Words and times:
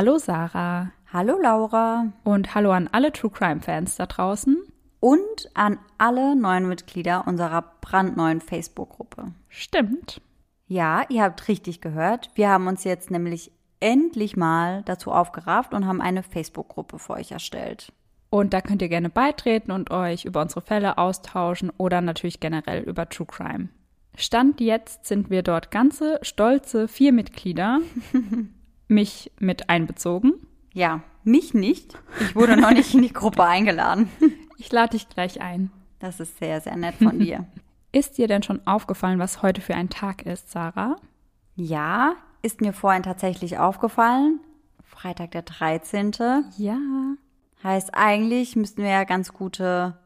Hallo 0.00 0.16
Sarah 0.16 0.92
Hallo 1.12 1.38
Laura 1.42 2.06
und 2.24 2.54
hallo 2.54 2.70
an 2.70 2.88
alle 2.90 3.12
True 3.12 3.30
Crime 3.30 3.60
Fans 3.60 3.96
da 3.96 4.06
draußen. 4.06 4.56
und 4.98 5.50
an 5.52 5.78
alle 5.98 6.34
neuen 6.34 6.66
Mitglieder 6.66 7.26
unserer 7.26 7.60
brandneuen 7.82 8.40
Facebook-Gruppe. 8.40 9.34
Stimmt. 9.50 10.22
Ja, 10.66 11.04
ihr 11.10 11.22
habt 11.22 11.48
richtig 11.48 11.82
gehört. 11.82 12.30
Wir 12.34 12.48
haben 12.48 12.66
uns 12.66 12.84
jetzt 12.84 13.10
nämlich 13.10 13.52
endlich 13.80 14.38
mal 14.38 14.80
dazu 14.86 15.12
aufgerafft 15.12 15.74
und 15.74 15.86
haben 15.86 16.00
eine 16.00 16.22
Facebook-Gruppe 16.22 16.98
für 16.98 17.12
euch 17.12 17.32
erstellt. 17.32 17.92
Und 18.30 18.54
da 18.54 18.62
könnt 18.62 18.80
ihr 18.80 18.88
gerne 18.88 19.10
beitreten 19.10 19.70
und 19.70 19.90
euch 19.90 20.24
über 20.24 20.40
unsere 20.40 20.62
Fälle 20.62 20.96
austauschen 20.96 21.70
oder 21.76 22.00
natürlich 22.00 22.40
generell 22.40 22.84
über 22.84 23.06
True 23.06 23.26
Crime. 23.26 23.68
Stand 24.16 24.62
jetzt 24.62 25.04
sind 25.04 25.28
wir 25.28 25.42
dort 25.42 25.70
ganze 25.70 26.18
stolze 26.22 26.88
vier 26.88 27.12
Mitglieder, 27.12 27.80
mich 28.90 29.30
mit 29.38 29.70
einbezogen. 29.70 30.34
Ja, 30.72 31.02
mich 31.24 31.54
nicht. 31.54 31.98
Ich 32.20 32.34
wurde 32.34 32.56
noch 32.56 32.70
nicht 32.70 32.94
in 32.94 33.02
die 33.02 33.12
Gruppe 33.12 33.44
eingeladen. 33.44 34.10
Ich 34.62 34.70
lade 34.70 34.90
dich 34.90 35.08
gleich 35.08 35.40
ein. 35.40 35.70
Das 36.00 36.20
ist 36.20 36.38
sehr, 36.38 36.60
sehr 36.60 36.76
nett 36.76 36.94
von 36.96 37.18
dir. 37.18 37.46
Ist 37.92 38.18
dir 38.18 38.28
denn 38.28 38.42
schon 38.42 38.60
aufgefallen, 38.66 39.18
was 39.18 39.40
heute 39.40 39.62
für 39.62 39.74
ein 39.74 39.88
Tag 39.88 40.26
ist, 40.26 40.50
Sarah? 40.50 40.96
Ja, 41.56 42.14
ist 42.42 42.60
mir 42.60 42.74
vorhin 42.74 43.02
tatsächlich 43.02 43.58
aufgefallen. 43.58 44.38
Freitag 44.84 45.30
der 45.30 45.42
13. 45.42 46.12
Ja. 46.58 46.78
Heißt, 47.64 47.94
eigentlich 47.94 48.54
müssten 48.54 48.82
wir 48.82 48.90
ja 48.90 49.04
ganz 49.04 49.32
gute 49.32 49.96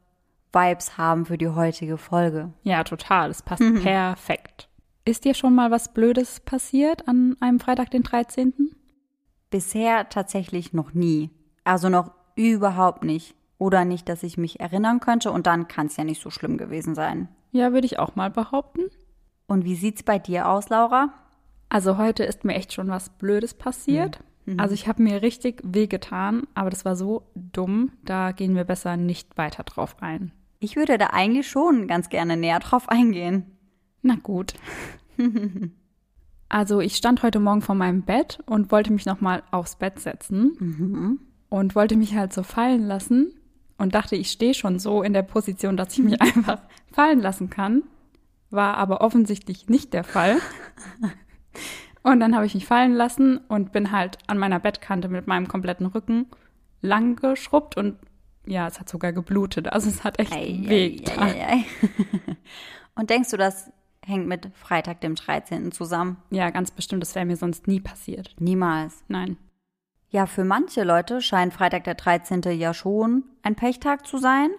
Vibes 0.52 0.96
haben 0.96 1.26
für 1.26 1.36
die 1.36 1.48
heutige 1.48 1.98
Folge. 1.98 2.52
Ja, 2.62 2.84
total. 2.84 3.30
Es 3.30 3.42
passt 3.42 3.62
perfekt. 3.82 4.68
Ist 5.06 5.26
dir 5.26 5.34
schon 5.34 5.54
mal 5.54 5.70
was 5.70 5.92
Blödes 5.92 6.40
passiert 6.40 7.06
an 7.08 7.36
einem 7.40 7.60
Freitag, 7.60 7.90
den 7.90 8.04
13.? 8.04 8.74
Bisher 9.50 10.08
tatsächlich 10.08 10.72
noch 10.72 10.94
nie. 10.94 11.28
Also 11.62 11.90
noch 11.90 12.12
überhaupt 12.36 13.04
nicht. 13.04 13.34
Oder 13.58 13.84
nicht, 13.84 14.08
dass 14.08 14.22
ich 14.22 14.38
mich 14.38 14.60
erinnern 14.60 15.00
könnte 15.00 15.30
und 15.30 15.46
dann 15.46 15.68
kann 15.68 15.86
es 15.88 15.96
ja 15.98 16.04
nicht 16.04 16.22
so 16.22 16.30
schlimm 16.30 16.56
gewesen 16.56 16.94
sein. 16.94 17.28
Ja, 17.52 17.72
würde 17.72 17.86
ich 17.86 17.98
auch 17.98 18.16
mal 18.16 18.30
behaupten. 18.30 18.80
Und 19.46 19.64
wie 19.66 19.76
sieht's 19.76 20.02
bei 20.02 20.18
dir 20.18 20.48
aus, 20.48 20.70
Laura? 20.70 21.12
Also 21.68 21.98
heute 21.98 22.24
ist 22.24 22.44
mir 22.44 22.54
echt 22.54 22.72
schon 22.72 22.88
was 22.88 23.10
Blödes 23.10 23.52
passiert. 23.52 24.20
Also 24.56 24.74
ich 24.74 24.88
habe 24.88 25.02
mir 25.02 25.22
richtig 25.22 25.60
wehgetan, 25.64 26.46
aber 26.54 26.70
das 26.70 26.84
war 26.84 26.96
so 26.96 27.22
dumm, 27.34 27.92
da 28.04 28.32
gehen 28.32 28.54
wir 28.56 28.64
besser 28.64 28.96
nicht 28.96 29.36
weiter 29.36 29.64
drauf 29.64 29.96
ein. 30.00 30.32
Ich 30.60 30.76
würde 30.76 30.98
da 30.98 31.08
eigentlich 31.08 31.48
schon 31.48 31.88
ganz 31.88 32.08
gerne 32.08 32.36
näher 32.36 32.58
drauf 32.58 32.88
eingehen. 32.88 33.53
Na 34.04 34.16
gut. 34.22 34.52
also 36.50 36.80
ich 36.80 36.94
stand 36.94 37.22
heute 37.22 37.40
Morgen 37.40 37.62
vor 37.62 37.74
meinem 37.74 38.02
Bett 38.02 38.38
und 38.44 38.70
wollte 38.70 38.92
mich 38.92 39.06
nochmal 39.06 39.42
aufs 39.50 39.76
Bett 39.76 39.98
setzen 39.98 41.18
und 41.48 41.74
wollte 41.74 41.96
mich 41.96 42.14
halt 42.14 42.34
so 42.34 42.42
fallen 42.42 42.86
lassen 42.86 43.32
und 43.78 43.94
dachte, 43.94 44.14
ich 44.14 44.30
stehe 44.30 44.52
schon 44.52 44.78
so 44.78 45.02
in 45.02 45.14
der 45.14 45.22
Position, 45.22 45.78
dass 45.78 45.94
ich 45.94 46.04
mich 46.04 46.20
einfach 46.20 46.60
fallen 46.92 47.20
lassen 47.20 47.48
kann. 47.48 47.82
War 48.50 48.76
aber 48.76 49.00
offensichtlich 49.00 49.68
nicht 49.70 49.94
der 49.94 50.04
Fall. 50.04 50.36
Und 52.02 52.20
dann 52.20 52.36
habe 52.36 52.44
ich 52.44 52.54
mich 52.54 52.66
fallen 52.66 52.92
lassen 52.92 53.38
und 53.48 53.72
bin 53.72 53.90
halt 53.90 54.18
an 54.26 54.36
meiner 54.36 54.60
Bettkante 54.60 55.08
mit 55.08 55.26
meinem 55.26 55.48
kompletten 55.48 55.86
Rücken 55.86 56.26
lang 56.82 57.16
geschrubbt 57.16 57.78
und 57.78 57.96
ja, 58.44 58.68
es 58.68 58.78
hat 58.78 58.90
sogar 58.90 59.14
geblutet. 59.14 59.72
Also 59.72 59.88
es 59.88 60.04
hat 60.04 60.18
echt 60.18 60.34
weh 60.34 60.96
getan. 60.96 61.28
ei, 61.30 61.46
ei. 61.48 61.64
Und 62.94 63.08
denkst 63.08 63.30
du, 63.30 63.38
das 63.38 63.72
hängt 64.06 64.26
mit 64.26 64.50
Freitag, 64.54 65.00
dem 65.00 65.14
13. 65.14 65.72
zusammen? 65.72 66.18
Ja, 66.30 66.50
ganz 66.50 66.70
bestimmt, 66.70 67.02
das 67.02 67.14
wäre 67.14 67.24
mir 67.24 67.36
sonst 67.36 67.66
nie 67.66 67.80
passiert. 67.80 68.34
Niemals. 68.38 69.04
Nein. 69.08 69.36
Ja, 70.10 70.26
für 70.26 70.44
manche 70.44 70.84
Leute 70.84 71.20
scheint 71.20 71.52
Freitag 71.52 71.84
der 71.84 71.94
13. 71.94 72.42
ja 72.52 72.72
schon 72.72 73.24
ein 73.42 73.56
Pechtag 73.56 74.06
zu 74.06 74.18
sein. 74.18 74.50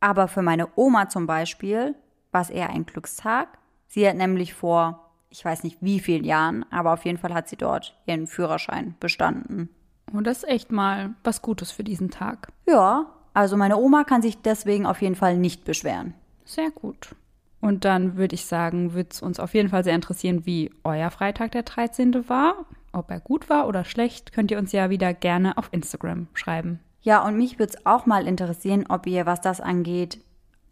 Aber 0.00 0.28
für 0.28 0.42
meine 0.42 0.68
Oma 0.74 1.08
zum 1.08 1.26
Beispiel 1.26 1.94
war 2.32 2.42
es 2.42 2.50
eher 2.50 2.70
ein 2.70 2.84
Glückstag. 2.84 3.58
Sie 3.88 4.06
hat 4.06 4.16
nämlich 4.16 4.52
vor, 4.52 5.12
ich 5.30 5.44
weiß 5.44 5.62
nicht 5.62 5.78
wie 5.80 6.00
vielen 6.00 6.24
Jahren, 6.24 6.66
aber 6.70 6.92
auf 6.92 7.04
jeden 7.04 7.18
Fall 7.18 7.32
hat 7.32 7.48
sie 7.48 7.56
dort 7.56 7.96
ihren 8.06 8.26
Führerschein 8.26 8.96
bestanden. 9.00 9.68
Und 10.12 10.26
das 10.26 10.38
ist 10.38 10.48
echt 10.48 10.72
mal 10.72 11.14
was 11.24 11.40
Gutes 11.40 11.70
für 11.70 11.84
diesen 11.84 12.10
Tag. 12.10 12.48
Ja, 12.66 13.06
also 13.32 13.56
meine 13.56 13.76
Oma 13.76 14.04
kann 14.04 14.22
sich 14.22 14.42
deswegen 14.42 14.86
auf 14.86 15.00
jeden 15.00 15.14
Fall 15.14 15.36
nicht 15.36 15.64
beschweren. 15.64 16.14
Sehr 16.44 16.70
gut. 16.70 17.14
Und 17.62 17.84
dann 17.84 18.16
würde 18.16 18.34
ich 18.34 18.44
sagen, 18.44 18.92
würde 18.92 19.10
es 19.12 19.22
uns 19.22 19.38
auf 19.38 19.54
jeden 19.54 19.68
Fall 19.68 19.84
sehr 19.84 19.94
interessieren, 19.94 20.44
wie 20.44 20.72
euer 20.82 21.12
Freitag 21.12 21.52
der 21.52 21.62
13. 21.62 22.28
war. 22.28 22.66
Ob 22.92 23.08
er 23.08 23.20
gut 23.20 23.48
war 23.48 23.68
oder 23.68 23.84
schlecht, 23.84 24.32
könnt 24.32 24.50
ihr 24.50 24.58
uns 24.58 24.72
ja 24.72 24.90
wieder 24.90 25.14
gerne 25.14 25.56
auf 25.56 25.68
Instagram 25.70 26.26
schreiben. 26.34 26.80
Ja, 27.02 27.24
und 27.24 27.36
mich 27.36 27.60
würde 27.60 27.72
es 27.72 27.86
auch 27.86 28.04
mal 28.04 28.26
interessieren, 28.26 28.86
ob 28.88 29.06
ihr, 29.06 29.26
was 29.26 29.40
das 29.40 29.60
angeht, 29.60 30.18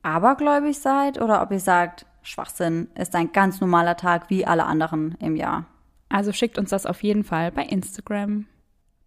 abergläubig 0.03 0.81
seid 0.81 1.21
oder 1.21 1.43
ob 1.43 1.53
ihr 1.53 1.61
sagt, 1.61 2.07
Schwachsinn 2.23 2.89
ist 2.97 3.15
ein 3.15 3.31
ganz 3.31 3.61
normaler 3.61 3.97
Tag 3.97 4.29
wie 4.29 4.45
alle 4.45 4.65
anderen 4.65 5.15
im 5.21 5.37
Jahr. 5.37 5.67
Also 6.09 6.33
schickt 6.33 6.59
uns 6.59 6.71
das 6.71 6.87
auf 6.87 7.05
jeden 7.05 7.23
Fall 7.23 7.53
bei 7.53 7.63
Instagram. 7.63 8.47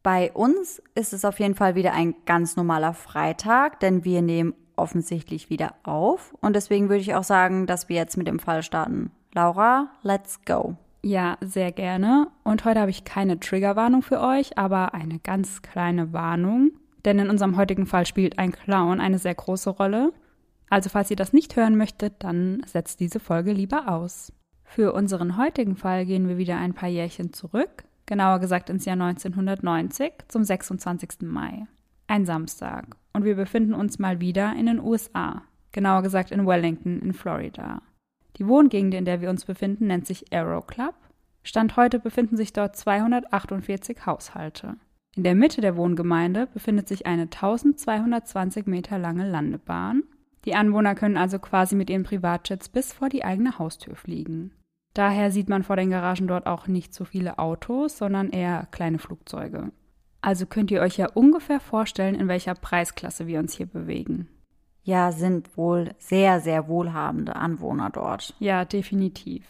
Bei 0.04 0.32
uns 0.32 0.82
ist 0.96 1.12
es 1.12 1.26
auf 1.26 1.38
jeden 1.42 1.56
Fall 1.56 1.76
wieder 1.76 1.92
ein 1.92 2.16
ganz 2.26 2.56
normaler 2.56 2.94
Freitag, 2.94 3.82
denn 3.82 4.06
wir 4.06 4.22
nehmen 4.22 4.54
offensichtlich 4.76 5.50
wieder 5.50 5.76
auf. 5.84 6.36
Und 6.42 6.56
deswegen 6.56 6.90
würde 6.90 7.02
ich 7.02 7.16
auch 7.16 7.24
sagen, 7.24 7.68
dass 7.68 7.90
wir 7.90 7.96
jetzt 7.96 8.18
mit 8.18 8.28
dem 8.28 8.40
Fall 8.40 8.64
starten. 8.64 9.12
Laura, 9.34 9.90
let's 10.02 10.40
go. 10.46 10.76
Ja, 11.02 11.38
sehr 11.42 11.72
gerne. 11.72 12.28
Und 12.44 12.64
heute 12.64 12.80
habe 12.80 12.92
ich 12.92 13.04
keine 13.04 13.40
Triggerwarnung 13.40 14.02
für 14.02 14.22
euch, 14.22 14.58
aber 14.58 14.94
eine 14.94 15.20
ganz 15.20 15.62
kleine 15.62 16.14
Warnung. 16.14 16.72
Denn 17.04 17.20
in 17.20 17.30
unserem 17.30 17.58
heutigen 17.58 17.86
Fall 17.86 18.06
spielt 18.06 18.40
ein 18.40 18.54
Clown 18.54 19.02
eine 19.02 19.20
sehr 19.20 19.36
große 19.36 19.70
Rolle. 19.70 20.14
Also 20.70 20.90
falls 20.90 21.12
ihr 21.12 21.18
das 21.18 21.34
nicht 21.34 21.56
hören 21.56 21.76
möchtet, 21.76 22.24
dann 22.24 22.64
setzt 22.66 23.00
diese 23.00 23.20
Folge 23.20 23.52
lieber 23.52 23.90
aus. 23.90 24.32
Für 24.64 24.94
unseren 24.94 25.38
heutigen 25.38 25.76
Fall 25.76 26.06
gehen 26.06 26.28
wir 26.28 26.38
wieder 26.38 26.58
ein 26.58 26.74
paar 26.74 26.90
Jährchen 26.90 27.34
zurück, 27.34 27.84
genauer 28.06 28.40
gesagt 28.40 28.70
ins 28.70 28.86
Jahr 28.86 29.00
1990 29.00 30.14
zum 30.30 30.44
26. 30.44 31.22
Mai. 31.22 31.68
Ein 32.08 32.26
Samstag. 32.26 32.96
Und 33.14 33.26
wir 33.26 33.36
befinden 33.36 33.74
uns 33.74 34.00
mal 34.00 34.20
wieder 34.20 34.56
in 34.56 34.66
den 34.66 34.80
USA, 34.80 35.44
genauer 35.72 36.02
gesagt 36.02 36.32
in 36.32 36.46
Wellington 36.46 37.00
in 37.00 37.14
Florida. 37.14 37.82
Die 38.38 38.48
Wohngegend, 38.48 38.94
in 38.94 39.06
der 39.06 39.22
wir 39.22 39.30
uns 39.30 39.46
befinden, 39.46 39.88
nennt 39.88 40.08
sich 40.08 40.34
Arrow 40.34 40.66
Club. 40.66 40.96
Stand 41.44 41.78
heute 41.78 42.00
befinden 42.00 42.38
sich 42.38 42.54
dort 42.54 42.76
248 42.76 44.06
Haushalte. 44.06 44.78
In 45.16 45.24
der 45.24 45.36
Mitte 45.36 45.62
der 45.62 45.78
Wohngemeinde 45.78 46.48
befindet 46.48 46.88
sich 46.88 47.06
eine 47.06 47.24
1220 47.24 48.66
Meter 48.66 48.98
lange 48.98 49.30
Landebahn. 49.30 50.04
Die 50.46 50.56
Anwohner 50.56 50.96
können 50.96 51.18
also 51.18 51.38
quasi 51.38 51.76
mit 51.76 51.90
ihren 51.90 52.04
Privatjets 52.04 52.70
bis 52.70 52.94
vor 52.94 53.10
die 53.10 53.24
eigene 53.24 53.60
Haustür 53.60 53.96
fliegen. 53.96 54.52
Daher 54.94 55.32
sieht 55.32 55.50
man 55.50 55.64
vor 55.64 55.76
den 55.76 55.92
Garagen 55.92 56.28
dort 56.28 56.48
auch 56.48 56.68
nicht 56.68 56.94
so 56.94 57.06
viele 57.06 57.40
Autos, 57.40 57.98
sondern 57.98 58.30
eher 58.30 58.68
kleine 58.72 59.00
Flugzeuge. 59.00 59.72
Also 60.24 60.46
könnt 60.46 60.72
ihr 60.72 60.80
euch 60.80 60.96
ja 60.96 61.10
ungefähr 61.14 61.60
vorstellen, 61.60 62.16
in 62.16 62.30
welcher 62.30 62.56
Preisklasse 62.56 63.28
wir 63.28 63.40
uns 63.40 63.58
hier 63.58 63.66
bewegen. 63.66 64.30
Ja, 64.82 65.12
sind 65.12 65.58
wohl 65.58 65.92
sehr, 65.98 66.40
sehr 66.40 66.70
wohlhabende 66.70 67.36
Anwohner 67.36 67.90
dort. 67.90 68.34
Ja, 68.40 68.64
definitiv. 68.64 69.44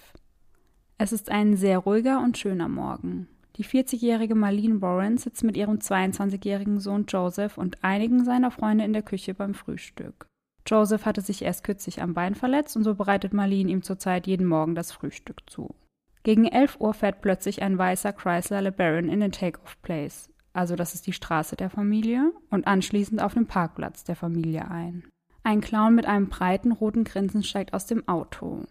Es 0.98 1.12
ist 1.12 1.30
ein 1.30 1.58
sehr 1.58 1.78
ruhiger 1.78 2.24
und 2.24 2.40
schöner 2.40 2.70
Morgen. 2.70 3.28
Die 3.58 3.64
40-jährige 3.64 4.34
Marlene 4.34 4.82
Warren 4.82 5.20
sitzt 5.20 5.44
mit 5.44 5.58
ihrem 5.58 5.78
22-jährigen 5.78 6.80
Sohn 6.80 7.06
Joseph 7.08 7.60
und 7.60 7.84
einigen 7.84 8.26
seiner 8.26 8.50
Freunde 8.50 8.84
in 8.84 8.94
der 8.94 9.04
Küche 9.04 9.36
beim 9.36 9.54
Frühstück. 9.54 10.26
Joseph 10.66 11.06
hatte 11.06 11.22
sich 11.22 11.44
erst 11.44 11.64
kürzlich 11.64 12.02
am 12.02 12.16
Bein 12.16 12.34
verletzt 12.34 12.76
und 12.76 12.84
so 12.84 12.96
bereitet 12.96 13.32
Marlene 13.32 13.70
ihm 13.70 13.84
zurzeit 13.84 14.26
jeden 14.26 14.48
Morgen 14.48 14.74
das 14.74 14.92
Frühstück 14.92 15.42
zu. 15.46 15.76
Gegen 16.24 16.46
11 16.46 16.78
Uhr 16.80 16.96
fährt 16.96 17.22
plötzlich 17.22 17.62
ein 17.62 17.78
weißer 17.78 18.14
Chrysler 18.14 18.64
LeBaron 18.64 19.10
in 19.10 19.20
den 19.20 19.32
Take-Off 19.32 19.80
Place, 19.84 20.33
also 20.54 20.76
das 20.76 20.94
ist 20.94 21.08
die 21.08 21.14
Straße 21.14 21.56
der 21.56 21.70
Familie, 21.70 22.32
und 22.50 22.68
anschließend 22.68 23.22
auf 23.22 23.34
den 23.34 23.48
Parkplatz 23.48 24.04
der 24.04 24.16
Familie 24.16 24.70
ein. 24.70 25.04
Ein 25.44 25.62
Clown 25.62 25.96
mit 25.96 26.06
einem 26.06 26.30
breiten 26.30 26.72
roten 26.72 27.04
Grinsen 27.04 27.44
steigt 27.44 27.74
aus 27.74 27.86
dem 27.86 28.08
Auto. 28.08 28.66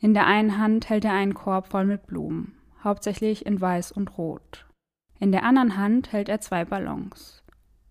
In 0.00 0.14
der 0.14 0.26
einen 0.26 0.58
Hand 0.58 0.88
hält 0.88 1.04
er 1.04 1.12
einen 1.12 1.34
Korb 1.34 1.68
voll 1.68 1.84
mit 1.84 2.06
Blumen, 2.06 2.54
hauptsächlich 2.82 3.46
in 3.46 3.60
weiß 3.60 3.92
und 3.92 4.18
rot. 4.18 4.66
In 5.20 5.30
der 5.30 5.44
anderen 5.44 5.76
Hand 5.76 6.12
hält 6.12 6.28
er 6.28 6.40
zwei 6.40 6.64
Ballons. 6.64 7.44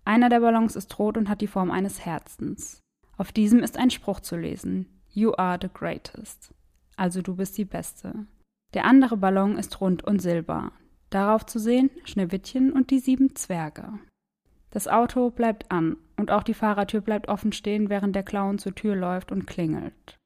Einer 0.04 0.28
der 0.28 0.40
Ballons 0.40 0.76
ist 0.76 0.98
rot 0.98 1.16
und 1.16 1.30
hat 1.30 1.40
die 1.40 1.46
Form 1.46 1.70
eines 1.70 2.04
Herzens. 2.04 2.80
Auf 3.16 3.32
diesem 3.32 3.60
ist 3.60 3.78
ein 3.78 3.90
Spruch 3.90 4.20
zu 4.20 4.36
lesen: 4.36 5.00
You 5.08 5.32
are 5.32 5.58
the 5.62 5.70
greatest. 5.72 6.52
Also 6.96 7.22
du 7.22 7.36
bist 7.36 7.56
die 7.56 7.64
Beste. 7.64 8.26
Der 8.74 8.84
andere 8.84 9.16
Ballon 9.16 9.56
ist 9.56 9.80
rund 9.80 10.04
und 10.04 10.20
silber. 10.20 10.72
Darauf 11.12 11.44
zu 11.44 11.58
sehen 11.58 11.90
Schneewittchen 12.04 12.72
und 12.72 12.90
die 12.90 12.98
sieben 12.98 13.36
Zwerge. 13.36 13.98
Das 14.70 14.88
Auto 14.88 15.28
bleibt 15.28 15.70
an 15.70 15.98
und 16.16 16.30
auch 16.30 16.42
die 16.42 16.54
Fahrertür 16.54 17.02
bleibt 17.02 17.28
offen 17.28 17.52
stehen, 17.52 17.90
während 17.90 18.16
der 18.16 18.22
Clown 18.22 18.58
zur 18.58 18.74
Tür 18.74 18.96
läuft 18.96 19.30
und 19.30 19.46
klingelt. 19.46 20.16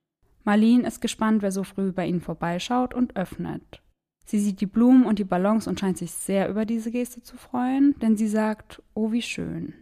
Marlene 0.45 0.87
ist 0.87 1.01
gespannt, 1.01 1.43
wer 1.43 1.51
so 1.51 1.65
früh 1.65 1.91
bei 1.91 2.07
ihnen 2.07 2.21
vorbeischaut 2.21 2.95
und 2.95 3.17
öffnet. 3.17 3.83
Sie 4.27 4.39
sieht 4.39 4.61
die 4.61 4.67
Blumen 4.67 5.07
und 5.07 5.19
die 5.19 5.25
Ballons 5.25 5.67
und 5.67 5.81
scheint 5.81 5.99
sich 5.99 6.13
sehr 6.13 6.49
über 6.49 6.65
diese 6.65 6.93
Geste 6.93 7.21
zu 7.21 7.37
freuen, 7.37 7.99
denn 7.99 8.17
sie 8.17 8.29
sagt, 8.29 8.81
oh 8.95 9.11
wie 9.11 9.23
schön. 9.23 9.75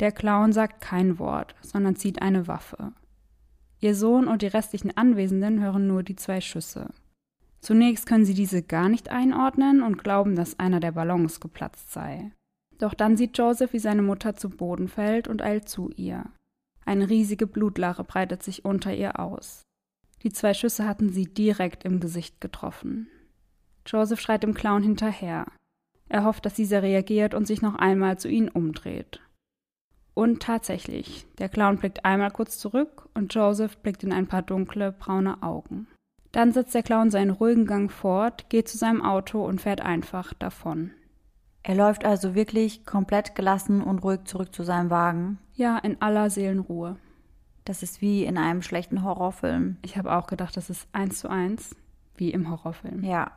Der 0.00 0.12
Clown 0.12 0.52
sagt 0.52 0.82
kein 0.82 1.18
Wort, 1.18 1.54
sondern 1.62 1.96
zieht 1.96 2.20
eine 2.20 2.46
Waffe. 2.46 2.92
Ihr 3.80 3.94
Sohn 3.94 4.28
und 4.28 4.42
die 4.42 4.48
restlichen 4.48 4.94
Anwesenden 4.98 5.60
hören 5.60 5.86
nur 5.86 6.02
die 6.02 6.16
zwei 6.16 6.42
Schüsse. 6.42 6.90
Zunächst 7.62 8.06
können 8.06 8.24
sie 8.24 8.34
diese 8.34 8.62
gar 8.62 8.88
nicht 8.88 9.10
einordnen 9.10 9.82
und 9.82 10.02
glauben, 10.02 10.34
dass 10.34 10.58
einer 10.58 10.80
der 10.80 10.92
Ballons 10.92 11.38
geplatzt 11.38 11.92
sei. 11.92 12.32
Doch 12.78 12.92
dann 12.92 13.16
sieht 13.16 13.38
Joseph, 13.38 13.72
wie 13.72 13.78
seine 13.78 14.02
Mutter 14.02 14.34
zu 14.34 14.50
Boden 14.50 14.88
fällt 14.88 15.28
und 15.28 15.42
eilt 15.42 15.68
zu 15.68 15.88
ihr. 15.96 16.24
Eine 16.84 17.08
riesige 17.08 17.46
Blutlache 17.46 18.02
breitet 18.02 18.42
sich 18.42 18.64
unter 18.64 18.92
ihr 18.92 19.20
aus. 19.20 19.62
Die 20.24 20.32
zwei 20.32 20.54
Schüsse 20.54 20.88
hatten 20.88 21.10
sie 21.10 21.26
direkt 21.26 21.84
im 21.84 22.00
Gesicht 22.00 22.40
getroffen. 22.40 23.06
Joseph 23.86 24.20
schreit 24.20 24.42
dem 24.42 24.54
Clown 24.54 24.82
hinterher. 24.82 25.46
Er 26.08 26.24
hofft, 26.24 26.44
dass 26.44 26.54
dieser 26.54 26.82
reagiert 26.82 27.32
und 27.32 27.46
sich 27.46 27.62
noch 27.62 27.76
einmal 27.76 28.18
zu 28.18 28.28
ihnen 28.28 28.48
umdreht. 28.48 29.20
Und 30.14 30.42
tatsächlich, 30.42 31.26
der 31.38 31.48
Clown 31.48 31.78
blickt 31.78 32.04
einmal 32.04 32.32
kurz 32.32 32.58
zurück 32.58 33.08
und 33.14 33.32
Joseph 33.32 33.78
blickt 33.78 34.02
in 34.02 34.12
ein 34.12 34.26
paar 34.26 34.42
dunkle, 34.42 34.90
braune 34.90 35.42
Augen. 35.44 35.86
Dann 36.32 36.52
setzt 36.52 36.74
der 36.74 36.82
Clown 36.82 37.10
seinen 37.10 37.30
ruhigen 37.30 37.66
Gang 37.66 37.92
fort, 37.92 38.48
geht 38.48 38.68
zu 38.68 38.78
seinem 38.78 39.02
Auto 39.02 39.44
und 39.44 39.60
fährt 39.60 39.82
einfach 39.82 40.32
davon. 40.34 40.90
Er 41.62 41.76
läuft 41.76 42.04
also 42.04 42.34
wirklich 42.34 42.84
komplett 42.86 43.34
gelassen 43.34 43.82
und 43.82 44.00
ruhig 44.00 44.24
zurück 44.24 44.54
zu 44.54 44.64
seinem 44.64 44.90
Wagen. 44.90 45.38
Ja, 45.54 45.78
in 45.78 46.00
aller 46.00 46.30
Seelenruhe. 46.30 46.96
Das 47.64 47.82
ist 47.84 48.00
wie 48.00 48.24
in 48.24 48.38
einem 48.38 48.62
schlechten 48.62 49.04
Horrorfilm. 49.04 49.76
Ich 49.82 49.96
habe 49.96 50.12
auch 50.12 50.26
gedacht, 50.26 50.56
das 50.56 50.70
ist 50.70 50.88
eins 50.92 51.20
zu 51.20 51.28
eins, 51.30 51.76
wie 52.16 52.30
im 52.30 52.50
Horrorfilm. 52.50 53.04
Ja. 53.04 53.30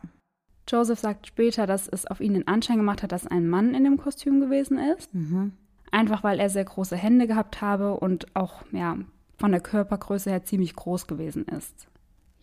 Joseph 0.68 1.00
sagt 1.00 1.28
später, 1.28 1.68
dass 1.68 1.88
es 1.88 2.08
auf 2.08 2.22
ihn 2.22 2.34
den 2.34 2.48
Anschein 2.48 2.78
gemacht 2.78 3.04
hat, 3.04 3.12
dass 3.12 3.28
ein 3.28 3.48
Mann 3.48 3.76
in 3.76 3.84
dem 3.84 3.98
Kostüm 3.98 4.40
gewesen 4.40 4.80
ist. 4.80 5.14
Mhm. 5.14 5.52
Einfach 5.92 6.24
weil 6.24 6.40
er 6.40 6.50
sehr 6.50 6.66
große 6.66 6.96
Hände 6.96 7.28
gehabt 7.28 7.62
habe 7.62 7.98
und 8.00 8.36
auch, 8.36 8.64
ja, 8.72 8.98
von 9.38 9.52
der 9.52 9.62
Körpergröße 9.62 10.32
her 10.32 10.44
ziemlich 10.44 10.76
groß 10.76 11.06
gewesen 11.06 11.46
ist. 11.46 11.88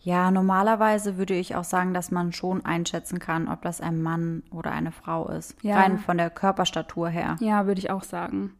Ja, 0.03 0.31
normalerweise 0.31 1.17
würde 1.17 1.33
ich 1.33 1.55
auch 1.55 1.63
sagen, 1.63 1.93
dass 1.93 2.11
man 2.11 2.33
schon 2.33 2.65
einschätzen 2.65 3.19
kann, 3.19 3.47
ob 3.47 3.61
das 3.61 3.79
ein 3.79 4.01
Mann 4.01 4.43
oder 4.51 4.73
eine 4.73 4.91
Frau 4.91 5.29
ist. 5.29 5.55
Ja. 5.63 5.77
Rein 5.77 5.97
von 5.97 6.17
der 6.17 6.29
Körperstatur 6.29 7.07
her. 7.07 7.37
Ja, 7.39 7.67
würde 7.67 7.79
ich 7.79 7.89
auch 7.89 8.03
sagen. 8.03 8.53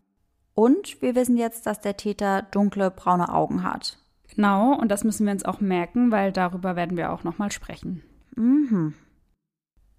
Und 0.54 1.01
wir 1.01 1.16
wissen 1.16 1.36
jetzt, 1.36 1.66
dass 1.66 1.81
der 1.81 1.98
Täter 1.98 2.44
dunkle 2.44 2.90
braune 2.92 3.28
Augen 3.28 3.63
hat. 3.63 3.98
Genau, 4.34 4.74
und 4.74 4.90
das 4.90 5.04
müssen 5.04 5.25
wir 5.25 5.34
uns 5.34 5.44
auch 5.44 5.60
merken, 5.60 6.12
weil 6.12 6.31
darüber 6.31 6.78
werden 6.78 6.95
wir 6.95 7.12
auch 7.12 7.25
nochmal 7.25 7.51
sprechen. 7.51 8.04
Mhm. 8.38 8.94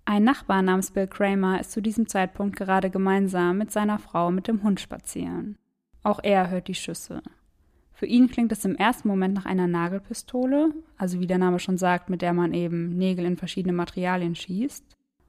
Ein 0.06 0.24
Nachbar 0.24 0.62
namens 0.62 0.92
Bill 0.92 1.06
Kramer 1.06 1.60
ist 1.60 1.72
zu 1.72 1.82
diesem 1.82 2.08
Zeitpunkt 2.08 2.56
gerade 2.56 2.88
gemeinsam 2.88 3.58
mit 3.58 3.70
seiner 3.70 3.98
Frau 3.98 4.30
mit 4.30 4.48
dem 4.48 4.62
Hund 4.62 4.80
spazieren. 4.80 5.58
Auch 6.02 6.20
er 6.22 6.48
hört 6.48 6.68
die 6.68 6.74
Schüsse. 6.74 7.22
Für 7.94 8.06
ihn 8.06 8.28
klingt 8.28 8.50
es 8.52 8.64
im 8.64 8.74
ersten 8.74 9.08
Moment 9.08 9.34
nach 9.34 9.46
einer 9.46 9.68
Nagelpistole, 9.68 10.70
also 10.98 11.20
wie 11.20 11.28
der 11.28 11.38
Name 11.38 11.60
schon 11.60 11.78
sagt, 11.78 12.10
mit 12.10 12.22
der 12.22 12.32
man 12.32 12.52
eben 12.52 12.90
Nägel 12.96 13.24
in 13.24 13.36
verschiedene 13.36 13.72
Materialien 13.72 14.34
schießt. 14.34 14.84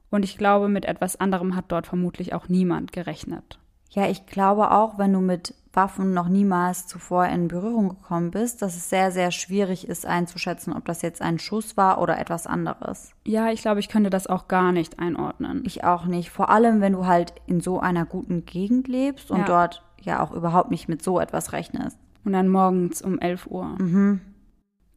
Und 0.09 0.25
ich 0.25 0.37
glaube, 0.37 0.67
mit 0.67 0.85
etwas 0.85 1.19
anderem 1.19 1.55
hat 1.55 1.65
dort 1.67 1.87
vermutlich 1.87 2.33
auch 2.33 2.49
niemand 2.49 2.91
gerechnet. 2.91 3.59
Ja, 3.91 4.07
ich 4.09 4.25
glaube 4.25 4.71
auch, 4.71 4.97
wenn 4.97 5.13
du 5.13 5.21
mit 5.21 5.53
Waffen 5.73 6.13
noch 6.13 6.27
niemals 6.27 6.87
zuvor 6.87 7.25
in 7.27 7.47
Berührung 7.47 7.89
gekommen 7.89 8.31
bist, 8.31 8.61
dass 8.61 8.75
es 8.75 8.89
sehr, 8.89 9.11
sehr 9.11 9.31
schwierig 9.31 9.87
ist 9.87 10.05
einzuschätzen, 10.05 10.73
ob 10.73 10.85
das 10.85 11.01
jetzt 11.01 11.21
ein 11.21 11.37
Schuss 11.37 11.77
war 11.77 12.01
oder 12.01 12.17
etwas 12.17 12.47
anderes. 12.47 13.13
Ja, 13.25 13.51
ich 13.51 13.61
glaube, 13.61 13.79
ich 13.79 13.89
könnte 13.89 14.09
das 14.09 14.27
auch 14.27 14.47
gar 14.47 14.71
nicht 14.71 14.99
einordnen. 14.99 15.63
Ich 15.65 15.83
auch 15.83 16.05
nicht. 16.05 16.29
Vor 16.29 16.49
allem, 16.49 16.81
wenn 16.81 16.93
du 16.93 17.05
halt 17.05 17.33
in 17.45 17.61
so 17.61 17.79
einer 17.79 18.05
guten 18.05 18.45
Gegend 18.45 18.87
lebst 18.87 19.31
und 19.31 19.39
Ja. 19.39 19.45
dort 19.45 19.83
ja 20.01 20.23
auch 20.23 20.31
überhaupt 20.31 20.71
nicht 20.71 20.87
mit 20.87 21.03
so 21.03 21.19
etwas 21.19 21.51
rechnest. 21.51 21.97
Und 22.25 22.33
dann 22.33 22.49
morgens 22.49 23.01
um 23.01 23.19
11 23.19 23.47
Uhr. 23.47 23.77
Mhm. 23.79 24.19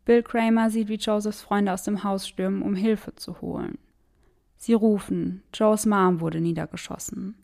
Bill 0.04 0.22
Kramer 0.22 0.70
sieht, 0.70 0.88
wie 0.88 0.96
Josephs 0.96 1.42
Freunde 1.42 1.72
aus 1.72 1.82
dem 1.82 2.02
Haus 2.02 2.26
stürmen, 2.26 2.62
um 2.62 2.74
Hilfe 2.74 3.14
zu 3.14 3.40
holen. 3.40 3.78
Sie 4.56 4.72
rufen, 4.72 5.42
Joes 5.54 5.86
Mom 5.86 6.20
wurde 6.20 6.40
niedergeschossen. 6.40 7.36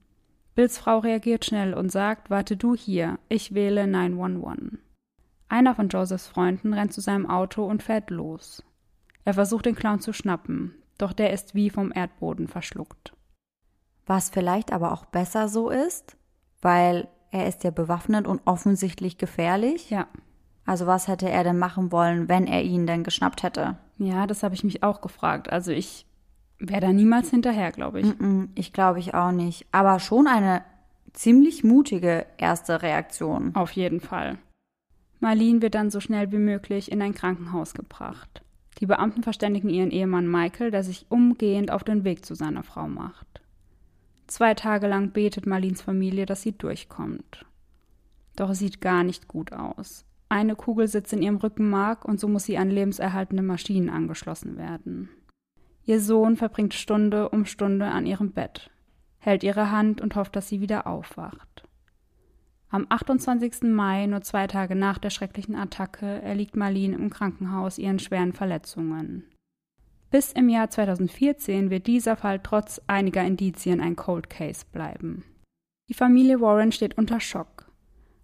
Bills 0.54 0.78
Frau 0.78 0.98
reagiert 0.98 1.44
schnell 1.44 1.74
und 1.74 1.90
sagt, 1.90 2.30
warte 2.30 2.56
du 2.56 2.74
hier, 2.74 3.18
ich 3.28 3.54
wähle 3.54 3.86
911. 3.86 4.78
Einer 5.48 5.74
von 5.74 5.88
Josephs 5.88 6.26
Freunden 6.26 6.72
rennt 6.72 6.92
zu 6.92 7.00
seinem 7.00 7.28
Auto 7.28 7.64
und 7.64 7.82
fährt 7.82 8.10
los. 8.10 8.64
Er 9.24 9.34
versucht 9.34 9.66
den 9.66 9.74
Clown 9.74 10.00
zu 10.00 10.12
schnappen, 10.12 10.74
doch 10.96 11.12
der 11.12 11.32
ist 11.32 11.54
wie 11.54 11.70
vom 11.70 11.92
Erdboden 11.94 12.48
verschluckt. 12.48 13.14
Was 14.06 14.30
vielleicht 14.30 14.72
aber 14.72 14.92
auch 14.92 15.04
besser 15.06 15.48
so 15.48 15.70
ist, 15.70 16.16
weil 16.60 17.08
er 17.34 17.46
ist 17.48 17.64
ja 17.64 17.70
bewaffnet 17.70 18.26
und 18.26 18.40
offensichtlich 18.44 19.18
gefährlich. 19.18 19.90
Ja, 19.90 20.06
Also 20.66 20.86
was 20.86 21.08
hätte 21.08 21.28
er 21.28 21.44
denn 21.44 21.58
machen 21.58 21.92
wollen, 21.92 22.28
wenn 22.28 22.46
er 22.46 22.62
ihn 22.62 22.86
denn 22.86 23.02
geschnappt 23.04 23.42
hätte? 23.42 23.76
ja, 23.98 24.26
das 24.26 24.42
habe 24.42 24.54
ich 24.54 24.64
mich 24.64 24.82
auch 24.82 25.00
gefragt. 25.00 25.52
Also 25.52 25.70
ich 25.70 26.06
wäre 26.58 26.80
da 26.80 26.92
niemals 26.92 27.30
hinterher, 27.30 27.70
glaube 27.72 28.00
ich. 28.00 28.18
Mm, 28.18 28.44
Ich 28.54 28.72
glaube 28.72 28.98
ich 29.00 29.14
auch 29.14 29.30
nicht. 29.32 29.66
Aber 29.72 29.98
schon 30.00 30.26
eine 30.26 30.62
ziemlich 31.12 31.62
mutige 31.64 32.26
erste 32.38 32.82
Reaktion. 32.82 33.54
Auf 33.54 33.72
jeden 33.72 34.00
Fall. 34.00 34.38
Marlene 35.20 35.62
wird 35.62 35.74
dann 35.74 35.90
so 35.90 36.00
schnell 36.00 36.32
wie 36.32 36.38
möglich 36.38 36.90
in 36.90 37.00
ein 37.02 37.14
Krankenhaus 37.14 37.74
gebracht. 37.74 38.42
Die 38.80 38.86
Beamten 38.86 39.22
verständigen 39.22 39.68
ihren 39.68 39.90
Ehemann 39.92 40.28
Michael, 40.28 40.70
der 40.72 40.82
sich 40.82 41.06
umgehend 41.08 41.70
auf 41.70 41.84
den 41.84 42.02
Weg 42.04 42.24
zu 42.26 42.34
seiner 42.34 42.62
Frau 42.64 42.88
macht. 42.88 43.33
Zwei 44.26 44.54
Tage 44.54 44.86
lang 44.86 45.10
betet 45.10 45.46
Marlins 45.46 45.82
Familie, 45.82 46.26
dass 46.26 46.42
sie 46.42 46.52
durchkommt. 46.52 47.44
Doch 48.36 48.50
es 48.50 48.58
sieht 48.58 48.80
gar 48.80 49.04
nicht 49.04 49.28
gut 49.28 49.52
aus. 49.52 50.04
Eine 50.28 50.56
Kugel 50.56 50.88
sitzt 50.88 51.12
in 51.12 51.22
ihrem 51.22 51.36
Rückenmark 51.36 52.04
und 52.04 52.18
so 52.18 52.26
muss 52.28 52.44
sie 52.44 52.58
an 52.58 52.70
lebenserhaltende 52.70 53.42
Maschinen 53.42 53.90
angeschlossen 53.90 54.56
werden. 54.56 55.08
Ihr 55.84 56.00
Sohn 56.00 56.36
verbringt 56.36 56.74
Stunde 56.74 57.28
um 57.28 57.44
Stunde 57.44 57.86
an 57.86 58.06
ihrem 58.06 58.32
Bett, 58.32 58.70
hält 59.18 59.44
ihre 59.44 59.70
Hand 59.70 60.00
und 60.00 60.16
hofft, 60.16 60.34
dass 60.34 60.48
sie 60.48 60.60
wieder 60.60 60.86
aufwacht. 60.86 61.68
Am 62.70 62.86
28. 62.88 63.62
Mai, 63.64 64.06
nur 64.06 64.22
zwei 64.22 64.46
Tage 64.46 64.74
nach 64.74 64.98
der 64.98 65.10
schrecklichen 65.10 65.54
Attacke, 65.54 66.22
erliegt 66.22 66.56
Marlene 66.56 66.96
im 66.96 67.10
Krankenhaus 67.10 67.78
ihren 67.78 68.00
schweren 68.00 68.32
Verletzungen. 68.32 69.24
Bis 70.14 70.30
im 70.30 70.48
Jahr 70.48 70.70
2014 70.70 71.70
wird 71.70 71.88
dieser 71.88 72.14
Fall 72.14 72.38
trotz 72.40 72.80
einiger 72.86 73.24
Indizien 73.24 73.80
ein 73.80 73.96
Cold 73.96 74.30
Case 74.30 74.64
bleiben. 74.70 75.24
Die 75.88 75.94
Familie 75.94 76.40
Warren 76.40 76.70
steht 76.70 76.96
unter 76.96 77.18
Schock. 77.18 77.68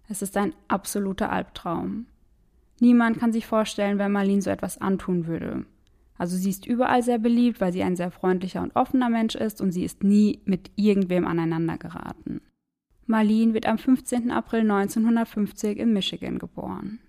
Es 0.07 0.21
ist 0.21 0.37
ein 0.37 0.53
absoluter 0.69 1.33
Albtraum. 1.33 2.05
Niemand 2.79 3.19
kann 3.19 3.33
sich 3.33 3.45
vorstellen, 3.45 3.97
wer 3.97 4.07
Marlene 4.07 4.41
so 4.41 4.49
etwas 4.49 4.79
antun 4.79 5.27
würde. 5.27 5.65
Also 6.17 6.37
sie 6.37 6.51
ist 6.51 6.65
überall 6.65 7.03
sehr 7.03 7.19
beliebt, 7.19 7.59
weil 7.59 7.73
sie 7.73 7.83
ein 7.83 7.97
sehr 7.97 8.11
freundlicher 8.11 8.61
und 8.61 8.73
offener 8.77 9.09
Mensch 9.09 9.35
ist 9.35 9.59
und 9.59 9.73
sie 9.73 9.83
ist 9.83 10.01
nie 10.01 10.39
mit 10.45 10.71
irgendwem 10.77 11.27
aneinander 11.27 11.77
geraten. 11.77 12.39
Marlene 13.05 13.53
wird 13.53 13.65
am 13.65 13.77
15. 13.77 14.31
April 14.31 14.61
1950 14.61 15.77
in 15.77 15.91
Michigan 15.91 16.39
geboren. 16.39 16.99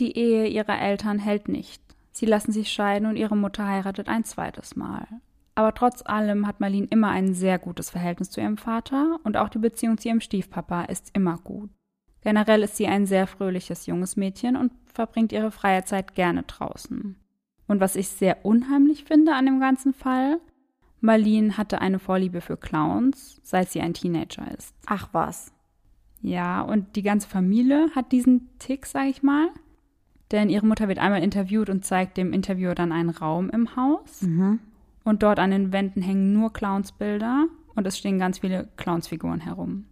Die 0.00 0.16
Ehe 0.16 0.46
ihrer 0.46 0.80
Eltern 0.80 1.18
hält 1.18 1.48
nicht. 1.48 1.85
Sie 2.16 2.24
lassen 2.24 2.50
sich 2.50 2.72
scheiden 2.72 3.06
und 3.06 3.16
ihre 3.16 3.36
Mutter 3.36 3.68
heiratet 3.68 4.08
ein 4.08 4.24
zweites 4.24 4.74
Mal. 4.74 5.06
Aber 5.54 5.74
trotz 5.74 6.00
allem 6.00 6.46
hat 6.46 6.60
Marlene 6.60 6.86
immer 6.88 7.10
ein 7.10 7.34
sehr 7.34 7.58
gutes 7.58 7.90
Verhältnis 7.90 8.30
zu 8.30 8.40
ihrem 8.40 8.56
Vater 8.56 9.20
und 9.22 9.36
auch 9.36 9.50
die 9.50 9.58
Beziehung 9.58 9.98
zu 9.98 10.08
ihrem 10.08 10.22
Stiefpapa 10.22 10.84
ist 10.84 11.10
immer 11.12 11.36
gut. 11.36 11.68
Generell 12.22 12.62
ist 12.62 12.78
sie 12.78 12.86
ein 12.86 13.04
sehr 13.04 13.26
fröhliches 13.26 13.84
junges 13.84 14.16
Mädchen 14.16 14.56
und 14.56 14.72
verbringt 14.86 15.30
ihre 15.30 15.50
freie 15.50 15.84
Zeit 15.84 16.14
gerne 16.14 16.44
draußen. 16.44 17.16
Und 17.68 17.80
was 17.80 17.96
ich 17.96 18.08
sehr 18.08 18.46
unheimlich 18.46 19.04
finde 19.04 19.34
an 19.34 19.44
dem 19.44 19.60
ganzen 19.60 19.92
Fall, 19.92 20.40
Marlene 21.02 21.58
hatte 21.58 21.82
eine 21.82 21.98
Vorliebe 21.98 22.40
für 22.40 22.56
Clowns, 22.56 23.42
seit 23.42 23.68
sie 23.68 23.82
ein 23.82 23.92
Teenager 23.92 24.50
ist. 24.56 24.74
Ach 24.86 25.10
was. 25.12 25.52
Ja, 26.22 26.62
und 26.62 26.96
die 26.96 27.02
ganze 27.02 27.28
Familie 27.28 27.90
hat 27.94 28.10
diesen 28.10 28.48
Tick, 28.58 28.86
sag 28.86 29.04
ich 29.04 29.22
mal. 29.22 29.50
Denn 30.32 30.48
ihre 30.48 30.66
Mutter 30.66 30.88
wird 30.88 30.98
einmal 30.98 31.22
interviewt 31.22 31.70
und 31.70 31.84
zeigt 31.84 32.16
dem 32.16 32.32
Interviewer 32.32 32.74
dann 32.74 32.92
einen 32.92 33.10
Raum 33.10 33.50
im 33.50 33.76
Haus. 33.76 34.22
Mhm. 34.22 34.58
Und 35.04 35.22
dort 35.22 35.38
an 35.38 35.52
den 35.52 35.72
Wänden 35.72 36.02
hängen 36.02 36.32
nur 36.32 36.52
Clownsbilder 36.52 37.46
und 37.76 37.86
es 37.86 37.96
stehen 37.96 38.18
ganz 38.18 38.40
viele 38.40 38.68
Clownsfiguren 38.76 39.40
herum. 39.40 39.86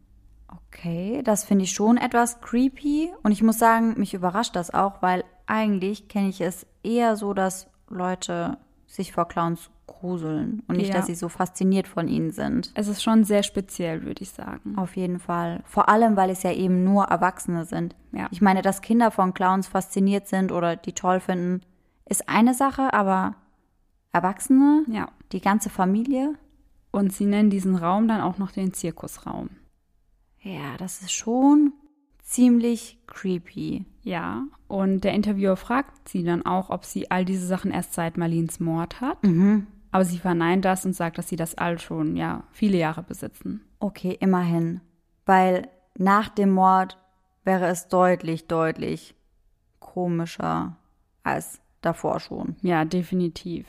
Okay, 0.49 1.23
das 1.23 1.45
finde 1.45 1.64
ich 1.64 1.73
schon 1.73 1.97
etwas 1.97 2.41
creepy. 2.41 3.12
Und 3.23 3.31
ich 3.31 3.43
muss 3.43 3.59
sagen, 3.59 3.95
mich 3.97 4.12
überrascht 4.12 4.57
das 4.57 4.75
auch, 4.75 5.03
weil 5.03 5.25
eigentlich 5.47 6.09
kenne 6.09 6.29
ich 6.29 6.41
es 6.41 6.67
eher 6.83 7.14
so, 7.17 7.33
dass 7.33 7.69
Leute 7.88 8.59
sich 8.87 9.12
vor 9.12 9.29
Clowns 9.29 9.71
gruseln 9.87 10.62
und 10.69 10.76
nicht, 10.76 10.88
Ja. 10.88 10.95
dass 10.97 11.07
sie 11.07 11.14
so 11.14 11.29
fasziniert 11.29 11.87
von 11.88 12.09
ihnen 12.09 12.31
sind. 12.31 12.73
Es 12.75 12.88
ist 12.88 13.03
schon 13.03 13.25
sehr 13.25 13.43
speziell, 13.43 14.05
würde 14.05 14.23
ich 14.23 14.31
sagen. 14.31 14.76
Auf 14.76 14.97
jeden 14.97 15.19
Fall. 15.19 15.62
Vor 15.67 15.88
allem, 15.88 16.17
weil 16.17 16.31
es 16.31 16.43
ja 16.43 16.53
eben 16.53 16.85
nur 16.85 17.05
Erwachsene 17.05 17.64
sind. 17.64 17.95
Ja. 18.12 18.29
Ich 18.31 18.41
meine, 18.41 18.62
dass 18.62 18.83
Kinder 18.83 19.11
von 19.11 19.35
Clowns 19.35 19.67
fasziniert 19.67 20.26
sind 20.26 20.53
oder 20.53 20.76
die 20.76 20.93
toll 20.93 21.21
finden, 21.21 21.61
ist 22.07 22.29
eine 22.29 22.55
Sache, 22.55 22.93
aber 22.93 23.35
Erwachsene, 24.12 24.85
Ja, 24.88 25.09
Die 25.33 25.41
ganze 25.41 25.69
Familie? 25.71 26.35
Und 26.93 27.12
sie 27.12 27.26
nennen 27.26 27.50
diesen 27.50 27.75
Raum 27.75 28.07
dann 28.07 28.21
auch 28.21 28.38
noch 28.38 28.53
den 28.53 28.73
Zirkusraum. 28.73 29.50
Ja, 30.41 30.76
das 30.79 31.00
ist 31.03 31.11
schon 31.12 31.73
ziemlich 32.23 32.99
creepy. 33.07 33.85
Ja, 34.04 34.44
und 34.68 35.02
der 35.02 35.14
Interviewer 35.14 35.56
fragt 35.56 36.08
sie 36.08 36.23
dann 36.25 36.44
auch, 36.44 36.68
ob 36.70 36.84
sie 36.84 37.11
all 37.11 37.25
diese 37.25 37.46
Sachen 37.46 37.70
erst 37.70 37.94
seit 37.94 38.16
Marlins 38.18 38.61
Mord 38.61 39.00
hat. 39.00 39.23
Mhm. 39.25 39.66
Aber 39.90 40.04
sie 40.04 40.18
verneint 40.18 40.64
das 40.64 40.84
und 40.84 40.92
sagt, 40.94 41.18
dass 41.18 41.28
sie 41.28 41.37
das 41.37 41.56
all 41.56 41.78
schon, 41.78 42.16
ja, 42.16 42.44
viele 42.52 42.76
Jahre 42.76 43.02
besitzen. 43.02 43.62
Okay, 43.78 44.16
immerhin. 44.20 44.80
Weil 45.25 45.68
nach 45.96 46.28
dem 46.28 46.50
Mord 46.50 46.99
wäre 47.44 47.66
es 47.66 47.88
deutlich, 47.88 48.46
deutlich 48.46 49.14
komischer 49.78 50.76
als 51.23 51.61
davor 51.80 52.20
schon. 52.20 52.56
Ja, 52.62 52.84
definitiv. 52.84 53.66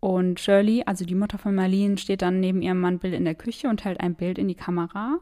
Und 0.00 0.40
Shirley, 0.40 0.82
also 0.86 1.04
die 1.04 1.14
Mutter 1.14 1.38
von 1.38 1.54
Marlene, 1.54 1.98
steht 1.98 2.22
dann 2.22 2.40
neben 2.40 2.62
ihrem 2.62 2.80
Mann 2.80 2.98
Bill 2.98 3.14
in 3.14 3.24
der 3.24 3.34
Küche 3.36 3.68
und 3.68 3.84
hält 3.84 4.00
ein 4.00 4.14
Bild 4.14 4.38
in 4.38 4.48
die 4.48 4.54
Kamera. 4.56 5.18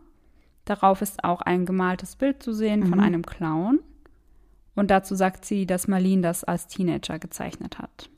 Darauf 0.64 1.02
ist 1.02 1.24
auch 1.24 1.42
ein 1.42 1.66
gemaltes 1.66 2.16
Bild 2.16 2.42
zu 2.42 2.52
sehen 2.54 2.82
von 2.86 2.98
Mhm. 2.98 3.04
einem 3.04 3.26
Clown. 3.26 3.80
Und 4.74 4.90
dazu 4.90 5.14
sagt 5.14 5.44
sie, 5.44 5.66
dass 5.66 5.88
Marlene 5.88 6.22
das 6.22 6.44
als 6.44 6.66
Teenager 6.66 7.18
gezeichnet 7.18 7.78
hat. 7.78 8.10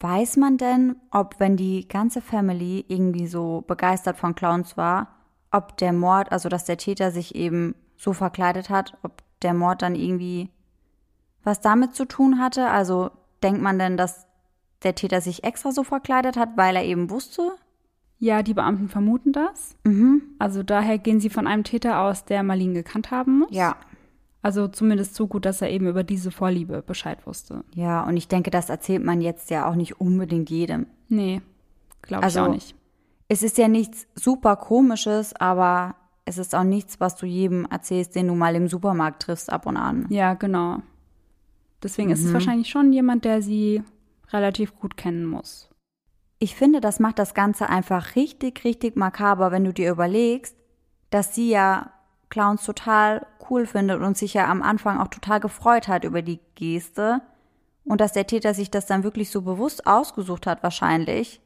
Weiß 0.00 0.36
man 0.36 0.58
denn, 0.58 0.96
ob 1.10 1.40
wenn 1.40 1.56
die 1.56 1.88
ganze 1.88 2.20
Family 2.20 2.84
irgendwie 2.88 3.26
so 3.26 3.64
begeistert 3.66 4.16
von 4.16 4.34
Clowns 4.34 4.76
war, 4.76 5.08
ob 5.50 5.76
der 5.78 5.92
Mord, 5.92 6.30
also 6.30 6.48
dass 6.48 6.64
der 6.64 6.76
Täter 6.76 7.10
sich 7.10 7.34
eben 7.34 7.74
so 7.96 8.12
verkleidet 8.12 8.70
hat, 8.70 8.96
ob 9.02 9.22
der 9.42 9.54
Mord 9.54 9.82
dann 9.82 9.94
irgendwie 9.94 10.50
was 11.42 11.60
damit 11.60 11.94
zu 11.94 12.04
tun 12.04 12.38
hatte? 12.38 12.68
Also 12.68 13.10
denkt 13.42 13.62
man 13.62 13.78
denn, 13.78 13.96
dass 13.96 14.26
der 14.82 14.94
Täter 14.94 15.20
sich 15.20 15.44
extra 15.44 15.72
so 15.72 15.82
verkleidet 15.82 16.36
hat, 16.36 16.50
weil 16.56 16.76
er 16.76 16.84
eben 16.84 17.10
wusste? 17.10 17.52
Ja, 18.18 18.42
die 18.42 18.54
Beamten 18.54 18.88
vermuten 18.88 19.32
das. 19.32 19.76
Mhm. 19.84 20.22
Also 20.38 20.62
daher 20.62 20.98
gehen 20.98 21.20
sie 21.20 21.30
von 21.30 21.46
einem 21.46 21.64
Täter 21.64 22.00
aus, 22.00 22.24
der 22.24 22.42
Marlene 22.42 22.74
gekannt 22.74 23.10
haben 23.10 23.40
muss. 23.40 23.50
Ja. 23.52 23.76
Also 24.42 24.68
zumindest 24.68 25.14
so 25.14 25.26
gut, 25.26 25.44
dass 25.44 25.62
er 25.62 25.70
eben 25.70 25.88
über 25.88 26.04
diese 26.04 26.30
Vorliebe 26.30 26.82
Bescheid 26.82 27.26
wusste. 27.26 27.64
Ja, 27.74 28.04
und 28.04 28.16
ich 28.16 28.28
denke, 28.28 28.50
das 28.50 28.70
erzählt 28.70 29.04
man 29.04 29.20
jetzt 29.20 29.50
ja 29.50 29.68
auch 29.68 29.74
nicht 29.74 30.00
unbedingt 30.00 30.48
jedem. 30.50 30.86
Nee, 31.08 31.40
glaube 32.02 32.22
Also- 32.24 32.40
ich 32.40 32.46
auch 32.46 32.52
nicht. 32.52 32.74
Es 33.28 33.42
ist 33.42 33.58
ja 33.58 33.68
nichts 33.68 34.06
super 34.14 34.56
komisches, 34.56 35.34
aber 35.34 35.96
es 36.24 36.38
ist 36.38 36.54
auch 36.54 36.64
nichts, 36.64 36.98
was 37.00 37.16
du 37.16 37.26
jedem 37.26 37.66
erzählst, 37.66 38.14
den 38.14 38.28
du 38.28 38.34
mal 38.34 38.54
im 38.54 38.68
Supermarkt 38.68 39.22
triffst 39.22 39.50
ab 39.52 39.66
und 39.66 39.76
an. 39.76 40.06
Ja, 40.08 40.34
genau. 40.34 40.78
Deswegen 41.82 42.08
Mhm. 42.08 42.14
ist 42.14 42.24
es 42.24 42.32
wahrscheinlich 42.32 42.68
schon 42.70 42.92
jemand, 42.92 43.24
der 43.24 43.42
sie 43.42 43.82
relativ 44.30 44.74
gut 44.78 44.96
kennen 44.96 45.26
muss. 45.26 45.68
Ich 46.38 46.54
finde, 46.54 46.80
das 46.80 47.00
macht 47.00 47.18
das 47.18 47.34
Ganze 47.34 47.68
einfach 47.68 48.14
richtig, 48.16 48.64
richtig 48.64 48.96
makaber, 48.96 49.50
wenn 49.50 49.64
du 49.64 49.72
dir 49.72 49.90
überlegst, 49.90 50.56
dass 51.10 51.34
sie 51.34 51.50
ja 51.50 51.90
Clowns 52.30 52.64
total 52.64 53.26
cool 53.50 53.66
findet 53.66 54.00
und 54.00 54.16
sich 54.16 54.34
ja 54.34 54.48
am 54.48 54.62
Anfang 54.62 54.98
auch 54.98 55.08
total 55.08 55.40
gefreut 55.40 55.88
hat 55.88 56.04
über 56.04 56.22
die 56.22 56.40
Geste 56.54 57.20
und 57.84 58.00
dass 58.00 58.12
der 58.12 58.26
Täter 58.26 58.54
sich 58.54 58.70
das 58.70 58.86
dann 58.86 59.02
wirklich 59.02 59.30
so 59.30 59.42
bewusst 59.42 59.86
ausgesucht 59.86 60.46
hat 60.46 60.62
wahrscheinlich, 60.62 61.40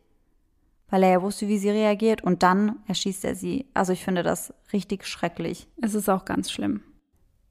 weil 0.90 1.02
er 1.04 1.10
ja 1.10 1.22
wusste, 1.22 1.48
wie 1.48 1.58
sie 1.58 1.70
reagiert 1.70 2.22
und 2.22 2.42
dann 2.42 2.76
erschießt 2.86 3.24
er 3.24 3.34
sie. 3.34 3.66
Also 3.74 3.92
ich 3.92 4.04
finde 4.04 4.22
das 4.22 4.52
richtig 4.72 5.06
schrecklich. 5.06 5.68
Es 5.80 5.94
ist 5.94 6.08
auch 6.08 6.24
ganz 6.24 6.50
schlimm. 6.50 6.82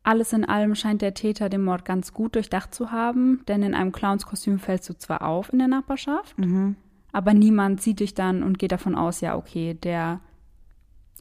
Alles 0.04 0.34
in 0.34 0.46
allem 0.46 0.76
scheint 0.76 1.02
der 1.02 1.14
Täter 1.14 1.48
den 1.50 1.64
Mord 1.64 1.86
ganz 1.86 2.12
gut 2.12 2.36
durchdacht 2.36 2.74
zu 2.74 2.92
haben, 2.92 3.44
denn 3.48 3.62
in 3.62 3.76
einem 3.76 3.92
Clownskostüm 3.92 4.60
fällst 4.60 4.90
du 4.90 4.98
zwar 4.98 5.24
auf 5.24 5.54
in 5.54 5.60
der 5.60 5.68
Nachbarschaft, 5.68 6.36
aber 7.12 7.34
niemand 7.34 7.82
sieht 7.82 8.00
dich 8.00 8.16
dann 8.16 8.42
und 8.42 8.58
geht 8.58 8.72
davon 8.72 8.96
aus, 8.96 9.22
ja, 9.22 9.36
okay, 9.36 9.76
der 9.76 10.20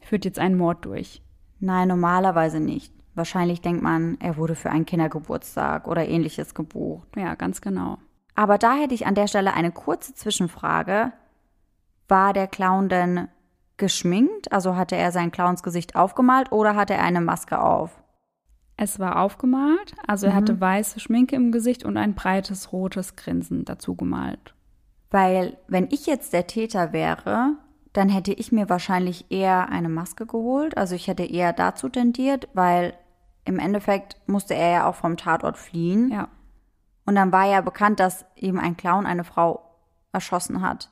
führt 0.03 0.25
jetzt 0.25 0.39
einen 0.39 0.57
Mord 0.57 0.83
durch. 0.85 1.21
Nein, 1.59 1.89
normalerweise 1.89 2.59
nicht. 2.59 2.91
Wahrscheinlich 3.13 3.61
denkt 3.61 3.83
man, 3.83 4.17
er 4.19 4.37
wurde 4.37 4.55
für 4.55 4.69
einen 4.69 4.85
Kindergeburtstag 4.85 5.87
oder 5.87 6.07
ähnliches 6.07 6.53
gebucht. 6.55 7.07
Ja, 7.15 7.35
ganz 7.35 7.61
genau. 7.61 7.97
Aber 8.35 8.57
da 8.57 8.75
hätte 8.75 8.93
ich 8.93 9.05
an 9.05 9.15
der 9.15 9.27
Stelle 9.27 9.53
eine 9.53 9.71
kurze 9.71 10.13
Zwischenfrage. 10.13 11.11
War 12.07 12.33
der 12.33 12.47
Clown 12.47 12.87
denn 12.89 13.27
geschminkt? 13.77 14.51
Also 14.51 14.75
hatte 14.75 14.95
er 14.95 15.11
sein 15.11 15.31
Clownsgesicht 15.31 15.95
aufgemalt 15.95 16.51
oder 16.51 16.75
hatte 16.75 16.93
er 16.93 17.03
eine 17.03 17.21
Maske 17.21 17.61
auf? 17.61 18.01
Es 18.77 18.99
war 18.99 19.21
aufgemalt, 19.21 19.93
also 20.07 20.25
er 20.25 20.33
hatte 20.33 20.59
weiße 20.59 20.99
Schminke 20.99 21.35
im 21.35 21.51
Gesicht 21.51 21.85
und 21.85 21.97
ein 21.97 22.15
breites 22.15 22.71
rotes 22.71 23.15
Grinsen 23.15 23.63
dazu 23.63 23.95
gemalt. 23.95 24.55
Weil, 25.11 25.57
wenn 25.67 25.89
ich 25.91 26.07
jetzt 26.07 26.33
der 26.33 26.47
Täter 26.47 26.91
wäre, 26.91 27.57
dann 27.93 28.09
hätte 28.09 28.33
ich 28.33 28.51
mir 28.51 28.69
wahrscheinlich 28.69 29.29
eher 29.29 29.69
eine 29.69 29.89
Maske 29.89 30.25
geholt. 30.25 30.77
Also 30.77 30.95
ich 30.95 31.07
hätte 31.07 31.23
eher 31.23 31.53
dazu 31.53 31.89
tendiert, 31.89 32.47
weil 32.53 32.93
im 33.45 33.59
Endeffekt 33.59 34.17
musste 34.27 34.53
er 34.53 34.71
ja 34.71 34.87
auch 34.87 34.95
vom 34.95 35.17
Tatort 35.17 35.57
fliehen. 35.57 36.09
Ja, 36.11 36.27
Und 37.05 37.15
dann 37.15 37.31
war 37.31 37.45
ja 37.45 37.61
bekannt, 37.61 37.99
dass 37.99 38.25
eben 38.35 38.59
ein 38.59 38.77
Clown 38.77 39.05
eine 39.05 39.23
Frau 39.23 39.61
erschossen 40.13 40.61
hat. 40.61 40.89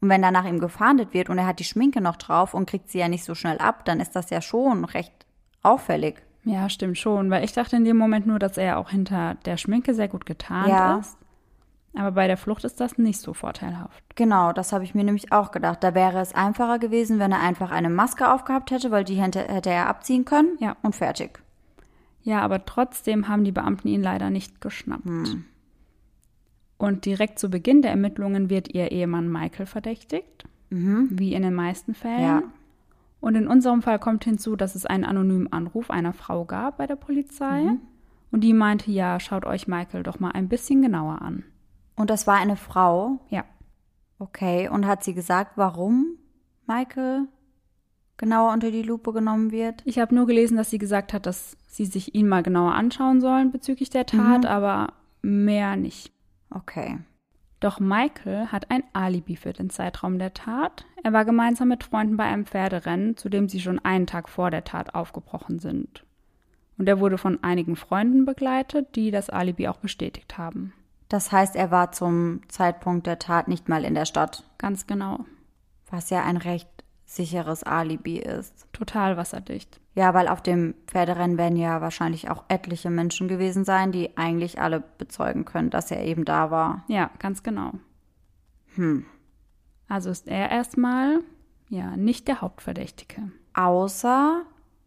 Und 0.00 0.10
wenn 0.10 0.20
dann 0.22 0.34
nach 0.34 0.44
ihm 0.44 0.60
gefahndet 0.60 1.14
wird 1.14 1.30
und 1.30 1.38
er 1.38 1.46
hat 1.46 1.58
die 1.58 1.64
Schminke 1.64 2.00
noch 2.02 2.16
drauf 2.16 2.52
und 2.54 2.68
kriegt 2.68 2.90
sie 2.90 2.98
ja 2.98 3.08
nicht 3.08 3.24
so 3.24 3.34
schnell 3.34 3.58
ab, 3.58 3.84
dann 3.86 3.98
ist 4.00 4.14
das 4.14 4.28
ja 4.30 4.40
schon 4.42 4.84
recht 4.84 5.12
auffällig. 5.62 6.22
ja, 6.44 6.68
stimmt 6.68 6.98
schon, 6.98 7.30
weil 7.30 7.42
ich 7.44 7.52
dachte 7.54 7.76
in 7.76 7.84
dem 7.84 7.96
Moment 7.96 8.26
nur, 8.26 8.38
dass 8.38 8.56
er 8.58 8.78
auch 8.78 8.90
hinter 8.90 9.34
der 9.46 9.56
Schminke 9.56 9.94
sehr 9.94 10.08
gut 10.08 10.26
getarnt 10.26 10.68
Ja. 10.68 10.98
ist. 10.98 11.16
Aber 11.98 12.12
bei 12.12 12.26
der 12.26 12.36
Flucht 12.36 12.62
ist 12.64 12.78
das 12.78 12.98
nicht 12.98 13.20
so 13.20 13.32
vorteilhaft. 13.32 14.04
Genau, 14.16 14.52
das 14.52 14.72
habe 14.74 14.84
ich 14.84 14.94
mir 14.94 15.02
nämlich 15.02 15.32
auch 15.32 15.50
gedacht. 15.50 15.82
Da 15.82 15.94
wäre 15.94 16.20
es 16.20 16.34
einfacher 16.34 16.78
gewesen, 16.78 17.18
wenn 17.18 17.32
er 17.32 17.40
einfach 17.40 17.70
eine 17.70 17.88
Maske 17.88 18.30
aufgehabt 18.30 18.70
hätte, 18.70 18.90
weil 18.90 19.02
die 19.04 19.14
hätte, 19.14 19.40
hätte 19.48 19.70
er 19.70 19.88
abziehen 19.88 20.26
können 20.26 20.58
Ja. 20.60 20.76
und 20.82 20.94
fertig. 20.94 21.42
Ja, 22.26 22.40
aber 22.40 22.64
trotzdem 22.64 23.28
haben 23.28 23.44
die 23.44 23.52
Beamten 23.52 23.88
ihn 23.88 24.02
leider 24.02 24.30
nicht 24.30 24.60
geschnappt. 24.60 25.36
Und 26.76 27.04
direkt 27.06 27.38
zu 27.38 27.48
Beginn 27.48 27.80
der 27.80 27.92
Ermittlungen 27.92 28.50
wird 28.50 28.74
ihr 28.74 28.92
Ehemann 28.92 29.30
Michael 29.30 29.66
verdächtigt, 29.66 30.44
wie 30.68 31.32
in 31.32 31.42
den 31.42 31.54
meisten 31.54 31.94
Fällen. 31.94 32.20
Ja. 32.20 32.42
Und 33.20 33.34
in 33.34 33.48
unserem 33.48 33.80
Fall 33.80 33.98
kommt 33.98 34.24
hinzu, 34.24 34.56
dass 34.56 34.74
es 34.74 34.84
einen 34.84 35.04
anonymen 35.04 35.50
Anruf 35.52 35.90
einer 35.90 36.12
Frau 36.12 36.44
gab 36.44 36.76
bei 36.76 36.86
der 36.86 36.96
Polizei. 36.96 37.62
Und 38.30 38.40
die 38.42 38.52
meinte, 38.52 38.90
ja, 38.90 39.18
schaut 39.20 39.46
euch 39.46 39.68
Michael 39.68 40.02
doch 40.02 40.20
mal 40.20 40.32
ein 40.32 40.48
bisschen 40.48 40.82
genauer 40.82 41.22
an. 41.22 41.44
Und 41.94 42.10
das 42.10 42.26
war 42.26 42.36
eine 42.36 42.56
Frau. 42.56 43.20
Ja, 43.30 43.44
Okay, 44.18 44.68
und 44.68 44.86
hat 44.86 45.04
sie 45.04 45.14
gesagt, 45.14 45.52
warum 45.56 46.16
Michael 46.66 47.28
genauer 48.16 48.52
unter 48.52 48.70
die 48.70 48.82
Lupe 48.82 49.12
genommen 49.12 49.50
wird? 49.50 49.82
ich 49.84 49.98
habe 49.98 50.14
nur 50.14 50.26
gelesen, 50.26 50.56
dass 50.56 50.70
sie 50.70 50.78
gesagt 50.78 51.12
hat, 51.12 51.26
dass 51.26 51.56
sie 51.66 51.86
sich 51.86 52.14
ihn 52.14 52.28
mal 52.28 52.42
genauer 52.42 52.74
anschauen 52.74 53.20
sollen 53.20 53.50
bezüglich 53.52 53.90
der 53.90 54.06
Tat, 54.06 54.46
aber 54.46 54.92
mehr 55.22 55.76
nicht. 55.76 56.12
Okay. 56.50 56.98
Doch 57.60 57.80
Michael 57.80 58.46
hat 58.48 58.70
ein 58.70 58.82
Alibi 58.92 59.36
für 59.36 59.52
den 59.52 59.70
Zeitraum 59.70 60.18
der 60.18 60.34
Tat. 60.34 60.84
Er 61.02 61.12
war 61.12 61.24
gemeinsam 61.24 61.68
mit 61.68 61.84
Freunden 61.84 62.16
bei 62.16 62.24
einem 62.24 62.46
Pferderennen, 62.46 63.16
zu 63.16 63.28
dem 63.28 63.48
sie 63.48 63.60
schon 63.60 63.78
einen 63.78 64.06
Tag 64.06 64.28
vor 64.28 64.50
der 64.50 64.64
Tat 64.64 64.94
aufgebrochen 64.94 65.58
sind. 65.58 66.04
Und 66.78 66.86
er 66.88 67.00
wurde 67.00 67.16
von 67.16 67.42
einigen 67.42 67.74
Freunden 67.76 68.26
begleitet, 68.26 68.94
die 68.94 69.10
das 69.10 69.30
Alibi 69.30 69.68
auch 69.68 69.78
bestätigt 69.78 70.36
haben. 70.36 70.74
Das 71.08 71.32
heißt, 71.32 71.56
er 71.56 71.70
war 71.70 71.92
zum 71.92 72.40
Zeitpunkt 72.48 73.06
der 73.06 73.18
Tat 73.18 73.48
nicht 73.48 73.68
mal 73.68 73.84
in 73.84 73.94
der 73.94 74.04
Stadt, 74.04 74.44
Ganz 74.58 74.86
genau. 74.86 75.24
was 75.90 76.10
ja 76.10 76.22
ein 76.24 76.36
recht 76.36 76.68
sicheres 77.06 77.62
Alibi 77.62 78.18
ist. 78.18 78.66
Total 78.72 79.16
wasserdicht. 79.16 79.80
Ja, 79.94 80.12
weil 80.12 80.28
auf 80.28 80.42
dem 80.42 80.74
Pferderennen 80.86 81.38
werden 81.38 81.56
ja 81.56 81.80
wahrscheinlich 81.80 82.28
auch 82.28 82.44
etliche 82.48 82.90
Menschen 82.90 83.28
gewesen 83.28 83.64
sein, 83.64 83.92
die 83.92 84.16
eigentlich 84.18 84.60
alle 84.60 84.82
bezeugen 84.98 85.46
können, 85.46 85.70
dass 85.70 85.90
er 85.90 86.04
eben 86.04 86.26
da 86.26 86.50
war. 86.50 86.84
Ja, 86.88 87.10
ganz 87.18 87.42
genau. 87.42 87.72
Hm. 88.74 89.06
Also 89.88 90.10
ist 90.10 90.28
er 90.28 90.50
erstmal, 90.50 91.20
ja, 91.70 91.96
nicht 91.96 92.28
der 92.28 92.40
Hauptverdächtige. 92.42 93.30
Außer, 93.54 94.42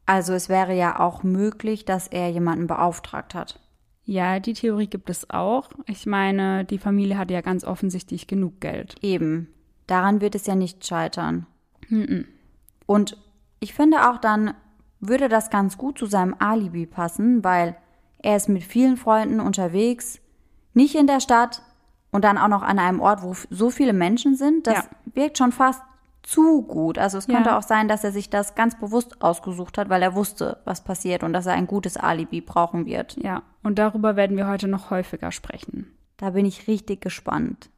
also 0.05 0.33
es 0.33 0.49
wäre 0.49 0.75
ja 0.75 0.99
auch 0.99 1.23
möglich, 1.23 1.85
dass 1.85 2.07
er 2.07 2.29
jemanden 2.29 2.67
beauftragt 2.67 3.33
hat. 3.33 3.59
Ja, 4.03 4.39
die 4.39 4.53
Theorie 4.53 4.87
gibt 4.87 5.09
es 5.09 5.29
auch. 5.29 5.69
Ich 5.85 6.05
meine, 6.05 6.65
die 6.65 6.79
Familie 6.79 7.17
hat 7.17 7.31
ja 7.31 7.41
ganz 7.41 7.63
offensichtlich 7.63 8.27
genug 8.27 8.59
Geld. 8.59 8.95
Eben. 9.01 9.53
Daran 9.87 10.19
wird 10.19 10.35
es 10.35 10.45
ja 10.47 10.55
nicht 10.55 10.85
scheitern. 10.85 11.47
Mhm. 11.89 12.25
Und 12.85 13.17
ich 13.59 13.73
finde 13.73 14.09
auch 14.09 14.17
dann 14.17 14.53
würde 14.99 15.29
das 15.29 15.49
ganz 15.49 15.77
gut 15.77 15.97
zu 15.97 16.05
seinem 16.05 16.35
Alibi 16.39 16.85
passen, 16.85 17.43
weil 17.43 17.75
er 18.17 18.35
ist 18.35 18.49
mit 18.49 18.63
vielen 18.63 18.97
Freunden 18.97 19.39
unterwegs, 19.39 20.19
nicht 20.73 20.95
in 20.95 21.07
der 21.07 21.19
Stadt 21.21 21.61
und 22.11 22.23
dann 22.23 22.37
auch 22.37 22.47
noch 22.49 22.63
an 22.63 22.79
einem 22.79 22.99
Ort, 22.99 23.21
wo 23.23 23.33
so 23.49 23.69
viele 23.69 23.93
Menschen 23.93 24.35
sind. 24.35 24.67
Das 24.67 24.75
Ja. 24.75 24.83
wirkt 25.13 25.37
schon 25.37 25.51
fast 25.51 25.81
zu 26.21 26.63
gut. 26.63 26.97
Also 26.97 27.17
es 27.17 27.27
könnte 27.27 27.49
Ja. 27.51 27.57
auch 27.57 27.63
sein, 27.63 27.87
dass 27.87 28.03
er 28.03 28.11
sich 28.11 28.29
das 28.29 28.55
ganz 28.55 28.77
bewusst 28.77 29.21
ausgesucht 29.21 29.77
hat, 29.77 29.89
weil 29.89 30.01
er 30.01 30.15
wusste, 30.15 30.57
was 30.65 30.83
passiert 30.83 31.23
und 31.23 31.31
dass 31.31 31.45
er 31.45 31.53
ein 31.53 31.65
gutes 31.67 31.95
Alibi 31.95 32.41
brauchen 32.41 32.85
wird. 32.85 33.15
Ja, 33.23 33.41
und 33.63 33.79
darüber 33.79 34.15
werden 34.17 34.35
wir 34.35 34.47
heute 34.47 34.67
noch 34.67 34.89
häufiger 34.91 35.31
sprechen. 35.31 35.95
Da 36.17 36.31
bin 36.31 36.45
ich 36.45 36.67
richtig 36.67 36.99
gespannt. 37.01 37.69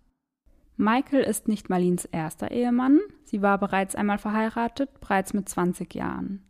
Michael 0.77 1.23
ist 1.23 1.47
nicht 1.47 1.69
Marlins 1.69 2.05
erster 2.05 2.51
Ehemann. 2.51 2.99
Sie 3.23 3.41
war 3.41 3.57
bereits 3.57 3.95
einmal 3.95 4.17
verheiratet, 4.17 4.99
bereits 4.99 5.33
mit 5.33 5.47
20 5.47 5.93
Jahren. 5.93 6.41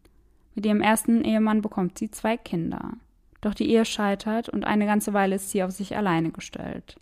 Mit 0.55 0.65
ihrem 0.65 0.81
ersten 0.81 1.23
Ehemann 1.23 1.61
bekommt 1.61 1.97
sie 1.97 2.11
zwei 2.11 2.37
Kinder. 2.37 2.93
Doch 3.41 3.53
die 3.53 3.69
Ehe 3.69 3.85
scheitert 3.85 4.49
und 4.49 4.65
eine 4.65 4.85
ganze 4.85 5.13
Weile 5.13 5.35
ist 5.35 5.49
sie 5.49 5.63
auf 5.63 5.71
sich 5.71 5.97
alleine 5.97 6.31
gestellt. 6.31 6.99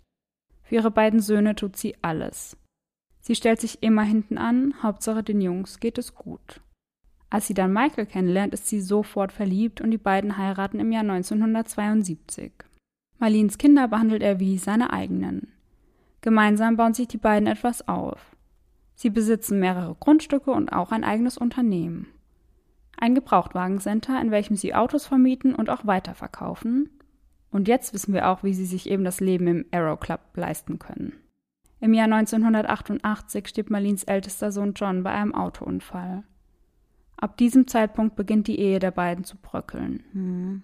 Für 0.62 0.76
ihre 0.76 0.90
beiden 0.90 1.20
Söhne 1.20 1.54
tut 1.54 1.76
sie 1.76 1.96
alles. 2.02 2.56
Sie 3.20 3.34
stellt 3.34 3.60
sich 3.60 3.82
immer 3.82 4.02
hinten 4.02 4.38
an, 4.38 4.74
Hauptsache 4.82 5.22
den 5.22 5.40
Jungs 5.40 5.80
geht 5.80 5.98
es 5.98 6.14
gut. 6.14 6.62
Als 7.28 7.46
sie 7.46 7.54
dann 7.54 7.72
Michael 7.72 8.06
kennenlernt, 8.06 8.54
ist 8.54 8.66
sie 8.66 8.80
sofort 8.80 9.30
verliebt 9.30 9.80
und 9.80 9.90
die 9.90 9.98
beiden 9.98 10.36
heiraten 10.36 10.80
im 10.80 10.90
Jahr 10.90 11.02
1972. 11.02 12.52
Marlins 13.18 13.58
Kinder 13.58 13.86
behandelt 13.86 14.22
er 14.22 14.40
wie 14.40 14.58
seine 14.58 14.92
eigenen. 14.92 15.52
Gemeinsam 16.22 16.76
bauen 16.76 16.94
sich 16.94 17.08
die 17.08 17.18
beiden 17.18 17.46
etwas 17.46 17.88
auf. 17.88 18.36
Sie 18.94 19.10
besitzen 19.10 19.58
mehrere 19.58 19.94
Grundstücke 19.98 20.50
und 20.50 20.72
auch 20.72 20.92
ein 20.92 21.04
eigenes 21.04 21.38
Unternehmen. 21.38 22.08
Ein 22.98 23.14
Gebrauchtwagencenter, 23.14 24.20
in 24.20 24.30
welchem 24.30 24.56
sie 24.56 24.74
Autos 24.74 25.06
vermieten 25.06 25.54
und 25.54 25.70
auch 25.70 25.86
weiterverkaufen. 25.86 26.90
Und 27.50 27.66
jetzt 27.66 27.94
wissen 27.94 28.12
wir 28.12 28.28
auch, 28.28 28.42
wie 28.44 28.52
sie 28.52 28.66
sich 28.66 28.90
eben 28.90 29.04
das 29.04 29.20
Leben 29.20 29.46
im 29.46 29.64
Aero 29.70 29.96
Club 29.96 30.20
leisten 30.34 30.78
können. 30.78 31.14
Im 31.80 31.94
Jahr 31.94 32.04
1988 32.04 33.48
stirbt 33.48 33.70
Marlins 33.70 34.04
ältester 34.04 34.52
Sohn 34.52 34.74
John 34.74 35.02
bei 35.02 35.12
einem 35.12 35.34
Autounfall. 35.34 36.24
Ab 37.16 37.38
diesem 37.38 37.66
Zeitpunkt 37.66 38.16
beginnt 38.16 38.48
die 38.48 38.58
Ehe 38.58 38.78
der 38.78 38.90
beiden 38.90 39.24
zu 39.24 39.36
bröckeln. 39.38 40.04
Mhm. 40.12 40.62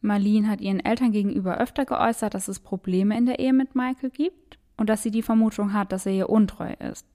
Marlene 0.00 0.48
hat 0.48 0.60
ihren 0.60 0.80
Eltern 0.80 1.12
gegenüber 1.12 1.58
öfter 1.58 1.84
geäußert, 1.84 2.34
dass 2.34 2.48
es 2.48 2.60
Probleme 2.60 3.16
in 3.16 3.26
der 3.26 3.38
Ehe 3.38 3.52
mit 3.52 3.74
Michael 3.74 4.10
gibt 4.10 4.45
und 4.76 4.88
dass 4.88 5.02
sie 5.02 5.10
die 5.10 5.22
Vermutung 5.22 5.72
hat, 5.72 5.92
dass 5.92 6.06
er 6.06 6.12
ihr 6.12 6.30
untreu 6.30 6.72
ist. 6.72 7.06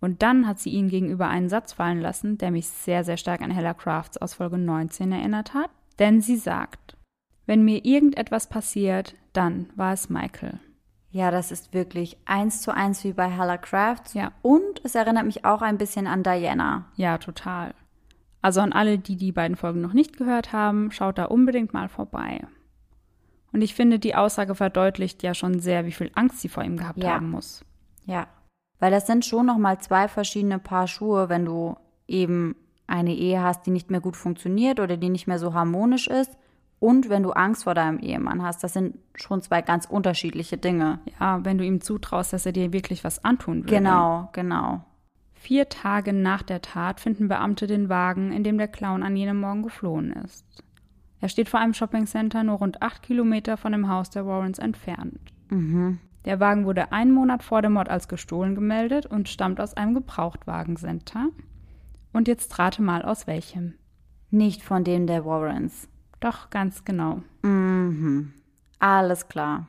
Und 0.00 0.22
dann 0.22 0.46
hat 0.46 0.58
sie 0.58 0.70
ihnen 0.70 0.88
gegenüber 0.88 1.28
einen 1.28 1.48
Satz 1.48 1.72
fallen 1.72 2.00
lassen, 2.00 2.38
der 2.38 2.50
mich 2.50 2.68
sehr, 2.68 3.04
sehr 3.04 3.16
stark 3.16 3.42
an 3.42 3.50
Hella 3.50 3.74
Crafts 3.74 4.16
aus 4.16 4.34
Folge 4.34 4.58
19 4.58 5.12
erinnert 5.12 5.52
hat. 5.52 5.70
Denn 5.98 6.22
sie 6.22 6.36
sagt, 6.36 6.96
wenn 7.46 7.64
mir 7.64 7.84
irgendetwas 7.84 8.48
passiert, 8.48 9.14
dann 9.32 9.68
war 9.76 9.92
es 9.92 10.08
Michael. 10.08 10.58
Ja, 11.10 11.30
das 11.30 11.50
ist 11.50 11.74
wirklich 11.74 12.16
eins 12.24 12.62
zu 12.62 12.72
eins 12.72 13.04
wie 13.04 13.12
bei 13.12 13.28
Hella 13.28 13.58
Crafts. 13.58 14.14
Ja. 14.14 14.32
Und 14.42 14.80
es 14.84 14.94
erinnert 14.94 15.26
mich 15.26 15.44
auch 15.44 15.60
ein 15.60 15.76
bisschen 15.76 16.06
an 16.06 16.22
Diana. 16.22 16.86
Ja, 16.94 17.18
total. 17.18 17.74
Also 18.42 18.60
an 18.60 18.72
alle, 18.72 18.98
die 18.98 19.16
die 19.16 19.32
beiden 19.32 19.56
Folgen 19.56 19.80
noch 19.80 19.92
nicht 19.92 20.16
gehört 20.16 20.52
haben, 20.52 20.92
schaut 20.92 21.18
da 21.18 21.26
unbedingt 21.26 21.74
mal 21.74 21.88
vorbei. 21.88 22.46
Und 23.52 23.62
ich 23.62 23.74
finde, 23.74 23.98
die 23.98 24.14
Aussage 24.14 24.54
verdeutlicht 24.54 25.22
ja 25.22 25.34
schon 25.34 25.60
sehr, 25.60 25.86
wie 25.86 25.92
viel 25.92 26.10
Angst 26.14 26.40
sie 26.40 26.48
vor 26.48 26.62
ihm 26.62 26.76
gehabt 26.76 27.02
ja. 27.02 27.10
haben 27.14 27.30
muss. 27.30 27.64
Ja, 28.06 28.28
weil 28.80 28.90
das 28.90 29.06
sind 29.06 29.24
schon 29.24 29.46
noch 29.46 29.58
mal 29.58 29.78
zwei 29.78 30.08
verschiedene 30.08 30.58
Paar 30.58 30.88
Schuhe, 30.88 31.28
wenn 31.28 31.44
du 31.44 31.76
eben 32.08 32.56
eine 32.86 33.14
Ehe 33.14 33.42
hast, 33.42 33.66
die 33.66 33.70
nicht 33.70 33.90
mehr 33.90 34.00
gut 34.00 34.16
funktioniert 34.16 34.80
oder 34.80 34.96
die 34.96 35.10
nicht 35.10 35.28
mehr 35.28 35.38
so 35.38 35.54
harmonisch 35.54 36.08
ist 36.08 36.36
und 36.80 37.08
wenn 37.08 37.22
du 37.22 37.30
Angst 37.30 37.64
vor 37.64 37.74
deinem 37.74 38.00
Ehemann 38.00 38.42
hast. 38.42 38.64
Das 38.64 38.72
sind 38.72 38.98
schon 39.14 39.42
zwei 39.42 39.62
ganz 39.62 39.84
unterschiedliche 39.84 40.56
Dinge. 40.56 40.98
Ja, 41.20 41.44
wenn 41.44 41.58
du 41.58 41.64
ihm 41.64 41.80
zutraust, 41.82 42.32
dass 42.32 42.46
er 42.46 42.52
dir 42.52 42.72
wirklich 42.72 43.04
was 43.04 43.22
antun 43.22 43.64
würde. 43.64 43.76
Genau, 43.76 44.30
genau. 44.32 44.82
Vier 45.34 45.68
Tage 45.68 46.12
nach 46.12 46.42
der 46.42 46.62
Tat 46.62 47.00
finden 47.00 47.28
Beamte 47.28 47.66
den 47.66 47.88
Wagen, 47.88 48.32
in 48.32 48.44
dem 48.44 48.58
der 48.58 48.68
Clown 48.68 49.02
an 49.02 49.16
jenem 49.16 49.40
Morgen 49.40 49.62
geflohen 49.62 50.12
ist. 50.12 50.44
Er 51.20 51.28
steht 51.28 51.48
vor 51.48 51.60
einem 51.60 51.74
Shoppingcenter 51.74 52.44
nur 52.44 52.58
rund 52.58 52.82
acht 52.82 53.02
Kilometer 53.02 53.56
von 53.56 53.72
dem 53.72 53.88
Haus 53.88 54.10
der 54.10 54.26
Warrens 54.26 54.58
entfernt. 54.58 55.20
Mhm. 55.50 55.98
Der 56.24 56.40
Wagen 56.40 56.64
wurde 56.64 56.92
einen 56.92 57.12
Monat 57.12 57.42
vor 57.42 57.62
dem 57.62 57.74
Mord 57.74 57.88
als 57.88 58.08
gestohlen 58.08 58.54
gemeldet 58.54 59.06
und 59.06 59.28
stammt 59.28 59.60
aus 59.60 59.74
einem 59.74 59.94
Gebrauchtwagencenter. 59.94 61.28
Und 62.12 62.28
jetzt 62.28 62.58
rate 62.58 62.82
mal 62.82 63.02
aus 63.02 63.26
welchem. 63.26 63.74
Nicht 64.30 64.62
von 64.62 64.84
dem 64.84 65.06
der 65.06 65.24
Warrens. 65.24 65.88
Doch, 66.20 66.50
ganz 66.50 66.84
genau. 66.84 67.22
Mhm. 67.42 68.32
Alles 68.78 69.28
klar. 69.28 69.68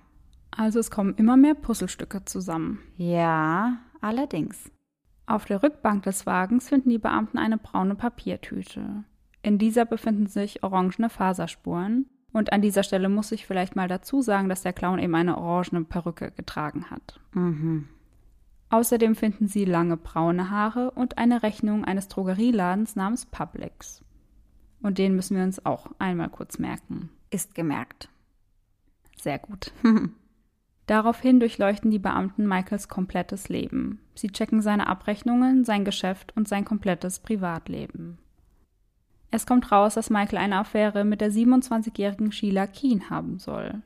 Also 0.52 0.80
es 0.80 0.92
kommen 0.92 1.16
immer 1.16 1.38
mehr 1.38 1.56
Puzzlestücke 1.56 2.26
zusammen. 2.26 2.80
Ja, 2.98 3.78
allerdings. 4.02 4.70
Auf 5.26 5.46
der 5.46 5.64
Rückbank 5.64 6.04
des 6.04 6.26
Wagens 6.26 6.68
finden 6.68 6.90
die 6.90 6.98
Beamten 6.98 7.38
eine 7.38 7.58
braune 7.58 7.96
Papiertüte. 7.96 9.06
In 9.42 9.58
dieser 9.58 9.86
befinden 9.86 10.28
sich 10.28 10.64
orangene 10.64 11.10
Faserspuren. 11.10 12.08
Und 12.34 12.54
an 12.54 12.62
dieser 12.62 12.84
Stelle 12.84 13.10
muss 13.10 13.32
ich 13.32 13.46
vielleicht 13.46 13.76
mal 13.76 13.88
dazu 13.88 14.22
sagen, 14.22 14.48
dass 14.48 14.62
der 14.62 14.74
Clown 14.74 15.00
eben 15.00 15.16
eine 15.16 15.38
orangene 15.38 15.84
Perücke 15.84 16.32
getragen 16.32 16.90
hat. 16.90 17.20
Mhm. 17.34 17.90
Außerdem 18.70 19.16
finden 19.16 19.48
sie 19.48 19.66
lange 19.66 19.98
braune 19.98 20.50
Haare 20.50 20.92
und 20.92 21.18
eine 21.18 21.44
Rechnung 21.44 21.84
eines 21.84 22.08
Drogerieladens 22.08 22.96
namens 22.96 23.26
Publix. 23.26 24.02
Und 24.82 24.98
den 24.98 25.14
müssen 25.14 25.36
wir 25.36 25.44
uns 25.44 25.66
auch 25.66 25.88
einmal 26.00 26.30
kurz 26.30 26.58
merken. 26.58 27.10
Ist 27.30 27.54
gemerkt. 27.54 28.10
Sehr 29.20 29.40
gut. 29.40 29.74
Daraufhin 30.88 31.40
durchleuchten 31.40 31.92
die 31.92 32.00
Beamten 32.00 32.48
Michaels 32.48 32.88
komplettes 32.88 33.50
Leben. 33.50 34.00
Sie 34.16 34.30
checken 34.30 34.62
seine 34.62 34.88
Abrechnungen, 34.88 35.64
sein 35.64 35.86
Geschäft 35.86 36.36
und 36.36 36.48
sein 36.48 36.66
komplettes 36.66 37.20
Privatleben. 37.20 38.18
Es 39.32 39.46
kommt 39.46 39.72
raus, 39.72 39.96
dass 39.96 40.10
Michael 40.10 40.38
eine 40.38 40.58
Affäre 40.58 41.06
mit 41.06 41.22
der 41.22 41.32
27-jährigen 41.32 42.32
Sheila 42.32 42.68
Keen 42.68 43.10
haben 43.10 43.40
soll. 43.40 43.82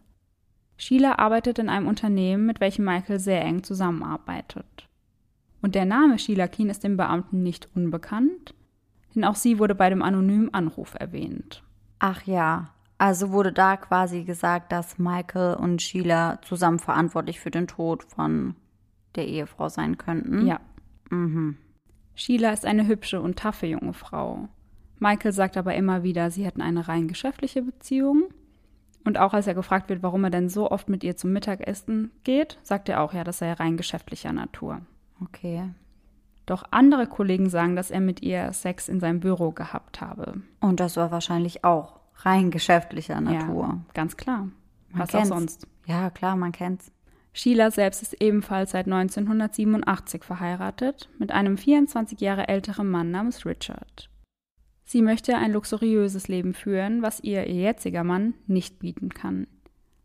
Sheila 0.77 1.19
arbeitet 1.19 1.59
in 1.59 1.69
einem 1.69 1.87
Unternehmen, 1.87 2.45
mit 2.45 2.59
welchem 2.59 2.83
Michael 2.83 3.19
sehr 3.19 3.41
eng 3.43 3.63
zusammenarbeitet. 3.63 4.89
Und 5.61 5.75
der 5.75 5.85
Name 5.85 6.19
Sheila 6.19 6.47
Keen 6.47 6.69
ist 6.69 6.83
dem 6.83 6.97
Beamten 6.97 7.43
nicht 7.43 7.69
unbekannt, 7.75 8.53
denn 9.13 9.23
auch 9.23 9.35
sie 9.35 9.59
wurde 9.59 9.75
bei 9.75 9.89
dem 9.89 10.01
anonymen 10.01 10.53
Anruf 10.53 10.95
erwähnt. 10.95 11.63
Ach 11.99 12.23
ja, 12.23 12.71
also 12.97 13.31
wurde 13.31 13.53
da 13.53 13.77
quasi 13.77 14.23
gesagt, 14.23 14.71
dass 14.71 14.97
Michael 14.97 15.55
und 15.55 15.81
Sheila 15.81 16.39
zusammen 16.41 16.79
verantwortlich 16.79 17.39
für 17.39 17.51
den 17.51 17.67
Tod 17.67 18.03
von 18.03 18.55
der 19.15 19.27
Ehefrau 19.27 19.69
sein 19.69 19.97
könnten. 19.97 20.45
Ja. 20.45 20.59
Mhm. 21.09 21.57
Sheila 22.15 22.51
ist 22.51 22.65
eine 22.65 22.87
hübsche 22.87 23.21
und 23.21 23.37
taffe 23.37 23.67
junge 23.67 23.93
Frau. 23.93 24.49
Michael 24.99 25.31
sagt 25.31 25.57
aber 25.57 25.75
immer 25.75 26.03
wieder, 26.03 26.31
sie 26.31 26.45
hätten 26.45 26.61
eine 26.61 26.87
rein 26.87 27.07
geschäftliche 27.07 27.61
Beziehung. 27.61 28.25
Und 29.03 29.19
auch 29.19 29.33
als 29.33 29.45
er 29.45 29.53
gefragt 29.53 29.89
wird, 29.89 30.01
warum 30.01 30.23
er 30.23 30.31
denn 30.31 30.49
so 30.49 30.71
oft 30.71 30.89
mit 30.89 31.03
ihr 31.03 31.15
zum 31.15 31.31
Mittagessen 31.31 32.11
geht, 32.23 32.57
sagt 32.63 32.89
er 32.89 33.01
auch, 33.01 33.13
ja, 33.13 33.23
das 33.23 33.37
sei 33.37 33.53
rein 33.53 33.77
geschäftlicher 33.77 34.33
Natur. 34.33 34.81
Okay. 35.21 35.69
Doch 36.45 36.63
andere 36.71 37.07
Kollegen 37.07 37.49
sagen, 37.49 37.75
dass 37.75 37.91
er 37.91 37.99
mit 38.01 38.21
ihr 38.21 38.51
Sex 38.53 38.89
in 38.89 38.99
seinem 38.99 39.19
Büro 39.19 39.51
gehabt 39.51 40.01
habe. 40.01 40.41
Und 40.59 40.79
das 40.79 40.97
war 40.97 41.11
wahrscheinlich 41.11 41.63
auch 41.63 41.99
rein 42.17 42.51
geschäftlicher 42.51 43.21
Natur. 43.21 43.63
Ja, 43.63 43.79
ganz 43.93 44.17
klar. 44.17 44.49
Man 44.89 45.01
Was 45.01 45.09
kennt's. 45.09 45.31
auch 45.31 45.35
sonst. 45.35 45.67
Ja, 45.85 46.09
klar, 46.09 46.35
man 46.35 46.51
kennt's. 46.51 46.91
Sheila 47.33 47.69
selbst 47.69 48.01
ist 48.01 48.21
ebenfalls 48.21 48.71
seit 48.71 48.85
1987 48.85 50.23
verheiratet 50.23 51.09
mit 51.19 51.31
einem 51.31 51.57
24 51.57 52.21
Jahre 52.21 52.47
älteren 52.47 52.89
Mann 52.89 53.11
namens 53.11 53.45
Richard. 53.45 54.09
Sie 54.85 55.01
möchte 55.01 55.35
ein 55.35 55.51
luxuriöses 55.51 56.27
Leben 56.27 56.53
führen, 56.53 57.01
was 57.01 57.19
ihr 57.19 57.47
ihr 57.47 57.55
jetziger 57.55 58.03
Mann 58.03 58.35
nicht 58.47 58.79
bieten 58.79 59.09
kann. 59.09 59.47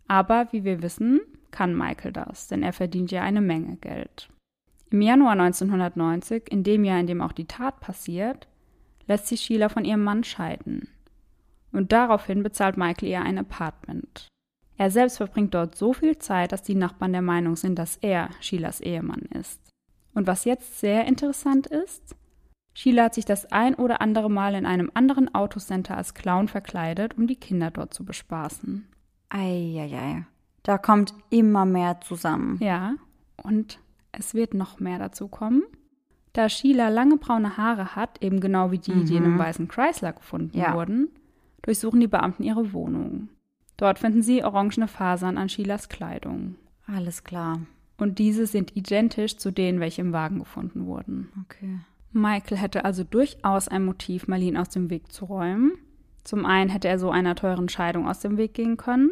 Aber 0.08 0.48
wie 0.50 0.64
wir 0.64 0.82
wissen, 0.82 1.20
kann 1.50 1.76
Michael 1.76 2.12
das, 2.12 2.48
denn 2.48 2.62
er 2.62 2.72
verdient 2.72 3.10
ja 3.10 3.22
eine 3.22 3.40
Menge 3.40 3.76
Geld. 3.76 4.28
Im 4.90 5.02
Januar 5.02 5.32
1990, 5.32 6.50
in 6.50 6.64
dem 6.64 6.84
Jahr, 6.84 6.98
in 6.98 7.06
dem 7.06 7.20
auch 7.20 7.32
die 7.32 7.44
Tat 7.44 7.80
passiert, 7.80 8.48
lässt 9.06 9.26
sich 9.26 9.42
Sheila 9.42 9.68
von 9.68 9.84
ihrem 9.84 10.02
Mann 10.02 10.24
scheiden 10.24 10.88
und 11.72 11.92
daraufhin 11.92 12.42
bezahlt 12.42 12.76
Michael 12.76 13.08
ihr 13.08 13.22
ein 13.22 13.38
Apartment. 13.38 14.28
Er 14.76 14.90
selbst 14.90 15.18
verbringt 15.18 15.54
dort 15.54 15.76
so 15.76 15.92
viel 15.92 16.18
Zeit, 16.18 16.52
dass 16.52 16.62
die 16.62 16.74
Nachbarn 16.74 17.12
der 17.12 17.22
Meinung 17.22 17.54
sind, 17.54 17.78
dass 17.78 17.96
er 17.98 18.30
Sheilas 18.40 18.80
Ehemann 18.80 19.28
ist. 19.38 19.60
Und 20.14 20.26
was 20.26 20.44
jetzt 20.44 20.80
sehr 20.80 21.04
interessant 21.04 21.66
ist, 21.66 22.16
Sheila 22.74 23.04
hat 23.04 23.14
sich 23.14 23.24
das 23.24 23.50
ein 23.50 23.74
oder 23.74 24.00
andere 24.00 24.30
Mal 24.30 24.54
in 24.54 24.66
einem 24.66 24.90
anderen 24.94 25.34
Autocenter 25.34 25.96
als 25.96 26.14
Clown 26.14 26.48
verkleidet, 26.48 27.16
um 27.18 27.26
die 27.26 27.36
Kinder 27.36 27.70
dort 27.70 27.92
zu 27.92 28.04
bespaßen. 28.04 28.86
Eieiei. 29.28 30.24
Da 30.62 30.78
kommt 30.78 31.14
immer 31.30 31.64
mehr 31.64 32.00
zusammen. 32.00 32.58
Ja, 32.60 32.94
und 33.42 33.80
es 34.12 34.34
wird 34.34 34.54
noch 34.54 34.80
mehr 34.80 34.98
dazu 34.98 35.28
kommen. 35.28 35.62
Da 36.32 36.48
Sheila 36.48 36.88
lange 36.88 37.16
braune 37.16 37.56
Haare 37.56 37.96
hat, 37.96 38.22
eben 38.22 38.40
genau 38.40 38.70
wie 38.70 38.78
die, 38.78 38.92
mhm. 38.92 39.06
die 39.06 39.16
in 39.16 39.24
einem 39.24 39.34
mhm. 39.34 39.38
weißen 39.38 39.68
Chrysler 39.68 40.12
gefunden 40.12 40.56
ja. 40.56 40.74
wurden, 40.74 41.08
durchsuchen 41.62 42.00
die 42.00 42.06
Beamten 42.06 42.44
ihre 42.44 42.72
Wohnung. 42.72 43.28
Dort 43.76 43.98
finden 43.98 44.22
sie 44.22 44.44
orangene 44.44 44.88
Fasern 44.88 45.38
an 45.38 45.48
Sheilas 45.48 45.88
Kleidung. 45.88 46.56
Alles 46.86 47.24
klar. 47.24 47.60
Und 47.96 48.18
diese 48.18 48.46
sind 48.46 48.76
identisch 48.76 49.36
zu 49.36 49.50
denen, 49.50 49.80
welche 49.80 50.02
im 50.02 50.12
Wagen 50.12 50.38
gefunden 50.38 50.86
wurden. 50.86 51.30
Okay. 51.44 51.80
Michael 52.12 52.58
hätte 52.58 52.84
also 52.84 53.04
durchaus 53.04 53.68
ein 53.68 53.84
Motiv, 53.84 54.26
Marlene 54.26 54.60
aus 54.60 54.70
dem 54.70 54.90
Weg 54.90 55.12
zu 55.12 55.26
räumen. 55.26 55.72
Zum 56.24 56.44
einen 56.44 56.70
hätte 56.70 56.88
er 56.88 56.98
so 56.98 57.10
einer 57.10 57.34
teuren 57.34 57.68
Scheidung 57.68 58.08
aus 58.08 58.20
dem 58.20 58.36
Weg 58.36 58.54
gehen 58.54 58.76
können. 58.76 59.10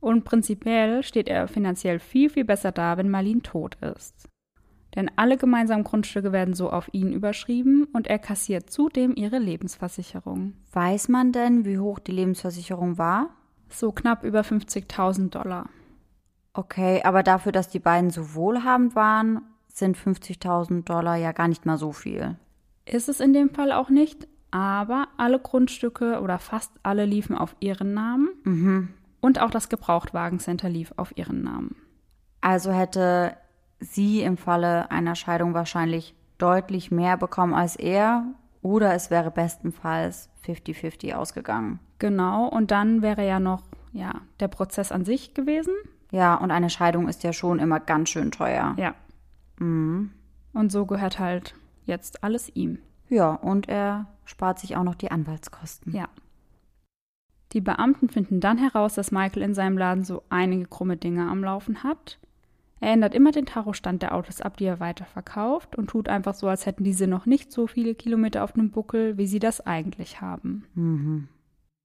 Und 0.00 0.24
prinzipiell 0.24 1.02
steht 1.02 1.28
er 1.28 1.48
finanziell 1.48 1.98
viel, 1.98 2.30
viel 2.30 2.44
besser 2.44 2.72
da, 2.72 2.96
wenn 2.96 3.10
Marlene 3.10 3.42
tot 3.42 3.76
ist. 3.76 4.28
Denn 4.94 5.10
alle 5.16 5.36
gemeinsamen 5.36 5.84
Grundstücke 5.84 6.32
werden 6.32 6.54
so 6.54 6.70
auf 6.70 6.88
ihn 6.92 7.12
überschrieben 7.12 7.84
und 7.92 8.06
er 8.06 8.18
kassiert 8.18 8.70
zudem 8.70 9.14
ihre 9.16 9.38
Lebensversicherung. 9.38 10.54
Weiß 10.72 11.08
man 11.08 11.32
denn, 11.32 11.64
wie 11.64 11.78
hoch 11.78 11.98
die 11.98 12.12
Lebensversicherung 12.12 12.96
war? 12.96 13.30
So 13.68 13.90
knapp 13.90 14.22
über 14.22 14.42
50.000 14.42 15.30
Dollar. 15.30 15.68
Okay, 16.52 17.02
aber 17.02 17.24
dafür, 17.24 17.50
dass 17.50 17.68
die 17.68 17.80
beiden 17.80 18.10
so 18.10 18.34
wohlhabend 18.34 18.94
waren, 18.94 19.42
sind 19.74 19.96
50.000 19.98 20.84
Dollar 20.84 21.16
ja 21.16 21.32
gar 21.32 21.48
nicht 21.48 21.66
mal 21.66 21.76
so 21.76 21.92
viel. 21.92 22.36
Ist 22.86 23.08
es 23.08 23.20
in 23.20 23.32
dem 23.32 23.50
Fall 23.50 23.72
auch 23.72 23.90
nicht, 23.90 24.28
aber 24.52 25.08
alle 25.16 25.38
Grundstücke 25.40 26.20
oder 26.20 26.38
fast 26.38 26.70
alle 26.84 27.04
liefen 27.04 27.36
auf 27.36 27.56
ihren 27.60 27.92
Namen 27.92 28.28
Mhm. 28.44 28.88
und 29.20 29.40
auch 29.40 29.50
das 29.50 29.68
Gebrauchtwagencenter 29.68 30.68
lief 30.68 30.92
auf 30.96 31.16
ihren 31.18 31.42
Namen. 31.42 31.74
Also 32.40 32.70
hätte 32.72 33.36
sie 33.80 34.22
im 34.22 34.36
Falle 34.36 34.90
einer 34.92 35.16
Scheidung 35.16 35.54
wahrscheinlich 35.54 36.14
deutlich 36.38 36.90
mehr 36.92 37.16
bekommen 37.16 37.52
als 37.54 37.74
er 37.74 38.24
oder 38.62 38.94
es 38.94 39.10
wäre 39.10 39.30
bestenfalls 39.32 40.30
50-50 40.46 41.14
ausgegangen. 41.14 41.80
Genau, 41.98 42.46
und 42.48 42.70
dann 42.70 43.02
wäre 43.02 43.26
ja 43.26 43.40
noch 43.40 43.62
ja, 43.92 44.12
der 44.40 44.48
Prozess 44.48 44.92
an 44.92 45.04
sich 45.04 45.34
gewesen. 45.34 45.72
Ja, 46.10 46.34
und 46.36 46.50
eine 46.50 46.70
Scheidung 46.70 47.08
ist 47.08 47.22
ja 47.24 47.32
schon 47.32 47.58
immer 47.58 47.80
ganz 47.80 48.10
schön 48.10 48.30
teuer. 48.30 48.74
Ja. 48.76 48.94
Und 49.58 50.70
so 50.70 50.86
gehört 50.86 51.18
halt 51.18 51.54
jetzt 51.84 52.24
alles 52.24 52.54
ihm. 52.54 52.78
Ja, 53.08 53.32
und 53.32 53.68
er 53.68 54.06
spart 54.24 54.58
sich 54.58 54.76
auch 54.76 54.84
noch 54.84 54.94
die 54.94 55.10
Anwaltskosten. 55.10 55.94
Ja. 55.94 56.08
Die 57.52 57.60
Beamten 57.60 58.08
finden 58.08 58.40
dann 58.40 58.58
heraus, 58.58 58.94
dass 58.94 59.12
Michael 59.12 59.42
in 59.42 59.54
seinem 59.54 59.78
Laden 59.78 60.04
so 60.04 60.22
einige 60.28 60.66
krumme 60.66 60.96
Dinge 60.96 61.28
am 61.28 61.44
Laufen 61.44 61.84
hat. 61.84 62.18
Er 62.80 62.92
ändert 62.92 63.14
immer 63.14 63.30
den 63.30 63.46
Tachostand 63.46 64.02
der 64.02 64.14
Autos 64.14 64.40
ab, 64.40 64.56
die 64.56 64.64
er 64.64 64.80
weiterverkauft 64.80 65.76
und 65.76 65.88
tut 65.88 66.08
einfach 66.08 66.34
so, 66.34 66.48
als 66.48 66.66
hätten 66.66 66.84
diese 66.84 67.06
noch 67.06 67.24
nicht 67.24 67.52
so 67.52 67.66
viele 67.66 67.94
Kilometer 67.94 68.42
auf 68.42 68.52
dem 68.52 68.70
Buckel, 68.70 69.16
wie 69.16 69.26
sie 69.26 69.38
das 69.38 69.60
eigentlich 69.64 70.20
haben. 70.20 70.64
Mhm. 70.74 71.28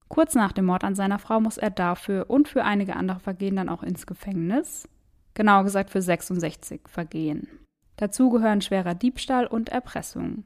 Kurz 0.08 0.34
nach 0.34 0.50
dem 0.52 0.66
Mord 0.66 0.82
an 0.82 0.96
seiner 0.96 1.20
Frau 1.20 1.40
muss 1.40 1.56
er 1.56 1.70
dafür 1.70 2.28
und 2.28 2.48
für 2.48 2.64
einige 2.64 2.96
andere 2.96 3.20
Vergehen 3.20 3.54
dann 3.56 3.68
auch 3.68 3.84
ins 3.84 4.06
Gefängnis. 4.06 4.88
Genauer 5.34 5.64
gesagt 5.64 5.90
für 5.90 6.02
66 6.02 6.82
Vergehen. 6.86 7.48
Dazu 7.96 8.30
gehören 8.30 8.60
schwerer 8.62 8.94
Diebstahl 8.94 9.46
und 9.46 9.68
Erpressung. 9.68 10.44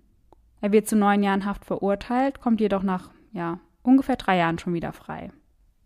Er 0.60 0.72
wird 0.72 0.88
zu 0.88 0.96
neun 0.96 1.22
Jahren 1.22 1.44
Haft 1.44 1.64
verurteilt, 1.64 2.40
kommt 2.40 2.60
jedoch 2.60 2.82
nach, 2.82 3.10
ja, 3.32 3.58
ungefähr 3.82 4.16
drei 4.16 4.38
Jahren 4.38 4.58
schon 4.58 4.74
wieder 4.74 4.92
frei. 4.92 5.30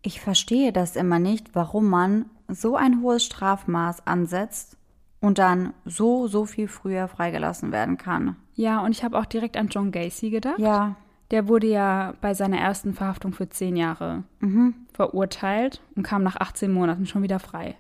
Ich 0.03 0.21
verstehe 0.21 0.73
das 0.73 0.97
immer 0.97 1.19
nicht, 1.19 1.55
warum 1.55 1.89
man 1.89 2.27
so 2.49 2.77
ein 2.77 3.03
hohes 3.03 3.25
Strafmaß 3.25 4.07
ansetzt 4.07 4.77
und 5.21 5.39
dann 5.39 5.75
so, 5.85 6.29
so 6.29 6.47
viel 6.47 6.69
früher 6.69 7.09
freigelassen 7.09 7.73
werden 7.73 7.99
kann. 7.99 8.37
Ja, 8.55 8.81
und 8.85 8.93
ich 8.93 9.03
habe 9.05 9.19
auch 9.19 9.27
direkt 9.27 9.57
an 9.57 9.69
John 9.69 9.91
Gacy 9.91 10.31
gedacht. 10.31 10.59
Ja, 10.61 10.97
Der 11.31 11.49
wurde 11.49 11.67
ja 11.67 12.15
bei 12.21 12.33
seiner 12.35 12.59
ersten 12.59 12.95
Verhaftung 12.95 13.33
für 13.33 13.49
zehn 13.49 13.77
Jahre 13.77 14.23
verurteilt 14.93 15.83
und 15.95 16.03
kam 16.05 16.23
nach 16.23 16.37
18 16.37 16.73
Monaten 16.73 17.05
schon 17.07 17.23
wieder 17.23 17.39
frei. 17.41 17.75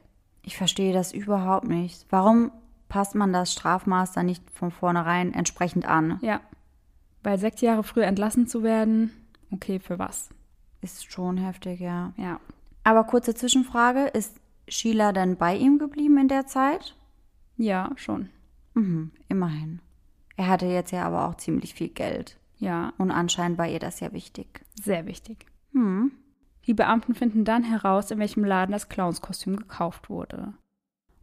Ich 0.49 0.57
verstehe 0.57 0.95
das 0.95 1.13
überhaupt 1.13 1.69
nicht. 1.69 2.07
Warum 2.09 2.51
passt 2.89 3.15
man 3.15 3.35
das 3.35 3.53
Strafmaß 3.53 4.13
dann 4.13 4.25
nicht 4.25 4.43
von 4.51 4.71
vornherein 4.71 5.35
entsprechend 5.35 5.85
an? 5.85 6.19
Ja. 6.23 6.41
Weil 7.23 7.39
sechs 7.39 7.61
Jahre 7.61 7.83
früher 7.83 8.07
entlassen 8.07 8.47
zu 8.47 8.63
werden, 8.63 9.13
okay, 9.51 9.79
für 9.79 9.99
was? 9.99 10.31
Ist 10.81 11.13
schon 11.13 11.37
heftig, 11.37 11.81
ja. 11.81 12.15
Ja. 12.17 12.41
Aber 12.83 13.05
kurze 13.05 13.35
Zwischenfrage, 13.35 14.07
ist 14.07 14.41
Sheila 14.69 15.13
denn 15.13 15.37
bei 15.37 15.55
ihm 15.55 15.79
geblieben 15.79 16.17
in 16.17 16.29
der 16.29 16.47
Zeit? 16.47 16.97
Ja, 17.59 17.91
schon. 17.97 18.31
Mhm, 18.73 19.11
immerhin. 19.29 19.81
Er 20.37 20.47
hatte 20.47 20.65
jetzt 20.65 20.93
ja 20.93 21.05
aber 21.05 21.29
auch 21.29 21.35
ziemlich 21.35 21.75
viel 21.75 21.89
Geld. 21.91 22.39
Ja, 22.59 22.95
Und 22.97 23.11
anscheinend 23.11 23.59
war 23.59 23.69
ihr 23.69 23.81
das 23.81 24.01
ja 24.01 24.15
wichtig. 24.15 24.65
sehr 24.83 25.05
wichtig. 25.05 25.45
Hm. 25.73 26.11
Die 26.69 26.75
Beamten 26.75 27.15
finden 27.15 27.45
dann 27.45 27.65
heraus, 27.65 28.11
in 28.11 28.19
welchem 28.19 28.45
Laden 28.45 28.73
das 28.73 28.91
Clownskostüm 28.91 29.57
gekauft 29.57 30.11
wurde. 30.11 30.53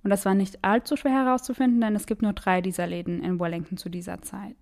Und 0.04 0.10
das 0.10 0.26
war 0.26 0.34
nicht 0.34 0.66
allzu 0.66 0.98
schwer 0.98 1.12
herauszufinden, 1.12 1.80
denn 1.80 1.96
es 1.96 2.08
gibt 2.08 2.24
nur 2.24 2.34
drei 2.34 2.62
dieser 2.62 2.88
Läden 2.88 3.24
in 3.24 3.40
Wellington 3.40 3.78
zu 3.78 3.90
dieser 3.90 4.24
Zeit. 4.24 4.58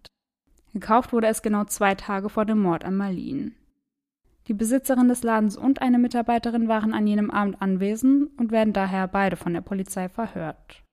Gekauft 0.73 1.13
wurde 1.13 1.27
es 1.27 1.41
genau 1.41 1.63
zwei 1.63 1.95
Tage 1.95 2.27
vor 2.27 2.43
dem 2.43 2.61
Mord 2.61 2.83
an 2.83 2.97
Marlene. 2.97 3.53
Die 4.47 4.53
Besitzerin 4.53 5.07
des 5.07 5.23
Ladens 5.23 5.55
und 5.55 5.81
eine 5.81 5.99
Mitarbeiterin 5.99 6.67
waren 6.67 6.93
an 6.93 7.07
jenem 7.07 7.31
Abend 7.31 7.61
anwesend 7.61 8.37
und 8.37 8.51
werden 8.51 8.73
daher 8.73 9.07
beide 9.07 9.37
von 9.37 9.53
der 9.53 9.61
Polizei 9.61 10.09
verhört. 10.09 10.83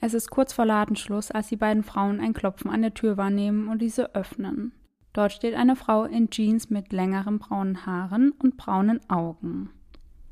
Es 0.00 0.14
ist 0.14 0.30
kurz 0.30 0.52
vor 0.52 0.64
Ladenschluss, 0.64 1.32
als 1.32 1.48
die 1.48 1.56
beiden 1.56 1.82
Frauen 1.82 2.20
ein 2.20 2.34
Klopfen 2.34 2.70
an 2.70 2.82
der 2.82 2.94
Tür 2.94 3.16
wahrnehmen 3.16 3.66
und 3.66 3.82
diese 3.82 4.14
öffnen. 4.14 4.72
Dort 5.14 5.32
steht 5.32 5.54
eine 5.54 5.76
Frau 5.76 6.04
in 6.04 6.28
Jeans 6.28 6.70
mit 6.70 6.92
längeren 6.92 7.38
braunen 7.38 7.86
Haaren 7.86 8.32
und 8.32 8.56
braunen 8.56 9.00
Augen. 9.08 9.70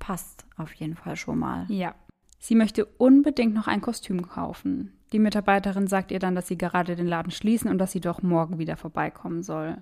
Passt 0.00 0.44
auf 0.56 0.74
jeden 0.74 0.96
Fall 0.96 1.16
schon 1.16 1.38
mal. 1.38 1.66
Ja. 1.68 1.94
Sie 2.40 2.56
möchte 2.56 2.84
unbedingt 2.84 3.54
noch 3.54 3.68
ein 3.68 3.80
Kostüm 3.80 4.28
kaufen. 4.28 4.92
Die 5.12 5.20
Mitarbeiterin 5.20 5.86
sagt 5.86 6.10
ihr 6.10 6.18
dann, 6.18 6.34
dass 6.34 6.48
sie 6.48 6.58
gerade 6.58 6.96
den 6.96 7.06
Laden 7.06 7.30
schließen 7.30 7.70
und 7.70 7.78
dass 7.78 7.92
sie 7.92 8.00
doch 8.00 8.22
morgen 8.22 8.58
wieder 8.58 8.76
vorbeikommen 8.76 9.44
soll. 9.44 9.78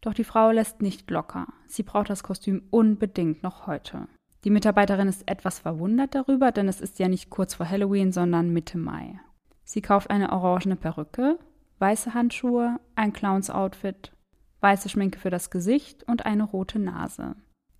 Doch 0.00 0.14
die 0.14 0.24
Frau 0.24 0.50
lässt 0.50 0.82
nicht 0.82 1.08
locker. 1.10 1.46
Sie 1.68 1.84
braucht 1.84 2.10
das 2.10 2.24
Kostüm 2.24 2.62
unbedingt 2.70 3.44
noch 3.44 3.68
heute. 3.68 4.08
Die 4.42 4.50
Mitarbeiterin 4.50 5.06
ist 5.06 5.30
etwas 5.30 5.60
verwundert 5.60 6.16
darüber, 6.16 6.50
denn 6.50 6.66
es 6.66 6.80
ist 6.80 6.98
ja 6.98 7.06
nicht 7.06 7.30
kurz 7.30 7.54
vor 7.54 7.68
Halloween, 7.68 8.10
sondern 8.10 8.52
Mitte 8.52 8.78
Mai. 8.78 9.20
Sie 9.62 9.82
kauft 9.82 10.10
eine 10.10 10.32
orangene 10.32 10.74
Perücke, 10.74 11.38
weiße 11.78 12.14
Handschuhe, 12.14 12.80
ein 12.96 13.12
Clowns-Outfit, 13.12 14.12
weiße 14.60 14.88
Schminke 14.88 15.18
für 15.18 15.30
das 15.30 15.50
Gesicht 15.50 16.04
und 16.04 16.26
eine 16.26 16.44
rote 16.44 16.78
Nase. 16.78 17.36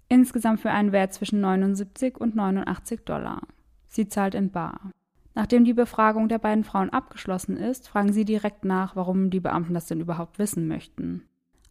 Insgesamt 0.09 0.61
für 0.61 0.71
einen 0.71 0.93
Wert 0.93 1.13
zwischen 1.13 1.41
79 1.41 2.19
und 2.19 2.35
89 2.35 3.05
Dollar. 3.05 3.43
Sie 3.89 4.09
zahlt 4.09 4.35
in 4.35 4.51
Bar. 4.51 4.91
Nachdem 5.35 5.65
die 5.65 5.75
Befragung 5.75 6.29
der 6.29 6.39
beiden 6.39 6.65
Frauen 6.65 6.91
abgeschlossen 6.91 7.57
ist, 7.57 7.89
fragen 7.89 8.13
sie 8.13 8.25
direkt 8.25 8.65
nach, 8.65 8.97
warum 8.97 9.31
die 9.31 9.41
Beamten 9.41 9.75
das 9.75 9.87
denn 9.87 10.01
überhaupt 10.01 10.39
wissen 10.39 10.67
möchten. 10.67 11.23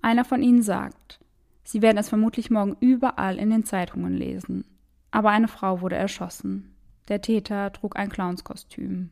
Einer 0.02 0.24
von 0.24 0.42
ihnen 0.42 0.62
sagt, 0.62 1.20
sie 1.64 1.82
werden 1.82 1.98
es 1.98 2.10
vermutlich 2.10 2.50
morgen 2.50 2.78
überall 2.80 3.38
in 3.38 3.50
den 3.50 3.66
Zeitungen 3.66 4.14
lesen. 4.14 4.66
Aber 5.12 5.30
eine 5.32 5.48
Frau 5.48 5.82
wurde 5.82 5.98
erschossen. 5.98 6.76
Der 7.10 7.22
Täter 7.22 7.74
trug 7.74 7.98
ein 7.98 8.10
Clownskostüm. 8.10 9.10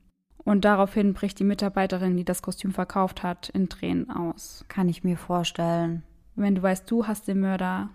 Und 0.47 0.63
daraufhin 0.63 1.13
bricht 1.13 1.39
die 1.39 1.43
Mitarbeiterin, 1.43 2.15
die 2.15 2.23
das 2.23 2.41
Kostüm 2.41 2.71
verkauft 2.71 3.21
hat, 3.21 3.49
in 3.49 3.67
Tränen 3.67 4.09
aus. 4.09 4.63
Kann 4.69 4.87
ich 4.87 5.03
mir 5.03 5.17
vorstellen. 5.17 6.03
Wenn 6.35 6.55
du 6.55 6.63
weißt, 6.63 6.89
du 6.89 7.05
hast 7.05 7.27
dem 7.27 7.41
Mörder 7.41 7.89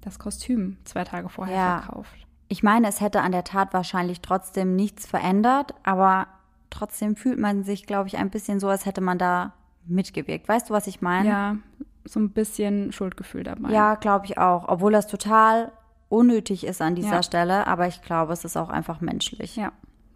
das 0.00 0.18
Kostüm 0.18 0.78
zwei 0.82 1.04
Tage 1.04 1.28
vorher 1.28 1.54
Ja. 1.56 1.80
verkauft. 1.82 2.26
Ich 2.48 2.64
meine, 2.64 2.88
es 2.88 3.00
hätte 3.00 3.20
an 3.20 3.30
der 3.30 3.44
Tat 3.44 3.72
wahrscheinlich 3.72 4.20
trotzdem 4.20 4.74
nichts 4.74 5.06
verändert, 5.06 5.74
aber 5.84 6.26
trotzdem 6.70 7.14
fühlt 7.14 7.38
man 7.38 7.62
sich, 7.62 7.86
glaube 7.86 8.08
ich, 8.08 8.16
ein 8.18 8.30
bisschen 8.30 8.58
so, 8.58 8.68
als 8.68 8.84
hätte 8.84 9.00
man 9.00 9.18
da 9.18 9.52
mitgewirkt. 9.86 10.48
Weißt 10.48 10.70
du, 10.70 10.74
was 10.74 10.88
ich 10.88 11.02
meine? 11.02 11.28
Ja, 11.28 11.56
so 12.04 12.18
ein 12.18 12.30
bisschen 12.30 12.90
Schuldgefühl 12.90 13.44
dabei. 13.44 13.70
Ja, 13.70 13.94
glaube 13.94 14.26
ich 14.26 14.38
auch. 14.38 14.66
Obwohl 14.68 14.90
das 14.90 15.06
total 15.06 15.70
unnötig 16.08 16.66
ist 16.66 16.82
an 16.82 16.96
dieser 16.96 17.14
Ja. 17.16 17.22
Stelle, 17.22 17.68
aber 17.68 17.86
ich 17.86 18.02
glaube, 18.02 18.32
es 18.32 18.44
ist 18.44 18.56
auch 18.56 18.70
einfach 18.70 19.00
menschlich. 19.00 19.54
Ja, 19.54 19.70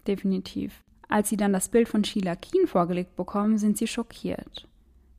definitiv. 0.09 0.83
Als 1.09 1.29
sie 1.29 1.37
dann 1.37 1.53
das 1.53 1.69
Bild 1.69 1.89
von 1.89 2.05
Sheila 2.05 2.37
Keen 2.37 2.67
vorgelegt 2.67 3.17
bekommen, 3.17 3.59
sind 3.59 3.79
sie 3.79 3.87
schockiert. 3.87 4.67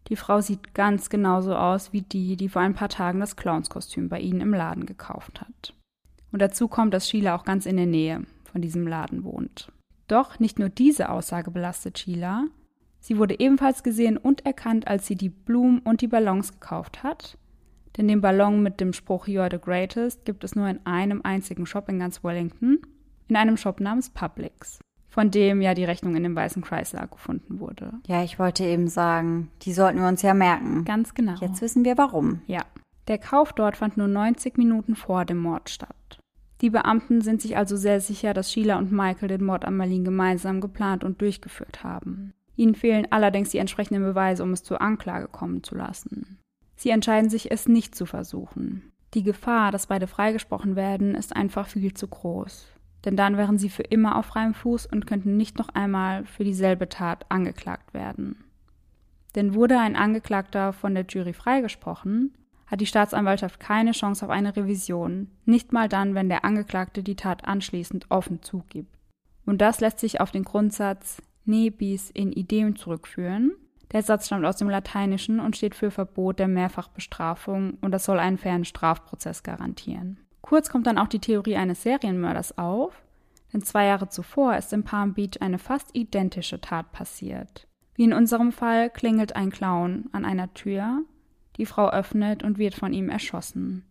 Die 0.09 0.15
Frau 0.15 0.41
sieht 0.41 0.73
ganz 0.73 1.09
genauso 1.09 1.55
aus 1.55 1.91
wie 1.93 2.01
die, 2.01 2.37
die 2.37 2.49
vor 2.49 2.61
ein 2.61 2.73
paar 2.73 2.89
Tagen 2.89 3.19
das 3.19 3.35
Clownskostüm 3.35 4.09
bei 4.09 4.19
ihnen 4.19 4.41
im 4.41 4.53
Laden 4.53 4.85
gekauft 4.85 5.41
hat. 5.41 5.73
Und 6.31 6.41
dazu 6.41 6.67
kommt, 6.67 6.93
dass 6.93 7.09
Sheila 7.09 7.35
auch 7.35 7.45
ganz 7.45 7.65
in 7.65 7.77
der 7.77 7.85
Nähe 7.85 8.23
von 8.51 8.61
diesem 8.61 8.87
Laden 8.87 9.23
wohnt. 9.23 9.71
Doch 10.07 10.39
nicht 10.39 10.59
nur 10.59 10.69
diese 10.69 11.09
Aussage 11.09 11.51
belastet 11.51 11.99
Sheila. 11.99 12.45
Sie 12.99 13.17
wurde 13.17 13.39
ebenfalls 13.39 13.83
gesehen 13.83 14.17
und 14.17 14.45
erkannt, 14.45 14.87
als 14.87 15.07
sie 15.07 15.15
die 15.15 15.29
Blumen 15.29 15.79
und 15.79 16.01
die 16.01 16.07
Ballons 16.07 16.53
gekauft 16.53 17.03
hat. 17.03 17.37
Denn 17.97 18.07
den 18.07 18.21
Ballon 18.21 18.61
mit 18.61 18.79
dem 18.79 18.93
Spruch 18.93 19.27
You're 19.27 19.51
the 19.51 19.59
greatest 19.59 20.23
gibt 20.25 20.43
es 20.43 20.55
nur 20.55 20.67
in 20.67 20.85
einem 20.85 21.21
einzigen 21.23 21.65
Shop 21.65 21.89
in 21.89 21.99
ganz 21.99 22.23
Wellington, 22.23 22.79
in 23.27 23.35
einem 23.35 23.57
Shop 23.57 23.79
namens 23.79 24.09
Publix, 24.09 24.79
von 25.17 25.31
dem 25.31 25.63
ja 25.63 25.73
die 25.73 25.83
Rechnung 25.83 26.15
in 26.15 26.21
dem 26.21 26.35
weißen 26.35 26.61
Chrysler 26.61 27.07
gefunden 27.07 27.59
wurde. 27.59 27.91
Ja, 28.05 28.23
ich 28.23 28.37
wollte 28.37 28.63
eben 28.63 28.87
sagen, 28.87 29.49
die 29.63 29.73
sollten 29.73 29.97
wir 29.99 30.07
uns 30.07 30.21
ja 30.21 30.35
merken. 30.35 30.85
Ganz 30.85 31.15
genau. 31.15 31.33
Jetzt 31.41 31.59
wissen 31.63 31.83
wir 31.83 31.97
warum. 31.97 32.41
Ja. 32.45 32.61
Der 33.07 33.17
Kauf 33.17 33.51
dort 33.51 33.77
fand 33.77 33.97
nur 33.97 34.07
90 34.07 34.59
Minuten 34.59 34.95
vor 34.95 35.25
dem 35.25 35.39
Mord 35.39 35.71
statt. 35.71 36.19
Die 36.61 36.69
Beamten 36.69 37.21
sind 37.21 37.41
sich 37.41 37.57
also 37.57 37.75
sehr 37.75 37.99
sicher, 37.99 38.35
dass 38.35 38.51
Sheila 38.51 38.77
und 38.77 38.91
Michael 38.91 39.27
den 39.27 39.43
Mord 39.43 39.65
an 39.65 39.75
Marlene 39.75 40.03
gemeinsam 40.03 40.61
geplant 40.61 41.03
und 41.03 41.19
durchgeführt 41.19 41.83
haben. 41.83 42.35
Ihnen 42.55 42.75
fehlen 42.75 43.07
allerdings 43.09 43.49
die 43.49 43.57
entsprechenden 43.57 44.03
Beweise, 44.03 44.43
um 44.43 44.53
es 44.53 44.61
zur 44.61 44.83
Anklage 44.83 45.29
kommen 45.29 45.63
zu 45.63 45.73
lassen. 45.73 46.37
Sie 46.75 46.91
entscheiden 46.91 47.31
sich, 47.31 47.49
es 47.49 47.67
nicht 47.67 47.95
zu 47.95 48.05
versuchen. 48.05 48.91
Die 49.15 49.23
Gefahr, 49.23 49.71
dass 49.71 49.87
beide 49.87 50.05
freigesprochen 50.05 50.75
werden, 50.75 51.15
ist 51.15 51.35
einfach 51.35 51.67
viel 51.69 51.95
zu 51.95 52.07
groß. 52.07 52.67
Denn 53.05 53.15
dann 53.15 53.37
wären 53.37 53.57
sie 53.57 53.69
für 53.69 53.83
immer 53.83 54.17
auf 54.17 54.27
freiem 54.27 54.53
Fuß 54.53 54.85
und 54.87 55.07
könnten 55.07 55.37
nicht 55.37 55.57
noch 55.57 55.69
einmal 55.69 56.25
für 56.25 56.43
dieselbe 56.43 56.89
Tat 56.89 57.25
angeklagt 57.29 57.93
werden. 57.93 58.43
Denn 59.35 59.53
wurde 59.53 59.79
ein 59.79 59.95
Angeklagter 59.95 60.73
von 60.73 60.95
der 60.95 61.05
Jury 61.07 61.33
freigesprochen, 61.33 62.33
hat 62.65 62.81
die 62.81 62.85
Staatsanwaltschaft 62.85 63.59
keine 63.59 63.91
Chance 63.91 64.25
auf 64.25 64.31
eine 64.31 64.55
Revision, 64.55 65.29
nicht 65.45 65.71
mal 65.71 65.87
dann, 65.87 66.15
wenn 66.15 66.27
der 66.27 66.43
Angeklagte 66.43 67.01
die 67.01 67.15
Tat 67.15 67.47
anschließend 67.47 68.07
offen 68.09 68.41
zugibt. 68.41 68.93
Und 69.45 69.61
das 69.61 69.79
lässt 69.79 69.99
sich 69.99 70.19
auf 70.19 70.31
den 70.31 70.43
Grundsatz 70.43 71.21
ne 71.45 71.71
bis 71.71 72.09
in 72.09 72.33
idem 72.33 72.75
zurückführen. 72.75 73.53
Der 73.93 74.03
Satz 74.03 74.25
stammt 74.25 74.45
aus 74.45 74.57
dem 74.57 74.69
Lateinischen 74.69 75.39
und 75.39 75.55
steht 75.55 75.73
für 75.73 75.91
Verbot 75.91 76.39
der 76.39 76.49
Mehrfachbestrafung 76.49 77.77
und 77.79 77.91
das 77.91 78.03
soll 78.03 78.19
einen 78.19 78.37
fairen 78.37 78.65
Strafprozess 78.65 79.43
garantieren. 79.43 80.19
Kurz 80.47 80.69
kommt 80.69 80.87
dann 80.87 80.97
auch 80.97 81.09
die 81.09 81.19
Theorie 81.19 81.57
eines 81.57 81.83
Serienmörders 81.83 82.57
auf, 82.57 82.93
denn 83.51 83.63
zwei 83.63 83.87
Jahre 83.87 84.07
zuvor 84.07 84.55
ist 84.55 84.71
in 84.71 84.83
Palm 84.83 85.13
Beach 85.13 85.41
eine 85.41 85.59
fast 85.59 85.93
identische 85.93 86.61
Tat 86.61 86.93
passiert. 86.93 87.67
Wie 87.95 88.05
in 88.05 88.13
unserem 88.13 88.53
Fall 88.53 88.89
klingelt 88.89 89.35
ein 89.35 89.51
Clown 89.51 90.05
an 90.13 90.23
einer 90.23 90.53
Tür, 90.53 91.01
die 91.57 91.65
Frau 91.65 91.89
öffnet 91.89 92.43
und 92.43 92.57
wird 92.57 92.75
von 92.75 92.93
ihm 92.93 93.09
erschossen. 93.09 93.83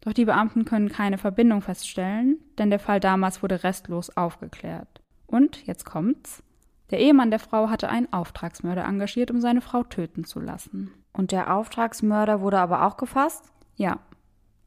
Doch 0.00 0.12
die 0.12 0.26
Beamten 0.26 0.64
können 0.64 0.90
keine 0.90 1.18
Verbindung 1.18 1.60
feststellen, 1.60 2.38
denn 2.56 2.70
der 2.70 2.78
Fall 2.78 3.00
damals 3.00 3.42
wurde 3.42 3.64
restlos 3.64 4.16
aufgeklärt. 4.16 5.00
Und, 5.26 5.66
jetzt 5.66 5.86
kommt's, 5.86 6.44
der 6.90 7.00
Ehemann 7.00 7.32
der 7.32 7.40
Frau 7.40 7.68
hatte 7.68 7.88
einen 7.88 8.12
Auftragsmörder 8.12 8.84
engagiert, 8.84 9.32
um 9.32 9.40
seine 9.40 9.60
Frau 9.60 9.82
töten 9.82 10.22
zu 10.22 10.38
lassen. 10.38 10.92
Und 11.12 11.32
der 11.32 11.52
Auftragsmörder 11.52 12.40
wurde 12.40 12.60
aber 12.60 12.86
auch 12.86 12.96
gefasst? 12.96 13.50
Ja. 13.74 13.98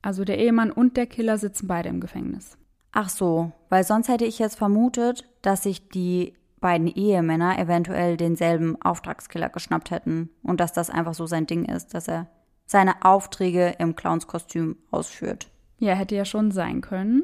Also 0.02 0.24
der 0.24 0.38
Ehemann 0.40 0.72
und 0.72 0.98
der 0.98 1.08
Killer 1.08 1.38
sitzen 1.38 1.68
beide 1.68 1.90
im 1.90 2.00
Gefängnis. 2.00 2.58
Ach 2.92 3.10
so, 3.10 3.52
weil 3.70 3.84
sonst 3.84 4.08
hätte 4.08 4.26
ich 4.26 4.40
jetzt 4.40 4.58
vermutet, 4.58 5.26
dass 5.42 5.64
sich 5.64 5.90
die 5.90 6.34
beiden 6.60 6.88
Ehemänner 6.88 7.58
eventuell 7.60 8.18
denselben 8.18 8.82
Auftragskiller 8.82 9.50
geschnappt 9.50 9.92
hätten 9.92 10.30
und 10.44 10.60
dass 10.60 10.74
das 10.74 10.90
einfach 10.90 11.14
so 11.14 11.26
sein 11.26 11.48
Ding 11.48 11.66
ist, 11.66 11.94
dass 11.94 12.08
er 12.08 12.28
seine 12.66 13.04
Aufträge 13.04 13.76
im 13.80 13.96
Clownskostüm 13.96 14.78
ausführt. 14.92 15.50
Ja, 15.80 15.94
hätte 15.94 16.16
ja 16.16 16.26
schon 16.26 16.52
sein 16.52 16.82
können. 16.82 17.24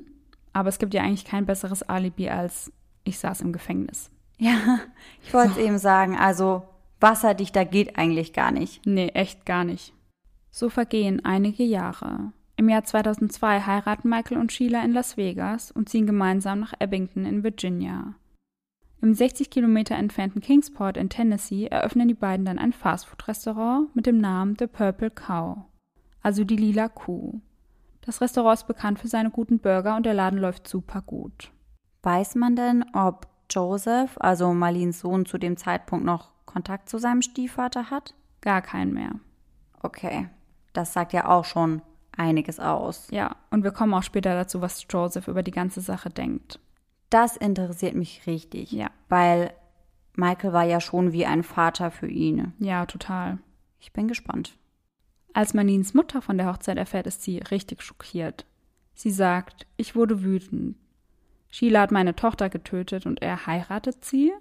Aber 0.54 0.70
es 0.70 0.80
gibt 0.80 0.94
ja 0.94 1.02
eigentlich 1.02 1.26
kein 1.26 1.46
besseres 1.46 1.84
Alibi 1.84 2.30
als 2.30 2.72
ich 3.04 3.20
saß 3.20 3.42
im 3.42 3.54
Gefängnis. 3.54 4.10
Ja, 4.38 4.80
ich 5.24 5.34
wollte 5.34 5.52
es 5.52 5.56
so. 5.56 5.62
eben 5.62 5.78
sagen. 5.78 6.18
Also 6.18 6.64
wasserdichter 7.00 7.66
geht 7.66 7.98
eigentlich 7.98 8.34
gar 8.34 8.52
nicht. 8.52 8.86
Nee, 8.86 9.10
echt 9.10 9.46
gar 9.46 9.64
nicht. 9.64 9.94
So 10.52 10.70
vergehen 10.70 11.24
einige 11.24 11.64
Jahre. 11.64 12.32
Im 12.58 12.70
Jahr 12.70 12.84
2002 12.84 13.62
heiraten 13.62 14.08
Michael 14.08 14.38
und 14.38 14.52
Sheila 14.52 14.84
in 14.84 14.94
Las 14.94 15.18
Vegas 15.18 15.72
und 15.72 15.90
ziehen 15.90 16.06
gemeinsam 16.06 16.62
nach 16.62 16.74
Abington 16.80 17.26
in 17.26 17.44
Virginia. 17.44 18.16
Im 19.02 19.14
60 19.14 19.50
Kilometer 19.50 19.96
entfernten 19.96 20.42
Kingsport 20.42 20.96
in 20.96 21.10
Tennessee 21.10 21.68
eröffnen 21.68 22.08
die 22.08 22.14
beiden 22.14 22.46
dann 22.46 22.58
ein 22.58 22.72
Fastfood-Restaurant 22.72 23.94
mit 23.94 24.06
dem 24.06 24.20
Namen 24.20 24.56
The 24.58 24.68
Purple 24.68 25.12
Cow, 25.12 25.58
also 26.22 26.46
die 26.46 26.56
lila 26.56 26.88
Kuh. 26.88 27.42
Das 28.02 28.22
Restaurant 28.22 28.60
ist 28.60 28.68
bekannt 28.68 29.00
für 29.00 29.10
seine 29.10 29.32
guten 29.32 29.60
Burger 29.60 29.98
und 29.98 30.06
der 30.06 30.14
Laden 30.14 30.40
läuft 30.40 30.68
super 30.68 31.02
gut. 31.02 31.52
Weiß 32.04 32.36
man 32.36 32.56
denn, 32.56 32.86
ob 32.94 33.28
Joseph, 33.50 34.18
also 34.20 34.54
Marlins 34.54 35.02
Sohn, 35.02 35.26
zu 35.26 35.38
dem 35.38 35.58
Zeitpunkt 35.58 36.06
noch 36.06 36.30
Kontakt 36.46 36.88
zu 36.88 37.00
seinem 37.00 37.22
Stiefvater 37.22 37.90
hat? 37.90 38.16
Gar 38.42 38.62
keinen 38.62 38.94
mehr. 38.94 39.12
Okay, 39.82 40.30
das 40.74 40.94
sagt 40.94 41.14
ja 41.14 41.28
auch 41.28 41.46
schon 41.46 41.82
einiges 42.18 42.60
aus. 42.60 43.08
Ja, 43.12 43.36
und 43.52 43.64
wir 43.64 43.72
kommen 43.72 43.94
auch 43.94 44.04
später 44.04 44.34
dazu, 44.34 44.62
was 44.62 44.86
Joseph 44.90 45.28
über 45.28 45.44
die 45.44 45.52
ganze 45.52 45.82
Sache 45.82 46.10
denkt. 46.10 46.60
Das 47.10 47.38
interessiert 47.38 47.96
mich 47.96 48.26
richtig. 48.28 48.72
Ja. 48.72 48.90
Weil 49.10 49.54
Michael 50.16 50.54
war 50.54 50.64
ja 50.64 50.80
schon 50.80 51.12
wie 51.12 51.26
ein 51.26 51.44
Vater 51.44 51.92
für 51.92 52.08
ihn. 52.08 52.54
Ja, 52.60 52.86
total. 52.86 53.40
Ich 53.80 53.94
bin 53.94 54.08
gespannt. 54.08 54.58
Als 55.34 55.54
Marlins 55.54 55.94
Mutter 55.94 56.22
von 56.22 56.38
der 56.38 56.48
Hochzeit 56.48 56.78
erfährt, 56.78 57.08
ist 57.08 57.22
sie 57.22 57.40
richtig 57.40 57.82
schockiert. 57.84 58.46
Sie 58.94 59.12
sagt, 59.12 59.68
ich 59.76 59.96
wurde 59.96 60.24
wütend. 60.24 60.78
Sheila 61.50 61.82
hat 61.82 61.92
meine 61.92 62.16
Tochter 62.16 62.50
getötet 62.50 63.06
und 63.06 63.22
er 63.22 63.46
heiratet 63.46 64.04
sie? 64.04 64.32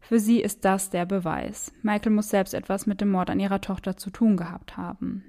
Für 0.00 0.20
sie 0.20 0.40
ist 0.40 0.64
das 0.64 0.90
der 0.90 1.06
Beweis. 1.06 1.72
Michael 1.82 2.12
muss 2.12 2.30
selbst 2.30 2.54
etwas 2.54 2.86
mit 2.86 3.00
dem 3.00 3.10
Mord 3.10 3.30
an 3.30 3.40
ihrer 3.40 3.60
Tochter 3.60 3.96
zu 3.96 4.10
tun 4.10 4.36
gehabt 4.36 4.76
haben. 4.76 5.24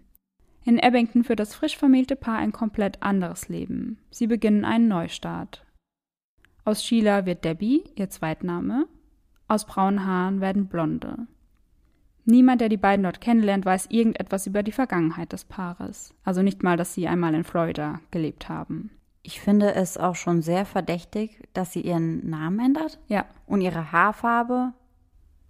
In 0.65 0.79
Abington 0.79 1.23
führt 1.23 1.39
das 1.39 1.55
frisch 1.55 1.77
vermählte 1.77 2.15
Paar 2.15 2.37
ein 2.37 2.51
komplett 2.51 3.01
anderes 3.01 3.49
Leben. 3.49 3.97
Sie 4.11 4.27
beginnen 4.27 4.65
einen 4.65 4.87
Neustart. 4.87 5.65
Aus 6.65 6.83
Sheila 6.83 7.25
wird 7.25 7.45
Debbie, 7.45 7.83
ihr 7.95 8.09
Zweitname. 8.09 8.87
Aus 9.47 9.65
braunen 9.65 10.05
Haaren 10.05 10.41
werden 10.41 10.67
Blonde. 10.67 11.27
Niemand, 12.25 12.61
der 12.61 12.69
die 12.69 12.77
beiden 12.77 13.03
dort 13.03 13.21
kennenlernt, 13.21 13.65
weiß 13.65 13.87
irgendetwas 13.89 14.45
über 14.45 14.61
die 14.61 14.71
Vergangenheit 14.71 15.33
des 15.33 15.45
Paares. 15.45 16.13
Also 16.23 16.43
nicht 16.43 16.61
mal, 16.61 16.77
dass 16.77 16.93
sie 16.93 17.07
einmal 17.07 17.33
in 17.33 17.43
Florida 17.43 18.01
gelebt 18.11 18.49
haben. 18.49 18.91
Ich 19.23 19.41
finde 19.41 19.73
es 19.73 19.97
auch 19.97 20.15
schon 20.15 20.43
sehr 20.43 20.65
verdächtig, 20.65 21.41
dass 21.53 21.73
sie 21.73 21.81
ihren 21.81 22.29
Namen 22.29 22.59
ändert. 22.59 22.99
Ja. 23.07 23.25
Und 23.47 23.61
ihre 23.61 23.91
Haarfarbe. 23.91 24.73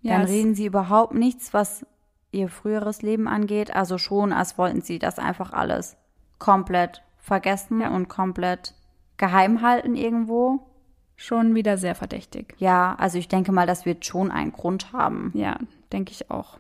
Ja, 0.02 0.18
Dann 0.18 0.28
reden 0.28 0.56
sie 0.56 0.66
überhaupt 0.66 1.14
nichts, 1.14 1.54
was 1.54 1.86
ihr 2.32 2.50
früheres 2.50 3.02
Leben 3.02 3.28
angeht. 3.28 3.76
Also 3.76 3.98
schon, 3.98 4.34
als 4.34 4.58
wollten 4.58 4.82
sie 4.82 5.00
das 5.00 5.20
einfach 5.20 5.54
alles 5.54 5.98
komplett 6.38 7.04
vergessen 7.18 7.82
ja. 7.82 7.90
und 7.90 8.08
komplett 8.08 8.74
geheim 9.18 9.62
halten 9.62 9.96
irgendwo. 9.96 10.66
Schon 11.16 11.54
wieder 11.54 11.78
sehr 11.78 11.96
verdächtig. 11.96 12.56
Ja, 12.60 12.96
also 12.98 13.18
ich 13.18 13.28
denke 13.28 13.52
mal, 13.52 13.68
das 13.68 13.86
wird 13.86 14.06
schon 14.06 14.32
einen 14.32 14.54
Grund 14.54 14.94
haben. 14.94 15.32
Ja, 15.36 15.60
denke 15.92 16.12
ich 16.12 16.32
auch. 16.32 16.60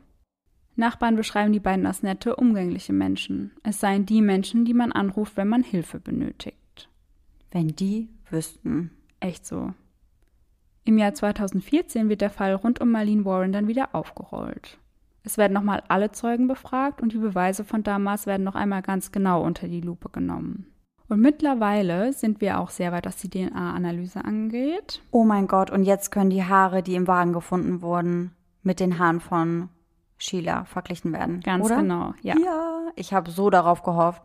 Nachbarn 0.76 1.16
beschreiben 1.16 1.54
die 1.54 1.60
beiden 1.60 1.86
als 1.86 2.04
nette, 2.04 2.36
umgängliche 2.36 2.94
Menschen. 2.94 3.52
Es 3.64 3.80
seien 3.80 4.06
die 4.06 4.22
Menschen, 4.22 4.66
die 4.66 4.74
man 4.74 4.92
anruft, 4.92 5.38
wenn 5.38 5.48
man 5.48 5.64
Hilfe 5.64 6.00
benötigt. 6.00 6.90
Wenn 7.52 7.70
die 7.70 8.10
wüssten. 8.30 8.92
Echt 9.20 9.46
so. 9.46 9.74
Im 10.86 10.98
Jahr 10.98 11.14
2014 11.14 12.10
wird 12.10 12.22
der 12.22 12.30
Fall 12.30 12.54
rund 12.56 12.82
um 12.82 12.92
Marlene 12.92 13.26
Warren 13.26 13.52
dann 13.52 13.68
wieder 13.68 13.94
aufgerollt. 13.94 14.78
Es 15.24 15.38
werden 15.38 15.54
nochmal 15.54 15.84
alle 15.88 16.12
Zeugen 16.12 16.48
befragt 16.48 17.02
und 17.02 17.14
die 17.14 17.18
Beweise 17.18 17.64
von 17.64 17.84
damals 17.84 18.26
werden 18.26 18.44
noch 18.44 18.56
einmal 18.56 18.82
ganz 18.82 19.12
genau 19.12 19.44
unter 19.44 19.68
die 19.68 19.82
Lupe 19.82 20.10
genommen. 20.10 20.68
Und 21.10 21.22
mittlerweile 21.22 22.14
sind 22.14 22.40
wir 22.40 22.60
auch 22.60 22.70
sehr 22.70 22.92
weit, 22.92 23.06
was 23.06 23.18
die 23.18 23.30
DNA-Analyse 23.30 24.24
angeht. 24.24 25.02
Oh 25.12 25.24
mein 25.24 25.48
Gott, 25.48 25.72
und 25.72 25.84
jetzt 25.84 26.12
können 26.12 26.30
die 26.30 26.44
Haare, 26.44 26.84
die 26.84 26.96
im 26.96 27.08
Wagen 27.08 27.34
gefunden 27.34 27.82
wurden, 27.82 28.32
mit 28.62 28.80
den 28.80 29.00
Haaren 29.00 29.20
von 29.20 29.70
Sheila 30.18 30.66
verglichen 30.66 31.12
werden. 31.12 31.40
Ganz 31.40 31.66
oder? 31.66 31.78
genau, 31.78 32.14
ja. 32.22 32.36
Ja, 32.38 32.90
ich 32.96 33.14
habe 33.14 33.32
so 33.32 33.50
darauf 33.50 33.82
gehofft. 33.82 34.22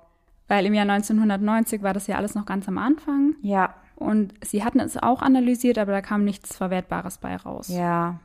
Weil 0.47 0.67
im 0.67 0.75
Jahr 0.75 0.89
1990 0.89 1.83
war 1.83 1.95
das 1.95 2.07
ja 2.07 2.17
alles 2.17 2.35
noch 2.35 2.45
ganz 2.45 2.69
am 2.69 2.77
Anfang. 2.77 3.35
Ja. 3.41 3.75
Und 3.97 4.35
sie 4.45 4.63
hatten 4.63 4.81
es 4.81 5.03
auch 5.03 5.23
analysiert, 5.23 5.79
aber 5.79 5.93
da 5.93 6.03
kam 6.03 6.25
nichts 6.25 6.57
Verwertbares 6.57 7.19
bei 7.19 7.37
raus. 7.37 7.69
Ja, 7.69 8.19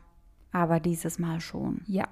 aber 0.52 0.82
dieses 0.82 1.20
Mal 1.20 1.40
schon. 1.40 1.82
Ja. 1.86 2.06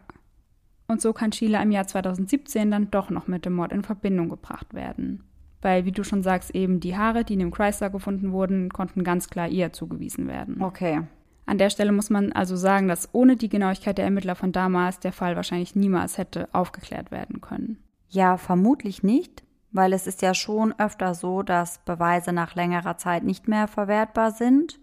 Und 0.87 1.01
so 1.01 1.13
kann 1.13 1.31
Sheila 1.31 1.61
im 1.61 1.71
Jahr 1.71 1.87
2017 1.87 2.71
dann 2.71 2.91
doch 2.91 3.09
noch 3.09 3.27
mit 3.27 3.45
dem 3.45 3.53
Mord 3.53 3.73
in 3.73 3.83
Verbindung 3.83 4.29
gebracht 4.29 4.73
werden. 4.73 5.23
Weil, 5.61 5.85
wie 5.85 5.91
du 5.91 6.03
schon 6.03 6.23
sagst, 6.23 6.55
eben 6.55 6.79
die 6.79 6.95
Haare, 6.95 7.23
die 7.23 7.33
in 7.33 7.39
dem 7.39 7.51
Chrysler 7.51 7.89
gefunden 7.89 8.31
wurden, 8.31 8.69
konnten 8.69 9.03
ganz 9.03 9.29
klar 9.29 9.47
ihr 9.47 9.73
zugewiesen 9.73 10.27
werden. 10.27 10.61
Okay. 10.61 11.01
An 11.45 11.57
der 11.57 11.69
Stelle 11.69 11.91
muss 11.91 12.09
man 12.09 12.31
also 12.31 12.55
sagen, 12.55 12.87
dass 12.87 13.09
ohne 13.13 13.37
die 13.37 13.49
Genauigkeit 13.49 13.97
der 13.97 14.05
Ermittler 14.05 14.35
von 14.35 14.51
damals 14.51 14.99
der 14.99 15.13
Fall 15.13 15.35
wahrscheinlich 15.35 15.75
niemals 15.75 16.17
hätte 16.17 16.49
aufgeklärt 16.53 17.09
werden 17.09 17.41
können. 17.41 17.81
Ja, 18.09 18.37
vermutlich 18.37 19.01
nicht, 19.01 19.43
weil 19.71 19.93
es 19.93 20.07
ist 20.07 20.21
ja 20.21 20.33
schon 20.33 20.73
öfter 20.77 21.13
so, 21.13 21.43
dass 21.43 21.79
Beweise 21.85 22.33
nach 22.33 22.55
längerer 22.55 22.97
Zeit 22.97 23.23
nicht 23.23 23.47
mehr 23.47 23.67
verwertbar 23.67 24.31
sind 24.31 24.79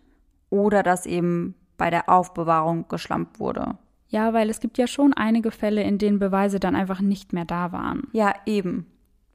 oder 0.51 0.83
dass 0.83 1.07
eben 1.07 1.55
bei 1.77 1.90
der 1.90 2.09
Aufbewahrung 2.09 2.88
geschlampt 2.88 3.40
wurde. 3.40 3.77
Ja, 4.09 4.33
weil 4.33 4.51
es 4.51 4.61
gibt 4.61 4.79
ja 4.79 4.87
schon 4.87 5.12
einige 5.12 5.51
Fälle, 5.51 5.83
in 5.83 5.99
denen 5.99 6.19
Beweise 6.19 6.61
dann 6.61 6.77
einfach 6.77 7.01
nicht 7.01 7.33
mehr 7.33 7.45
da 7.45 7.73
waren. 7.73 8.09
Ja, 8.12 8.35
eben. 8.47 8.87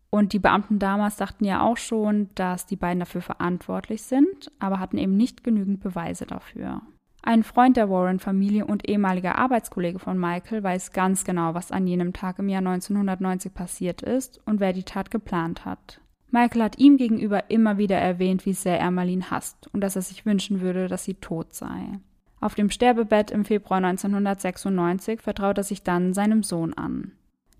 Und 0.09 0.33
die 0.33 0.39
Beamten 0.39 0.79
damals 0.79 1.17
dachten 1.17 1.45
ja 1.45 1.61
auch 1.61 1.77
schon, 1.77 2.29
dass 2.35 2.65
die 2.65 2.75
beiden 2.75 2.99
dafür 2.99 3.21
verantwortlich 3.21 4.01
sind, 4.01 4.51
aber 4.59 4.79
hatten 4.79 4.97
eben 4.97 5.15
nicht 5.15 5.43
genügend 5.43 5.81
Beweise 5.81 6.25
dafür. 6.25 6.81
Ein 7.21 7.43
Freund 7.43 7.77
der 7.77 7.89
Warren-Familie 7.89 8.65
und 8.65 8.87
ehemaliger 8.87 9.37
Arbeitskollege 9.37 9.99
von 9.99 10.17
Michael 10.17 10.63
weiß 10.63 10.93
ganz 10.93 11.25
genau, 11.25 11.53
was 11.53 11.71
an 11.71 11.85
jenem 11.85 12.13
Tag 12.13 12.39
im 12.39 12.49
Jahr 12.49 12.59
1990 12.59 13.53
passiert 13.53 14.01
ist 14.01 14.39
und 14.45 14.59
wer 14.59 14.73
die 14.73 14.83
Tat 14.83 15.11
geplant 15.11 15.65
hat. 15.65 15.99
Michael 16.31 16.63
hat 16.63 16.79
ihm 16.79 16.97
gegenüber 16.97 17.49
immer 17.49 17.77
wieder 17.77 17.97
erwähnt, 17.97 18.45
wie 18.45 18.53
sehr 18.53 18.79
er 18.79 18.91
Marlene 18.91 19.29
hasst 19.29 19.67
und 19.73 19.81
dass 19.81 19.95
er 19.95 20.01
sich 20.01 20.25
wünschen 20.25 20.61
würde, 20.61 20.87
dass 20.87 21.03
sie 21.03 21.15
tot 21.15 21.53
sei. 21.53 21.99
Auf 22.41 22.55
dem 22.55 22.69
Sterbebett 22.69 23.31
im 23.31 23.45
Februar 23.45 23.77
1996 23.77 25.21
vertraut 25.21 25.57
er 25.57 25.63
sich 25.63 25.83
dann 25.83 26.13
seinem 26.13 26.43
Sohn 26.43 26.73
an. 26.73 27.11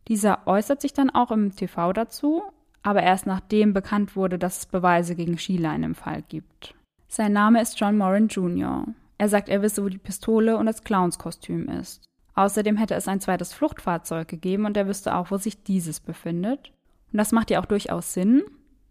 Dieser 0.07 0.47
äußert 0.47 0.81
sich 0.81 0.93
dann 0.93 1.09
auch 1.09 1.31
im 1.31 1.55
TV 1.55 1.93
dazu, 1.93 2.43
aber 2.81 3.03
erst 3.03 3.25
nachdem 3.25 3.73
bekannt 3.73 4.15
wurde, 4.15 4.39
dass 4.39 4.59
es 4.59 4.65
Beweise 4.65 5.15
gegen 5.15 5.37
Sheila 5.37 5.75
in 5.75 5.81
dem 5.81 5.95
Fall 5.95 6.23
gibt. 6.27 6.75
Sein 7.07 7.33
Name 7.33 7.61
ist 7.61 7.79
John 7.79 7.97
Moran 7.97 8.27
Jr. 8.27 8.85
Er 9.17 9.29
sagt, 9.29 9.49
er 9.49 9.61
wisse, 9.61 9.83
wo 9.83 9.89
die 9.89 9.97
Pistole 9.97 10.57
und 10.57 10.65
das 10.65 10.83
Clownskostüm 10.83 11.67
ist. 11.67 12.03
Außerdem 12.35 12.77
hätte 12.77 12.95
es 12.95 13.07
ein 13.07 13.19
zweites 13.19 13.53
Fluchtfahrzeug 13.53 14.27
gegeben 14.27 14.65
und 14.65 14.77
er 14.77 14.87
wüsste 14.87 15.13
auch, 15.15 15.29
wo 15.29 15.37
sich 15.37 15.63
dieses 15.63 15.99
befindet. 15.99 16.71
Und 17.11 17.17
das 17.17 17.33
macht 17.33 17.51
ja 17.51 17.59
auch 17.59 17.65
durchaus 17.65 18.13
Sinn, 18.13 18.43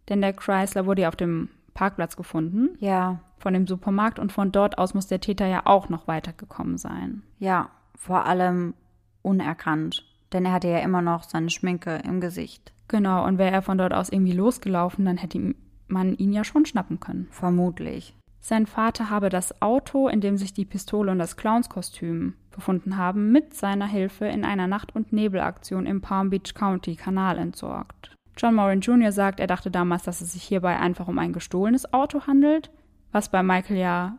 denn 0.09 0.21
der 0.21 0.35
Chrysler 0.35 0.85
wurde 0.85 1.03
ja 1.03 1.09
auf 1.09 1.17
dem 1.17 1.49
Parkplatz 1.73 2.17
gefunden. 2.17 2.77
Ja. 2.81 3.21
Von 3.39 3.55
dem 3.55 3.67
Supermarkt 3.67 4.19
und 4.19 4.33
von 4.33 4.53
dort 4.53 4.79
aus 4.79 4.95
muss 4.95 5.07
der 5.07 5.21
Täter 5.21 5.47
ja 5.47 5.63
auch 5.65 5.89
noch 5.89 6.09
weitergekommen 6.09 6.79
sein. 6.79 7.23
Ja, 7.39 7.71
vor 7.95 8.27
allem 8.27 8.75
unerkannt. 9.23 10.05
Denn 10.33 10.45
er 10.45 10.53
hatte 10.53 10.69
ja 10.69 10.79
immer 10.79 11.03
noch 11.03 11.25
seine 11.25 11.51
Schminke 11.51 12.01
im 12.05 12.21
Gesicht. 12.21 12.73
Genau, 12.89 13.25
und 13.25 13.39
wäre 13.39 13.51
er 13.51 13.63
von 13.63 13.79
dort 13.79 13.93
aus 13.93 14.11
irgendwie 14.11 14.33
losgelaufen, 14.33 15.05
dann 15.05 15.17
hätte 15.17 15.55
man 15.89 16.15
ihn 16.17 16.33
ja 16.33 16.45
schon 16.45 16.67
schnappen 16.67 17.01
können. 17.01 17.29
Vermutlich. 17.31 18.15
Sein 18.41 18.67
Vater 18.67 19.11
habe 19.11 19.31
das 19.31 19.61
Auto, 19.61 20.09
in 20.09 20.21
dem 20.21 20.37
sich 20.37 20.55
die 20.55 20.65
Pistole 20.65 21.11
und 21.11 21.19
das 21.19 21.37
Clownskostüm 21.37 22.35
befunden 22.51 22.97
haben, 22.97 23.31
mit 23.31 23.55
seiner 23.55 23.87
Hilfe 23.87 24.27
in 24.27 24.45
einer 24.45 24.67
Nacht- 24.67 24.95
und 24.95 25.13
Nebelaktion 25.13 25.87
im 25.87 26.01
Palm 26.01 26.31
Beach 26.31 26.55
County 26.55 26.97
Kanal 26.97 27.39
entsorgt. 27.39 28.15
John 28.37 28.55
Moran 28.55 28.81
Jr. 28.81 29.11
sagt, 29.13 29.41
er 29.41 29.49
dachte 29.49 29.71
damals, 29.71 30.05
dass 30.05 30.21
es 30.21 30.33
sich 30.33 30.45
hierbei 30.45 30.79
einfach 30.79 31.09
um 31.09 31.19
ein 31.19 31.33
gestohlenes 31.33 31.93
Auto 31.93 32.27
handelt, 32.27 32.71
was 33.13 33.31
bei 33.31 33.43
Michael 33.43 33.77
ja 33.77 34.19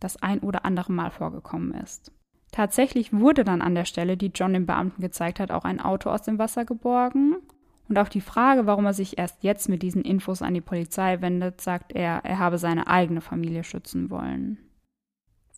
das 0.00 0.22
ein 0.22 0.40
oder 0.40 0.64
andere 0.64 0.92
Mal 0.92 1.10
vorgekommen 1.10 1.72
ist. 1.74 2.12
Tatsächlich 2.52 3.12
wurde 3.12 3.44
dann 3.44 3.62
an 3.62 3.74
der 3.74 3.84
Stelle, 3.84 4.16
die 4.16 4.32
John 4.34 4.52
dem 4.52 4.66
Beamten 4.66 5.02
gezeigt 5.02 5.40
hat, 5.40 5.50
auch 5.50 5.64
ein 5.64 5.80
Auto 5.80 6.10
aus 6.10 6.22
dem 6.22 6.38
Wasser 6.38 6.64
geborgen. 6.64 7.36
Und 7.88 7.98
auf 7.98 8.08
die 8.08 8.20
Frage, 8.20 8.66
warum 8.66 8.86
er 8.86 8.94
sich 8.94 9.18
erst 9.18 9.44
jetzt 9.44 9.68
mit 9.68 9.82
diesen 9.82 10.02
Infos 10.02 10.42
an 10.42 10.54
die 10.54 10.60
Polizei 10.60 11.20
wendet, 11.20 11.60
sagt 11.60 11.92
er, 11.92 12.24
er 12.24 12.38
habe 12.38 12.58
seine 12.58 12.88
eigene 12.88 13.20
Familie 13.20 13.62
schützen 13.62 14.10
wollen. 14.10 14.58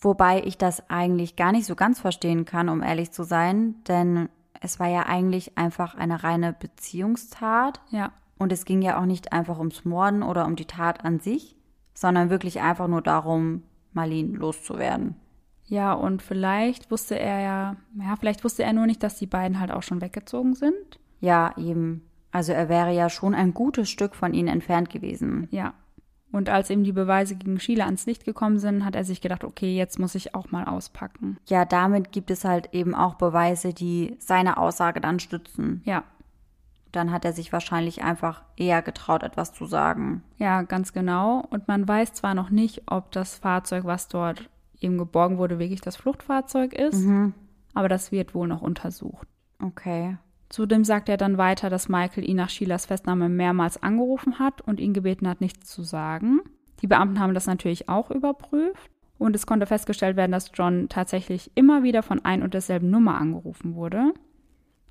Wobei 0.01 0.43
ich 0.45 0.59
das 0.59 0.91
eigentlich 0.91 1.37
gar 1.37 1.53
nicht 1.53 1.67
so 1.67 1.75
ganz 1.75 2.01
verstehen 2.01 2.45
kann, 2.45 2.69
um 2.69 2.83
ehrlich 2.83 3.11
zu 3.13 3.25
sein, 3.25 3.77
denn 3.89 4.29
es 4.61 4.79
war 4.79 4.89
ja 4.89 5.07
eigentlich 5.07 5.57
einfach 5.57 5.95
eine 5.95 6.23
reine 6.23 6.53
Beziehungstat. 6.53 7.81
Ja. 7.91 8.13
Und 8.39 8.53
es 8.53 8.65
ging 8.65 8.83
ja 8.83 9.01
auch 9.01 9.07
nicht 9.07 9.33
einfach 9.33 9.59
ums 9.59 9.85
Morden 9.85 10.23
oder 10.23 10.47
um 10.47 10.55
die 10.55 10.67
Tat 10.67 11.05
an 11.05 11.19
sich, 11.19 11.57
sondern 11.99 12.31
wirklich 12.31 12.61
einfach 12.61 12.87
nur 12.87 13.03
darum, 13.03 13.65
Marlene 13.93 14.39
loszuwerden. 14.39 15.17
Ja, 15.65 15.95
und 15.95 16.23
vielleicht 16.23 16.93
wusste 16.93 17.19
er 17.19 17.41
ja, 17.41 17.77
ja, 17.99 18.15
vielleicht 18.17 18.45
wusste 18.45 18.63
er 18.63 18.73
nur 18.73 18.87
nicht, 18.87 19.03
dass 19.03 19.19
die 19.19 19.27
beiden 19.27 19.59
halt 19.59 19.73
auch 19.73 19.83
schon 19.83 20.01
weggezogen 20.01 20.55
sind. 20.55 21.01
Ja, 21.21 21.55
eben. 21.59 22.03
Also 22.31 22.53
er 22.53 22.69
wäre 22.69 22.95
ja 22.95 23.11
schon 23.11 23.35
ein 23.35 23.53
gutes 23.53 23.91
Stück 23.91 24.15
von 24.15 24.33
ihnen 24.33 24.47
entfernt 24.47 24.91
gewesen. 24.91 25.49
Ja. 25.51 25.75
Und 26.31 26.49
als 26.49 26.71
ihm 26.71 26.85
die 26.85 26.93
Beweise 26.93 27.35
gegen 27.35 27.59
Sheila 27.59 27.87
ans 27.87 28.07
Licht 28.07 28.25
gekommen 28.25 28.61
sind, 28.61 28.85
hat 28.85 28.95
er 28.95 29.03
sich 29.03 29.21
gedacht, 29.21 29.43
okay, 29.43 29.75
jetzt 29.77 29.99
muss 29.99 30.15
ich 30.15 30.37
auch 30.37 30.53
mal 30.53 30.67
auspacken. 30.67 31.39
Ja, 31.47 31.65
damit 31.65 32.13
gibt 32.13 32.31
es 32.31 32.45
halt 32.45 32.73
eben 32.75 32.95
auch 32.95 33.15
Beweise, 33.15 33.75
die 33.75 34.15
seine 34.21 34.57
Aussage 34.57 35.01
dann 35.01 35.19
stützen. 35.19 35.83
Ja. 35.85 36.05
Dann 36.93 37.13
hat 37.13 37.25
er 37.25 37.33
sich 37.33 37.53
wahrscheinlich 37.53 38.03
einfach 38.03 38.43
eher 38.57 38.81
getraut, 38.83 39.23
etwas 39.23 39.53
zu 39.53 39.67
sagen. 39.67 40.23
Ja, 40.39 40.63
ganz 40.63 40.93
genau. 40.93 41.45
Und 41.51 41.69
man 41.69 41.87
weiß 41.87 42.15
zwar 42.15 42.35
noch 42.35 42.51
nicht, 42.51 42.83
ob 42.91 43.11
das 43.13 43.37
Fahrzeug, 43.37 43.85
was 43.85 44.09
dort 44.09 44.49
eben 44.81 44.97
geborgen 44.97 45.39
wurde, 45.39 45.59
wirklich 45.59 45.81
das 45.81 45.97
Fluchtfahrzeug 45.97 46.73
ist, 46.73 47.05
Mhm. 47.05 47.35
aber 47.75 47.89
das 47.89 48.13
wird 48.13 48.35
wohl 48.35 48.49
noch 48.49 48.63
untersucht. 48.63 49.27
Okay. 49.63 50.17
Zudem 50.49 50.85
sagt 50.85 51.09
er 51.11 51.19
dann 51.19 51.37
weiter, 51.37 51.69
dass 51.69 51.89
Michael 51.91 52.27
ihn 52.29 52.37
nach 52.37 52.49
Sheilas 52.49 52.87
Festnahme 52.87 53.29
mehrmals 53.29 53.83
angerufen 53.83 54.39
hat 54.39 54.63
und 54.63 54.81
ihn 54.81 54.95
gebeten 54.95 55.29
hat, 55.29 55.41
nichts 55.43 55.69
zu 55.69 55.83
sagen. 55.83 56.41
Die 56.81 56.87
Beamten 56.87 57.21
haben 57.21 57.35
das 57.35 57.47
natürlich 57.47 57.89
auch 57.91 58.11
überprüft 58.11 58.91
und 59.19 59.35
es 59.37 59.47
konnte 59.47 59.67
festgestellt 59.67 60.17
werden, 60.17 60.33
dass 60.33 60.53
John 60.55 60.89
tatsächlich 60.89 61.51
immer 61.55 61.83
wieder 61.83 62.03
von 62.03 62.25
ein 62.25 62.43
und 62.43 62.55
derselben 62.55 62.89
Nummer 62.89 63.21
angerufen 63.21 63.75
wurde. 63.75 64.15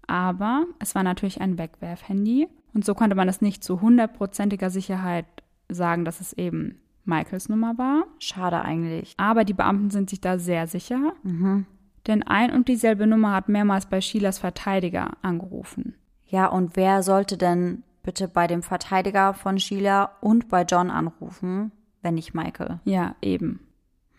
Aber 0.08 0.66
es 0.80 0.96
war 0.96 1.04
natürlich 1.04 1.42
ein 1.42 1.58
Wegwerfhandy 1.58 2.48
und 2.74 2.86
so 2.86 2.96
konnte 2.96 3.16
man 3.16 3.28
es 3.28 3.42
nicht 3.42 3.64
zu 3.64 3.82
hundertprozentiger 3.82 4.70
Sicherheit 4.70 5.26
sagen, 5.70 6.06
dass 6.06 6.22
es 6.22 6.34
eben 6.34 6.80
Michaels 7.06 7.50
Nummer 7.50 7.78
war. 7.78 8.06
Schade 8.20 8.62
eigentlich. 8.62 9.14
Aber 9.18 9.44
die 9.46 9.54
Beamten 9.54 9.90
sind 9.90 10.10
sich 10.10 10.22
da 10.22 10.40
sehr 10.40 10.68
sicher, 10.68 11.14
Mhm. 11.24 11.66
denn 12.08 12.24
ein 12.24 12.52
und 12.52 12.68
dieselbe 12.68 13.08
Nummer 13.08 13.34
hat 13.34 13.50
mehrmals 13.50 13.86
bei 13.86 14.02
Sheilas 14.02 14.40
Verteidiger 14.40 15.12
angerufen. 15.22 15.96
Ja, 16.26 16.48
und 16.48 16.76
wer 16.76 17.04
sollte 17.04 17.38
denn 17.38 17.84
bitte 18.04 18.28
bei 18.28 18.48
dem 18.48 18.62
Verteidiger 18.64 19.34
von 19.34 19.60
Sheila 19.60 20.12
und 20.22 20.48
bei 20.50 20.64
John 20.64 20.90
anrufen, 20.90 21.72
wenn 22.02 22.16
nicht 22.16 22.34
Michael? 22.34 22.80
Ja, 22.86 23.16
eben. 23.22 23.60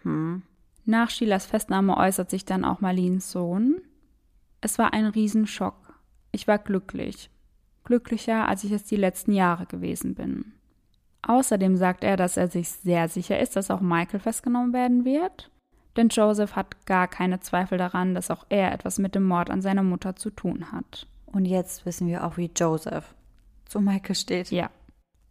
Hm. 0.03 0.43
Nach 0.85 1.11
Sheilas 1.11 1.45
Festnahme 1.47 1.97
äußert 1.97 2.31
sich 2.31 2.45
dann 2.47 2.65
auch 2.65 2.81
Marlins 2.81 3.31
Sohn. 3.31 3.77
Es 4.61 4.79
war 4.79 4.93
ein 4.93 5.07
Riesenschock. 5.07 5.95
Ich 6.33 6.49
war 6.49 6.59
glücklich. 6.59 7.31
Glücklicher, 7.85 8.49
als 8.49 8.65
ich 8.65 8.73
es 8.73 8.85
die 8.85 8.97
letzten 8.97 9.33
Jahre 9.33 9.67
gewesen 9.67 10.15
bin. 10.15 10.53
Außerdem 11.23 11.77
sagt 11.77 12.05
er, 12.05 12.17
dass 12.17 12.37
er 12.37 12.49
sich 12.49 12.69
sehr 12.69 13.09
sicher 13.09 13.39
ist, 13.39 13.57
dass 13.57 13.71
auch 13.71 13.81
Michael 13.81 14.21
festgenommen 14.21 14.73
werden 14.73 15.05
wird. 15.05 15.51
Denn 15.97 16.09
Joseph 16.09 16.55
hat 16.55 16.87
gar 16.87 17.09
keine 17.09 17.41
Zweifel 17.41 17.77
daran, 17.79 18.15
dass 18.15 18.31
auch 18.31 18.47
er 18.49 18.73
etwas 18.73 18.99
mit 18.99 19.15
dem 19.15 19.25
Mord 19.25 19.51
an 19.51 19.63
seiner 19.63 19.83
Mutter 19.83 20.17
zu 20.17 20.31
tun 20.31 20.71
hat. 20.71 21.07
Und 21.27 21.45
jetzt 21.45 21.87
wissen 21.87 22.07
wir 22.07 22.25
auch, 22.25 22.37
wie 22.37 22.51
Joseph 22.55 23.15
zu 23.67 23.81
Michael 23.81 24.15
steht. 24.15 24.51
Ja. 24.51 24.71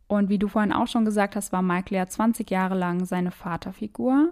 Und 0.07 0.29
wie 0.29 0.39
du 0.39 0.47
vorhin 0.47 0.71
auch 0.71 0.87
schon 0.87 1.03
gesagt 1.03 1.35
hast, 1.35 1.51
war 1.51 1.61
Michael 1.61 1.97
ja 1.97 2.07
20 2.07 2.49
Jahre 2.49 2.75
lang 2.75 3.05
seine 3.05 3.31
Vaterfigur. 3.31 4.31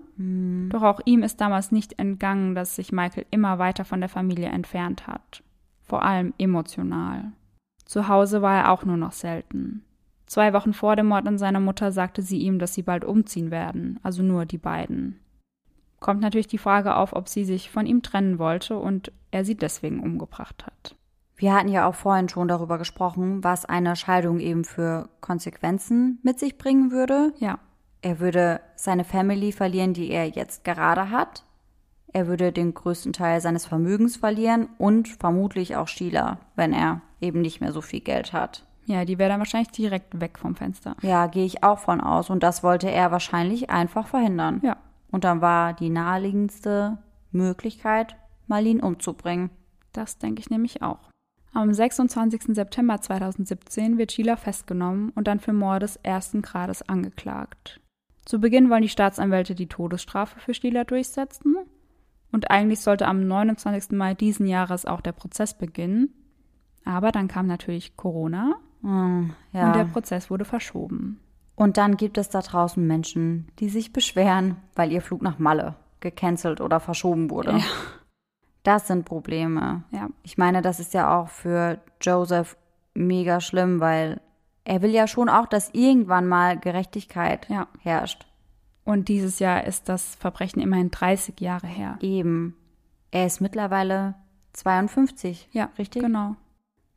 Doch 0.69 0.83
auch 0.83 1.01
ihm 1.03 1.21
ist 1.21 1.41
damals 1.41 1.71
nicht 1.71 1.99
entgangen, 1.99 2.55
dass 2.55 2.77
sich 2.77 2.93
Michael 2.93 3.25
immer 3.29 3.59
weiter 3.59 3.83
von 3.83 3.99
der 3.99 4.09
Familie 4.09 4.47
entfernt 4.47 5.05
hat. 5.05 5.43
Vor 5.83 6.03
allem 6.03 6.33
emotional. 6.37 7.33
Zu 7.83 8.07
Hause 8.07 8.41
war 8.41 8.55
er 8.55 8.71
auch 8.71 8.85
nur 8.85 8.97
noch 8.97 9.11
selten. 9.11 9.83
Zwei 10.25 10.53
Wochen 10.53 10.73
vor 10.73 10.95
dem 10.95 11.07
Mord 11.07 11.27
an 11.27 11.37
seiner 11.37 11.59
Mutter 11.59 11.91
sagte 11.91 12.21
sie 12.21 12.39
ihm, 12.39 12.57
dass 12.57 12.73
sie 12.73 12.81
bald 12.81 13.05
umziehen 13.05 13.51
werden, 13.51 13.99
also 14.01 14.23
nur 14.23 14.45
die 14.45 14.57
beiden. 14.57 15.19
Kommt 15.99 16.21
natürlich 16.21 16.47
die 16.47 16.57
Frage 16.57 16.95
auf, 16.95 17.13
ob 17.13 17.27
sie 17.27 17.45
sich 17.45 17.69
von 17.69 17.85
ihm 17.85 18.01
trennen 18.01 18.39
wollte 18.39 18.77
und 18.77 19.11
er 19.31 19.45
sie 19.45 19.55
deswegen 19.55 19.99
umgebracht 19.99 20.65
hat. 20.65 20.95
Wir 21.37 21.53
hatten 21.53 21.67
ja 21.67 21.87
auch 21.87 21.95
vorhin 21.95 22.29
schon 22.29 22.47
darüber 22.47 22.77
gesprochen, 22.77 23.43
was 23.43 23.65
eine 23.65 23.95
Scheidung 23.95 24.39
eben 24.39 24.63
für 24.63 25.09
Konsequenzen 25.21 26.19
mit 26.23 26.39
sich 26.39 26.57
bringen 26.57 26.91
würde. 26.91 27.33
Ja, 27.39 27.59
Er 28.01 28.19
würde 28.19 28.61
seine 28.75 29.03
Family 29.03 29.51
verlieren, 29.51 29.93
die 29.93 30.11
er 30.11 30.27
jetzt 30.29 30.63
gerade 30.63 31.09
hat. 31.09 31.43
Er 32.13 32.27
würde 32.27 32.53
den 32.53 32.73
größten 32.73 33.11
Teil 33.11 33.41
seines 33.41 33.65
Vermögens 33.65 34.15
verlieren 34.15 34.69
und 34.77 35.09
vermutlich 35.09 35.75
auch 35.75 35.87
Sheila, 35.89 36.37
wenn 36.55 36.71
er 36.71 37.01
eben 37.19 37.41
nicht 37.41 37.59
mehr 37.59 37.73
so 37.73 37.81
viel 37.81 37.99
Geld 37.99 38.31
hat. 38.31 38.65
ja, 38.85 39.03
die 39.03 39.17
wäre 39.17 39.29
dann 39.31 39.39
wahrscheinlich 39.39 39.71
direkt 39.71 40.21
weg 40.21 40.37
vom 40.39 40.55
Fenster. 40.55 40.95
Ja, 41.01 41.25
gehe 41.27 41.43
ich 41.45 41.63
auch 41.63 41.79
von 41.79 41.99
aus. 41.99 42.29
Und 42.29 42.43
das 42.43 42.63
wollte 42.63 42.89
er 42.89 43.11
wahrscheinlich 43.11 43.69
einfach 43.69 44.07
verhindern. 44.07 44.61
Ja, 44.63 44.77
Und 45.11 45.23
dann 45.25 45.41
war 45.41 45.73
die 45.73 45.89
naheliegendste 45.89 46.99
Möglichkeit, 47.31 48.15
Marlene 48.47 48.81
umzubringen. 48.83 49.49
Das 49.91 50.17
denke 50.19 50.39
ich 50.39 50.49
nämlich 50.49 50.81
auch. 50.81 50.99
Am 51.55 51.73
26. 51.73 52.53
September 52.53 52.99
2017 52.99 53.97
wird 53.97 54.11
Sheila 54.11 54.35
festgenommen 54.35 55.11
und 55.15 55.27
dann 55.27 55.39
für 55.39 55.53
Mord 55.53 55.83
des 55.83 55.95
ersten 56.03 56.41
Grades 56.41 56.81
angeklagt. 56.87 57.79
Zu 58.25 58.41
Beginn 58.41 58.69
wollen 58.69 58.81
die 58.81 58.89
Staatsanwälte 58.89 59.55
die 59.55 59.67
Todesstrafe 59.67 60.37
für 60.39 60.53
Sheila 60.53 60.83
durchsetzen 60.83 61.55
und 62.33 62.51
eigentlich 62.51 62.81
sollte 62.81 63.07
am 63.07 63.25
29. 63.25 63.91
Mai 63.91 64.13
diesen 64.15 64.47
Jahres 64.47 64.85
auch 64.85 64.99
der 64.99 65.13
Prozess 65.13 65.53
beginnen. 65.57 66.09
Aber 66.83 67.11
dann 67.11 67.27
kam 67.29 67.47
natürlich 67.47 67.95
Corona 67.95 68.55
Hm, 68.81 69.33
ja. 69.53 69.67
und 69.67 69.75
der 69.77 69.85
Prozess 69.85 70.29
wurde 70.29 70.43
verschoben. 70.45 71.19
Und 71.55 71.77
dann 71.77 71.95
gibt 71.95 72.17
es 72.17 72.29
da 72.29 72.41
draußen 72.41 72.85
Menschen, 72.85 73.47
die 73.59 73.69
sich 73.69 73.93
beschweren, 73.93 74.57
weil 74.75 74.91
ihr 74.91 75.01
Flug 75.01 75.21
nach 75.21 75.39
Malle 75.39 75.75
gecancelt 76.01 76.59
oder 76.59 76.81
verschoben 76.81 77.29
wurde. 77.29 77.51
Ja. 77.53 77.63
Das 78.65 78.87
sind 78.87 79.05
Probleme. 79.05 79.83
Ja, 79.91 80.09
Ich 80.23 80.39
meine, 80.39 80.63
das 80.63 80.79
ist 80.79 80.95
ja 80.95 81.15
auch 81.15 81.29
für 81.29 81.79
Joseph 82.01 82.57
mega 82.95 83.39
schlimm, 83.39 83.79
weil 83.79 84.19
er 84.63 84.81
will 84.81 84.89
ja 84.89 85.07
schon 85.07 85.29
auch, 85.29 85.45
dass 85.45 85.69
irgendwann 85.73 86.27
mal 86.27 86.57
Gerechtigkeit 86.59 87.47
ja. 87.47 87.67
herrscht. 87.81 88.25
Und 88.83 89.07
dieses 89.07 89.37
Jahr 89.37 89.65
ist 89.65 89.87
das 89.87 90.15
Verbrechen 90.15 90.61
immerhin 90.61 90.89
30 90.89 91.39
Jahre 91.39 91.67
her. 91.67 91.99
Eben. 92.01 92.55
Er 93.11 93.27
ist 93.27 93.39
mittlerweile 93.39 94.15
52. 94.53 95.47
Ja, 95.51 95.69
richtig? 95.77 96.01
Genau. 96.01 96.35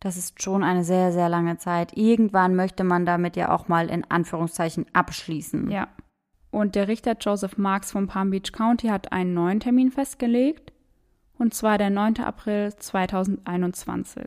Das 0.01 0.17
ist 0.17 0.43
schon 0.43 0.65
eine 0.65 0.85
sehr, 0.85 1.13
sehr 1.13 1.29
lange 1.29 1.59
Zeit. 1.59 1.95
Irgendwann 1.95 2.57
möchte 2.57 2.83
man 2.83 3.05
damit 3.05 3.37
ja 3.37 3.51
auch 3.51 3.69
mal 3.69 3.91
in 3.91 4.11
Anführungszeichen 4.11 4.87
abschließen. 4.95 5.71
Ja. 5.71 5.89
Und 6.51 6.77
der 6.77 6.89
Richter 6.89 7.15
Joseph 7.21 7.59
Marks 7.59 7.93
vom 7.93 8.07
Palm 8.07 8.31
Beach 8.31 8.53
County 8.53 8.87
hat 8.87 9.13
einen 9.13 9.35
neuen 9.35 9.61
Termin 9.61 9.91
festgelegt. 9.91 10.73
Und 11.39 11.55
zwar 11.55 11.79
der 11.79 11.91
9. 11.91 12.19
April 12.19 12.75
2021. 12.75 14.25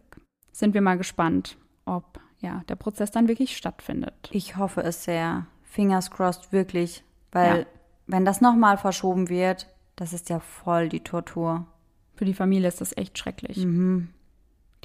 Sind 0.51 0.74
wir 0.74 0.82
mal 0.82 0.97
gespannt, 0.97 1.57
ob 1.86 2.20
ja, 2.39 2.64
der 2.70 2.76
Prozess 2.76 3.12
dann 3.12 3.28
wirklich 3.28 3.55
stattfindet. 3.55 4.30
Ich 4.32 4.57
hoffe 4.57 4.82
es 4.82 5.03
sehr. 5.03 5.45
Fingers 5.64 6.09
crossed, 6.09 6.51
wirklich. 6.51 7.03
Weil 7.32 7.59
Ja. 7.59 7.66
wenn 8.07 8.26
das 8.26 8.41
nochmal 8.41 8.78
verschoben 8.78 9.30
wird, 9.30 9.68
das 9.95 10.14
ist 10.14 10.30
ja 10.30 10.39
voll 10.39 10.89
die 10.89 11.01
Tortur. 11.01 11.68
Für 12.16 12.26
die 12.26 12.34
Familie 12.34 12.68
ist 12.68 12.82
das 12.82 12.95
echt 12.97 13.18
schrecklich. 13.18 13.57
Mhm. 13.66 14.09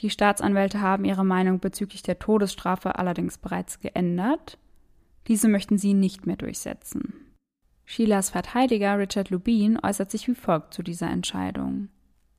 Die 0.01 0.11
Staatsanwälte 0.11 0.81
haben 0.83 1.05
ihre 1.05 1.25
Meinung 1.25 1.59
bezüglich 1.59 2.03
der 2.03 2.19
Todesstrafe 2.19 2.99
allerdings 2.99 3.39
bereits 3.39 3.81
geändert. 3.81 4.59
Diese 5.27 5.49
möchten 5.49 5.79
sie 5.79 5.95
nicht 5.95 6.27
mehr 6.27 6.37
durchsetzen. 6.37 7.15
Sheilas 7.85 8.31
Verteidiger 8.31 8.99
Richard 8.99 9.31
Lubin 9.31 9.79
äußert 9.83 10.11
sich 10.11 10.29
wie 10.29 10.35
folgt 10.35 10.75
zu 10.75 10.83
dieser 10.83 11.09
Entscheidung. 11.09 11.89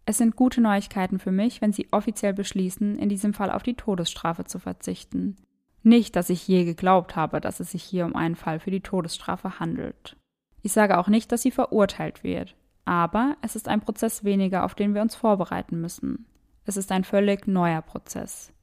Es 0.09 0.17
sind 0.17 0.37
gute 0.37 0.61
Neuigkeiten 0.61 1.19
für 1.19 1.33
mich, 1.33 1.59
wenn 1.59 1.73
Sie 1.73 1.89
offiziell 1.91 2.33
beschließen, 2.33 2.97
in 2.97 3.09
diesem 3.09 3.33
Fall 3.33 3.51
auf 3.51 3.61
die 3.61 3.73
Todesstrafe 3.73 4.45
zu 4.45 4.57
verzichten. 4.57 5.35
Nicht, 5.83 6.15
dass 6.15 6.29
ich 6.29 6.47
je 6.47 6.63
geglaubt 6.63 7.17
habe, 7.17 7.41
dass 7.41 7.59
es 7.59 7.71
sich 7.71 7.83
hier 7.83 8.05
um 8.05 8.15
einen 8.15 8.37
Fall 8.37 8.61
für 8.61 8.71
die 8.71 8.79
Todesstrafe 8.79 9.59
handelt. 9.59 10.15
Ich 10.61 10.71
sage 10.71 10.97
auch 10.97 11.09
nicht, 11.09 11.33
dass 11.33 11.41
sie 11.41 11.51
verurteilt 11.51 12.23
wird, 12.23 12.55
aber 12.85 13.35
es 13.41 13.57
ist 13.57 13.67
ein 13.67 13.81
Prozess 13.81 14.23
weniger, 14.23 14.63
auf 14.63 14.75
den 14.75 14.93
wir 14.93 15.01
uns 15.01 15.13
vorbereiten 15.13 15.81
müssen. 15.81 16.25
Es 16.63 16.77
ist 16.77 16.93
ein 16.93 17.03
völlig 17.03 17.45
neuer 17.45 17.81
Prozess. 17.81 18.53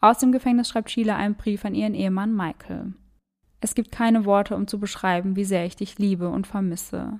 Aus 0.00 0.18
dem 0.18 0.30
Gefängnis 0.30 0.68
schreibt 0.68 0.92
Sheila 0.92 1.16
einen 1.16 1.34
Brief 1.34 1.64
an 1.64 1.74
ihren 1.74 1.94
Ehemann 1.94 2.32
Michael. 2.32 2.92
Es 3.60 3.74
gibt 3.74 3.90
keine 3.90 4.24
Worte, 4.24 4.54
um 4.54 4.68
zu 4.68 4.78
beschreiben, 4.78 5.34
wie 5.34 5.44
sehr 5.44 5.66
ich 5.66 5.74
dich 5.74 5.98
liebe 5.98 6.28
und 6.28 6.46
vermisse. 6.46 7.18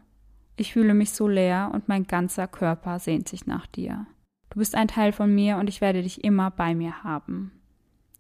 Ich 0.57 0.72
fühle 0.72 0.94
mich 0.94 1.12
so 1.12 1.28
leer 1.28 1.70
und 1.72 1.88
mein 1.88 2.07
ganzer 2.07 2.46
Körper 2.46 2.98
sehnt 2.98 3.28
sich 3.28 3.46
nach 3.46 3.66
dir. 3.66 4.07
Du 4.50 4.59
bist 4.59 4.74
ein 4.74 4.88
Teil 4.88 5.12
von 5.12 5.34
mir 5.34 5.57
und 5.57 5.68
ich 5.68 5.80
werde 5.80 6.03
dich 6.03 6.24
immer 6.24 6.50
bei 6.50 6.74
mir 6.74 7.05
haben. 7.05 7.53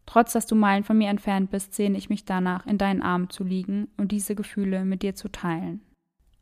Trotz 0.06 0.32
dass 0.32 0.46
du 0.46 0.54
Meilen 0.54 0.84
von 0.84 0.98
mir 0.98 1.10
entfernt 1.10 1.50
bist, 1.50 1.74
sehne 1.74 1.96
ich 1.98 2.10
mich 2.10 2.24
danach, 2.24 2.66
in 2.66 2.78
deinen 2.78 3.02
Armen 3.02 3.30
zu 3.30 3.44
liegen 3.44 3.88
und 3.96 4.12
diese 4.12 4.34
Gefühle 4.34 4.84
mit 4.84 5.02
dir 5.02 5.14
zu 5.14 5.30
teilen. 5.30 5.80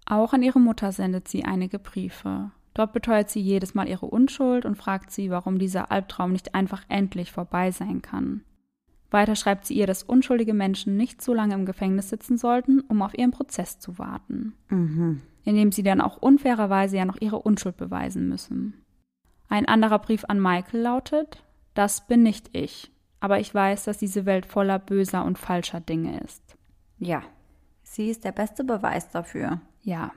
Auch 0.07 0.33
an 0.33 0.43
ihre 0.43 0.61
Mutter 0.61 0.93
sendet 0.93 1.29
sie 1.29 1.45
einige 1.45 1.79
Briefe. 1.79 2.51
Dort 2.75 2.93
beteuert 2.93 3.31
sie 3.31 3.41
jedes 3.41 3.75
Mal 3.75 3.89
ihre 3.89 4.07
Unschuld 4.07 4.65
und 4.65 4.77
fragt 4.77 5.11
sie, 5.11 5.31
warum 5.31 5.59
dieser 5.59 5.91
Albtraum 5.91 6.33
nicht 6.33 6.55
einfach 6.55 6.85
endlich 6.89 7.33
vorbei 7.33 7.71
sein 7.71 8.01
kann. 8.01 8.43
Weiter 9.11 9.35
schreibt 9.35 9.67
sie 9.67 9.75
ihr, 9.75 9.87
dass 9.89 10.05
unschuldige 10.05 10.55
Menschen 10.55 10.97
nicht 10.97 11.21
so 11.21 11.35
lange 11.35 11.55
im 11.55 11.67
Gefängnis 11.67 12.11
sitzen 12.11 12.39
sollten, 12.39 12.81
um 12.81 13.03
auf 13.03 13.17
ihren 13.19 13.33
Prozess 13.33 13.81
zu 13.81 13.99
warten. 13.99 14.55
Mhm. 14.69 15.21
Indem 15.45 15.73
sie 15.73 15.83
dann 15.83 16.01
auch 16.01 16.17
unfairerweise 16.19 16.97
ja 16.97 17.05
noch 17.05 17.21
ihre 17.21 17.39
Unschuld 17.39 17.77
beweisen 17.77 18.29
müssen. 18.29 18.85
Ein 19.49 19.67
anderer 19.67 19.99
Brief 19.99 20.25
an 20.29 20.41
Michael 20.41 20.81
lautet: 20.81 21.43
Das 21.75 22.07
bin 22.07 22.23
nicht 22.23 22.51
ich, 22.53 22.91
aber 23.21 23.41
ich 23.41 23.55
weiß, 23.55 23.85
dass 23.85 23.99
diese 23.99 24.27
Welt 24.27 24.47
voller 24.47 24.79
böser 24.79 25.25
und 25.25 25.39
falscher 25.39 25.81
Dinge 25.81 26.21
ist. 26.21 26.57
Ja, 26.99 27.23
sie 27.83 28.11
ist 28.11 28.25
der 28.25 28.33
beste 28.33 28.65
Beweis 28.65 29.11
dafür. 29.11 29.61
Ja. 29.83 30.13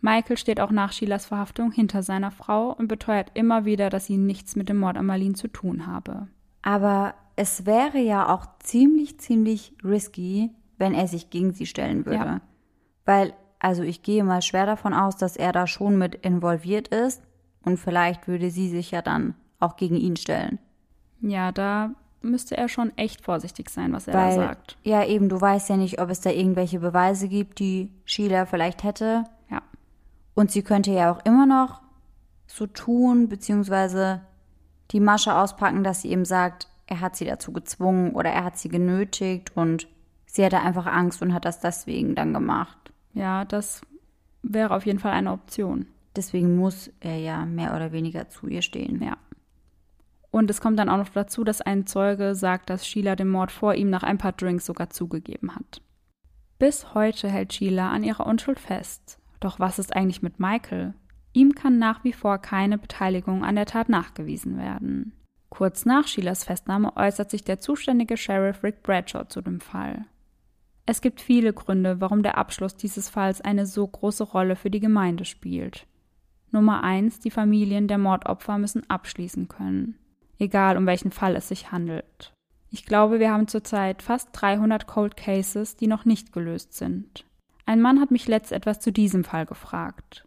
Michael 0.00 0.36
steht 0.36 0.60
auch 0.60 0.70
nach 0.70 0.92
Sheilas 0.92 1.26
Verhaftung 1.26 1.72
hinter 1.72 2.02
seiner 2.02 2.30
Frau 2.30 2.72
und 2.72 2.88
beteuert 2.88 3.30
immer 3.34 3.64
wieder, 3.64 3.90
dass 3.90 4.06
sie 4.06 4.18
nichts 4.18 4.56
mit 4.56 4.68
dem 4.68 4.78
Mord 4.78 4.96
an 4.96 5.06
Marlene 5.06 5.34
zu 5.34 5.48
tun 5.48 5.86
habe. 5.86 6.28
Aber 6.62 7.14
es 7.36 7.66
wäre 7.66 7.98
ja 7.98 8.32
auch 8.32 8.46
ziemlich, 8.60 9.18
ziemlich 9.18 9.74
risky, 9.84 10.50
wenn 10.78 10.94
er 10.94 11.06
sich 11.06 11.30
gegen 11.30 11.52
sie 11.52 11.66
stellen 11.66 12.06
würde. 12.06 12.18
Ja. 12.18 12.40
Weil, 13.04 13.34
also 13.66 13.82
ich 13.82 14.04
gehe 14.04 14.22
mal 14.22 14.42
schwer 14.42 14.64
davon 14.64 14.94
aus, 14.94 15.16
dass 15.16 15.36
er 15.36 15.50
da 15.50 15.66
schon 15.66 15.98
mit 15.98 16.14
involviert 16.14 16.86
ist 16.86 17.20
und 17.64 17.78
vielleicht 17.78 18.28
würde 18.28 18.48
sie 18.52 18.68
sich 18.68 18.92
ja 18.92 19.02
dann 19.02 19.34
auch 19.58 19.74
gegen 19.74 19.96
ihn 19.96 20.14
stellen. 20.14 20.60
Ja, 21.20 21.50
da 21.50 21.90
müsste 22.22 22.56
er 22.56 22.68
schon 22.68 22.96
echt 22.96 23.24
vorsichtig 23.24 23.68
sein, 23.70 23.92
was 23.92 24.06
er 24.06 24.14
Weil, 24.14 24.36
da 24.36 24.44
sagt. 24.44 24.78
ja 24.84 25.04
eben, 25.04 25.28
du 25.28 25.40
weißt 25.40 25.68
ja 25.68 25.76
nicht, 25.76 26.00
ob 26.00 26.10
es 26.10 26.20
da 26.20 26.30
irgendwelche 26.30 26.78
Beweise 26.78 27.26
gibt, 27.26 27.58
die 27.58 27.90
Sheila 28.04 28.46
vielleicht 28.46 28.84
hätte. 28.84 29.24
Ja. 29.50 29.62
Und 30.36 30.52
sie 30.52 30.62
könnte 30.62 30.92
ja 30.92 31.10
auch 31.10 31.24
immer 31.24 31.46
noch 31.46 31.82
so 32.46 32.68
tun, 32.68 33.28
beziehungsweise 33.28 34.20
die 34.92 35.00
Masche 35.00 35.34
auspacken, 35.34 35.82
dass 35.82 36.02
sie 36.02 36.12
eben 36.12 36.24
sagt, 36.24 36.68
er 36.86 37.00
hat 37.00 37.16
sie 37.16 37.24
dazu 37.24 37.52
gezwungen 37.52 38.12
oder 38.12 38.30
er 38.30 38.44
hat 38.44 38.58
sie 38.58 38.68
genötigt 38.68 39.56
und 39.56 39.88
sie 40.26 40.44
hatte 40.44 40.60
einfach 40.60 40.86
Angst 40.86 41.20
und 41.20 41.34
hat 41.34 41.44
das 41.44 41.58
deswegen 41.58 42.14
dann 42.14 42.32
gemacht. 42.32 42.85
Ja, 43.16 43.46
das 43.46 43.80
wäre 44.42 44.74
auf 44.74 44.84
jeden 44.84 44.98
Fall 44.98 45.12
eine 45.12 45.32
Option. 45.32 45.86
Deswegen 46.14 46.56
muss 46.56 46.90
er 47.00 47.16
ja 47.18 47.46
mehr 47.46 47.74
oder 47.74 47.90
weniger 47.90 48.28
zu 48.28 48.46
ihr 48.46 48.62
stehen. 48.62 49.02
Ja. 49.02 49.16
Und 50.30 50.50
es 50.50 50.60
kommt 50.60 50.78
dann 50.78 50.90
auch 50.90 50.98
noch 50.98 51.08
dazu, 51.08 51.42
dass 51.42 51.62
ein 51.62 51.86
Zeuge 51.86 52.34
sagt, 52.34 52.68
dass 52.68 52.86
Sheila 52.86 53.16
den 53.16 53.28
Mord 53.28 53.50
vor 53.50 53.74
ihm 53.74 53.88
nach 53.88 54.02
ein 54.02 54.18
paar 54.18 54.32
Drinks 54.32 54.66
sogar 54.66 54.90
zugegeben 54.90 55.54
hat. 55.54 55.80
Bis 56.58 56.94
heute 56.94 57.28
hält 57.28 57.54
Sheila 57.54 57.90
an 57.90 58.04
ihrer 58.04 58.26
Unschuld 58.26 58.60
fest. 58.60 59.18
Doch 59.40 59.58
was 59.58 59.78
ist 59.78 59.96
eigentlich 59.96 60.22
mit 60.22 60.38
Michael? 60.38 60.92
Ihm 61.32 61.54
kann 61.54 61.78
nach 61.78 62.04
wie 62.04 62.12
vor 62.12 62.38
keine 62.38 62.76
Beteiligung 62.76 63.44
an 63.44 63.56
der 63.56 63.66
Tat 63.66 63.88
nachgewiesen 63.88 64.58
werden. 64.58 65.12
Kurz 65.48 65.86
nach 65.86 66.06
Sheilas 66.06 66.44
Festnahme 66.44 66.94
äußert 66.96 67.30
sich 67.30 67.44
der 67.44 67.60
zuständige 67.60 68.18
Sheriff 68.18 68.62
Rick 68.62 68.82
Bradshaw 68.82 69.26
zu 69.26 69.40
dem 69.40 69.60
Fall. 69.60 70.04
Es 70.86 71.00
gibt 71.00 71.20
viele 71.20 71.52
Gründe, 71.52 72.00
warum 72.00 72.22
der 72.22 72.38
Abschluss 72.38 72.76
dieses 72.76 73.08
Falls 73.08 73.40
eine 73.40 73.66
so 73.66 73.86
große 73.86 74.22
Rolle 74.22 74.54
für 74.54 74.70
die 74.70 74.80
Gemeinde 74.80 75.24
spielt. 75.24 75.86
Nummer 76.52 76.84
eins: 76.84 77.18
Die 77.18 77.32
Familien 77.32 77.88
der 77.88 77.98
Mordopfer 77.98 78.56
müssen 78.56 78.88
abschließen 78.88 79.48
können, 79.48 79.98
egal 80.38 80.76
um 80.76 80.86
welchen 80.86 81.10
Fall 81.10 81.34
es 81.34 81.48
sich 81.48 81.72
handelt. 81.72 82.32
Ich 82.70 82.86
glaube, 82.86 83.18
wir 83.18 83.32
haben 83.32 83.48
zurzeit 83.48 84.02
fast 84.02 84.28
300 84.32 84.86
Cold 84.86 85.16
Cases, 85.16 85.76
die 85.76 85.88
noch 85.88 86.04
nicht 86.04 86.32
gelöst 86.32 86.74
sind. 86.74 87.24
Ein 87.64 87.80
Mann 87.80 88.00
hat 88.00 88.12
mich 88.12 88.28
letzt 88.28 88.52
etwas 88.52 88.78
zu 88.80 88.92
diesem 88.92 89.24
Fall 89.24 89.44
gefragt. 89.44 90.24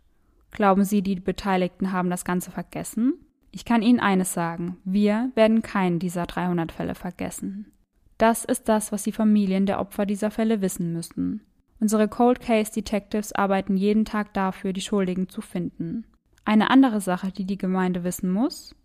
Glauben 0.51 0.83
Sie, 0.83 1.01
die 1.01 1.15
Beteiligten 1.15 1.91
haben 1.93 2.09
das 2.09 2.25
Ganze 2.25 2.51
vergessen? 2.51 3.13
Ich 3.51 3.65
kann 3.65 3.81
Ihnen 3.81 3.99
eines 3.99 4.33
sagen, 4.33 4.77
wir 4.83 5.31
werden 5.35 5.61
keinen 5.61 5.99
dieser 5.99 6.25
300 6.25 6.71
Fälle 6.71 6.95
vergessen. 6.95 7.71
Das 8.19 8.43
ist 8.43 8.67
das, 8.67 8.91
was 8.91 9.03
die 9.03 9.13
Familien 9.13 9.65
der 9.65 9.79
Opfer 9.79 10.05
dieser 10.05 10.29
Fälle 10.29 10.61
wissen 10.61 10.91
müssen. 10.91 11.41
Unsere 11.79 12.09
Cold 12.09 12.41
Case 12.41 12.71
Detectives 12.71 13.31
arbeiten 13.31 13.77
jeden 13.77 14.03
Tag 14.03 14.33
dafür, 14.33 14.73
die 14.73 14.81
Schuldigen 14.81 15.29
zu 15.29 15.39
finden. 15.41 16.05
Eine 16.43 16.69
andere 16.69 16.99
Sache, 16.99 17.31
die 17.31 17.45
die 17.45 17.57
Gemeinde 17.57 18.03
wissen 18.03 18.29
muss, 18.29 18.75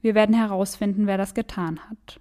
wir 0.00 0.16
werden 0.16 0.34
herausfinden, 0.34 1.06
wer 1.06 1.16
das 1.16 1.32
getan 1.32 1.78
hat. 1.88 2.20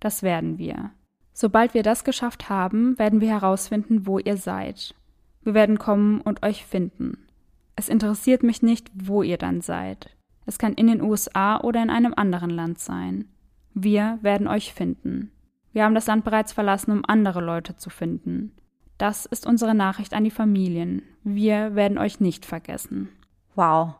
Das 0.00 0.24
werden 0.24 0.58
wir. 0.58 0.90
Sobald 1.32 1.74
wir 1.74 1.84
das 1.84 2.02
geschafft 2.02 2.48
haben, 2.48 2.98
werden 2.98 3.20
wir 3.20 3.28
herausfinden, 3.28 4.04
wo 4.04 4.18
ihr 4.18 4.36
seid. 4.36 4.96
Wir 5.42 5.54
werden 5.54 5.78
kommen 5.78 6.20
und 6.20 6.42
euch 6.42 6.66
finden. 6.66 7.28
Es 7.76 7.88
interessiert 7.88 8.42
mich 8.42 8.62
nicht, 8.62 8.90
wo 8.92 9.22
ihr 9.22 9.38
dann 9.38 9.60
seid. 9.60 10.16
Es 10.44 10.58
kann 10.58 10.74
in 10.74 10.88
den 10.88 11.02
USA 11.02 11.60
oder 11.60 11.80
in 11.80 11.88
einem 11.90 12.14
anderen 12.16 12.50
Land 12.50 12.80
sein. 12.80 13.26
Wir 13.74 14.18
werden 14.22 14.48
euch 14.48 14.74
finden. 14.74 15.30
Wir 15.72 15.84
haben 15.84 15.94
das 15.94 16.06
Land 16.06 16.24
bereits 16.24 16.52
verlassen, 16.52 16.90
um 16.92 17.02
andere 17.06 17.40
Leute 17.40 17.76
zu 17.76 17.90
finden. 17.90 18.52
Das 18.98 19.24
ist 19.24 19.46
unsere 19.46 19.74
Nachricht 19.74 20.12
an 20.12 20.24
die 20.24 20.30
Familien. 20.30 21.02
Wir 21.22 21.74
werden 21.74 21.98
euch 21.98 22.20
nicht 22.20 22.44
vergessen. 22.44 23.08
Wow, 23.54 23.94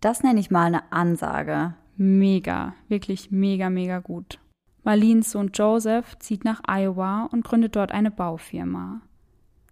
das 0.00 0.22
nenne 0.22 0.40
ich 0.40 0.50
mal 0.50 0.66
eine 0.66 0.92
Ansage. 0.92 1.74
Mega, 1.96 2.74
wirklich 2.88 3.30
mega, 3.30 3.70
mega 3.70 4.00
gut. 4.00 4.38
Marlins 4.82 5.30
Sohn 5.30 5.50
Joseph 5.54 6.18
zieht 6.18 6.44
nach 6.44 6.60
Iowa 6.68 7.28
und 7.32 7.44
gründet 7.44 7.74
dort 7.74 7.92
eine 7.92 8.10
Baufirma. 8.10 9.00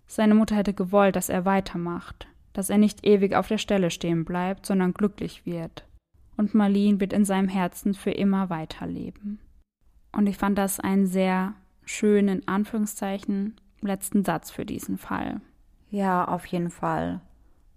Seine 0.07 0.35
Mutter 0.35 0.57
hätte 0.57 0.73
gewollt, 0.73 1.17
dass 1.17 1.29
er 1.29 1.45
weitermacht, 1.45 2.29
dass 2.55 2.71
er 2.71 2.79
nicht 2.79 3.07
ewig 3.07 3.35
auf 3.35 3.49
der 3.49 3.59
Stelle 3.59 3.91
stehen 3.91 4.25
bleibt, 4.25 4.65
sondern 4.65 4.95
glücklich 4.95 5.45
wird. 5.45 5.85
Und 6.37 6.55
Marlene 6.55 7.01
wird 7.01 7.13
in 7.13 7.27
seinem 7.27 7.49
Herzen 7.49 7.93
für 7.93 8.11
immer 8.11 8.49
weiterleben. 8.49 9.39
Und 10.13 10.27
ich 10.27 10.37
fand 10.37 10.59
das 10.59 10.79
einen 10.79 11.07
sehr 11.07 11.55
schönen, 11.85 12.47
Anführungszeichen, 12.47 13.57
letzten 13.81 14.25
Satz 14.25 14.51
für 14.51 14.65
diesen 14.65 14.99
Fall. 14.99 15.41
Ja, 15.91 16.27
auf 16.27 16.47
jeden 16.47 16.71
Fall. 16.71 17.21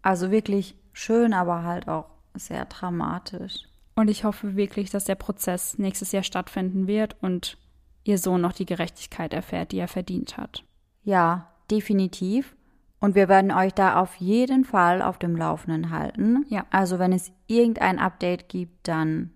Also 0.01 0.31
wirklich 0.31 0.75
schön, 0.93 1.33
aber 1.33 1.63
halt 1.63 1.87
auch 1.87 2.09
sehr 2.33 2.65
dramatisch. 2.65 3.63
Und 3.95 4.09
ich 4.09 4.23
hoffe 4.23 4.55
wirklich, 4.55 4.89
dass 4.89 5.05
der 5.05 5.15
Prozess 5.15 5.77
nächstes 5.77 6.11
Jahr 6.11 6.23
stattfinden 6.23 6.87
wird 6.87 7.15
und 7.21 7.57
ihr 8.03 8.17
Sohn 8.17 8.41
noch 8.41 8.53
die 8.53 8.65
Gerechtigkeit 8.65 9.33
erfährt, 9.33 9.71
die 9.71 9.79
er 9.79 9.87
verdient 9.87 10.37
hat. 10.37 10.63
Ja, 11.03 11.51
definitiv. 11.71 12.55
Und 12.99 13.15
wir 13.15 13.29
werden 13.29 13.51
euch 13.51 13.73
da 13.73 13.99
auf 13.99 14.15
jeden 14.15 14.63
Fall 14.63 15.01
auf 15.01 15.17
dem 15.17 15.35
Laufenden 15.35 15.91
halten. 15.91 16.45
Ja. 16.49 16.65
Also 16.71 16.99
wenn 16.99 17.13
es 17.13 17.31
irgendein 17.47 17.99
Update 17.99 18.49
gibt, 18.49 18.87
dann 18.87 19.31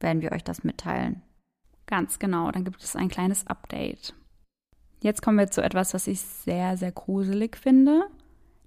werden 0.00 0.22
wir 0.22 0.32
euch 0.32 0.44
das 0.44 0.64
mitteilen. 0.64 1.22
Ganz 1.90 2.18
genau, 2.18 2.50
dann 2.50 2.64
gibt 2.64 2.82
es 2.82 2.96
ein 2.96 3.08
kleines 3.08 3.46
Update. 3.46 4.14
Jetzt 5.02 5.22
kommen 5.22 5.38
wir 5.38 5.50
zu 5.50 5.62
etwas, 5.62 5.92
was 5.92 6.06
ich 6.06 6.20
sehr, 6.20 6.76
sehr 6.76 6.92
gruselig 6.92 7.56
finde. 7.56 8.04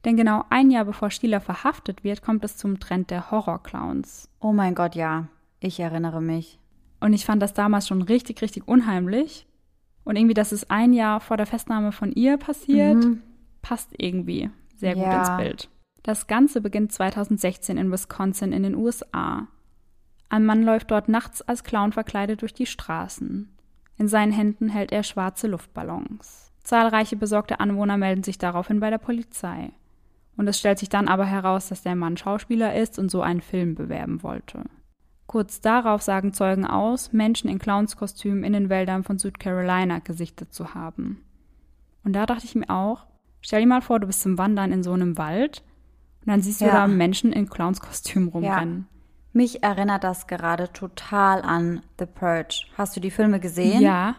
Denn 0.04 0.18
genau 0.18 0.44
ein 0.50 0.70
Jahr 0.72 0.84
bevor 0.84 1.10
Stieler 1.10 1.40
verhaftet 1.40 2.04
wird, 2.04 2.22
kommt 2.22 2.44
es 2.44 2.58
zum 2.58 2.80
Trend 2.80 3.10
der 3.10 3.32
Horrorclowns. 3.32 4.30
Oh 4.42 4.52
mein 4.52 4.76
Gott, 4.76 4.96
ja. 4.96 5.28
Ich 5.62 5.80
erinnere 5.80 6.22
mich. 6.22 6.60
Und 7.00 7.14
ich 7.14 7.26
fand 7.26 7.42
das 7.42 7.54
damals 7.54 7.88
schon 7.88 8.02
richtig, 8.02 8.42
richtig 8.42 8.68
unheimlich. 8.68 9.48
Und 10.04 10.18
irgendwie, 10.18 10.34
dass 10.34 10.52
es 10.52 10.70
ein 10.70 10.92
Jahr 10.92 11.22
vor 11.22 11.38
der 11.38 11.46
Festnahme 11.46 11.94
von 11.94 12.12
ihr 12.12 12.36
passiert, 12.38 13.06
Mhm. 13.06 13.22
passt 13.62 13.92
irgendwie 13.98 14.50
sehr 14.76 14.96
gut 14.96 15.04
Ja. 15.06 15.20
ins 15.20 15.38
Bild. 15.42 15.70
Das 16.02 16.28
Ganze 16.28 16.60
beginnt 16.60 16.92
2016 16.92 17.78
in 17.78 17.90
Wisconsin 17.90 18.52
in 18.52 18.64
den 18.64 18.76
USA. 18.76 19.48
Ein 20.34 20.46
Mann 20.48 20.64
läuft 20.64 20.90
dort 20.90 21.10
nachts 21.10 21.44
als 21.44 21.64
Clown 21.64 21.92
verkleidet 21.92 22.42
durch 22.42 22.56
die 22.56 22.66
Straßen. 22.66 23.56
In 24.00 24.08
seinen 24.08 24.32
Händen 24.32 24.68
hält 24.68 24.92
er 24.92 25.04
schwarze 25.04 25.46
Luftballons. 25.46 26.52
Zahlreiche 26.64 27.16
besorgte 27.16 27.60
Anwohner 27.60 27.98
melden 27.98 28.24
sich 28.24 28.40
daraufhin 28.40 28.80
bei 28.80 28.90
der 28.90 28.98
Polizei. 28.98 29.74
Und 30.36 30.48
es 30.48 30.58
stellt 30.58 30.80
sich 30.80 30.90
dann 30.90 31.08
aber 31.08 31.26
heraus, 31.26 31.70
dass 31.70 31.84
der 31.84 31.96
Mann 31.96 32.18
Schauspieler 32.18 32.76
ist 32.76 32.98
und 32.98 33.12
so 33.12 33.22
einen 33.22 33.42
Film 33.42 33.76
bewerben 33.76 34.24
wollte. 34.24 34.64
Kurz 35.28 35.62
darauf 35.62 36.02
sagen 36.02 36.34
Zeugen 36.34 36.66
aus, 36.66 37.14
Menschen 37.14 37.48
in 37.48 37.60
Clownskostümen 37.60 38.44
in 38.44 38.54
den 38.54 38.70
Wäldern 38.70 39.04
von 39.04 39.20
Südcarolina 39.20 40.00
gesichtet 40.00 40.52
zu 40.52 40.74
haben. 40.74 41.24
Und 42.04 42.14
da 42.14 42.26
dachte 42.26 42.46
ich 42.46 42.56
mir 42.56 42.72
auch, 42.72 43.06
stell 43.42 43.62
dir 43.62 43.68
mal 43.68 43.82
vor, 43.82 44.00
du 44.00 44.08
bist 44.08 44.24
zum 44.24 44.40
Wandern 44.40 44.72
in 44.72 44.82
so 44.82 44.94
einem 44.94 45.16
Wald 45.20 45.62
und 46.22 46.32
dann 46.32 46.42
siehst 46.42 46.60
du 46.62 46.66
Ja. 46.66 46.72
da 46.72 46.88
Menschen 46.88 47.32
in 47.32 47.48
Clownskostümen 47.48 48.30
rumrennen. 48.30 48.88
Mich 49.34 49.64
erinnert 49.64 50.04
das 50.04 50.28
gerade 50.28 50.72
total 50.72 51.42
an 51.42 51.82
The 52.00 52.06
Purge. 52.06 52.66
Hast 52.78 52.96
du 52.96 53.00
die 53.00 53.12
Filme 53.12 53.40
gesehen? 53.40 53.82
Ja. 53.82 54.16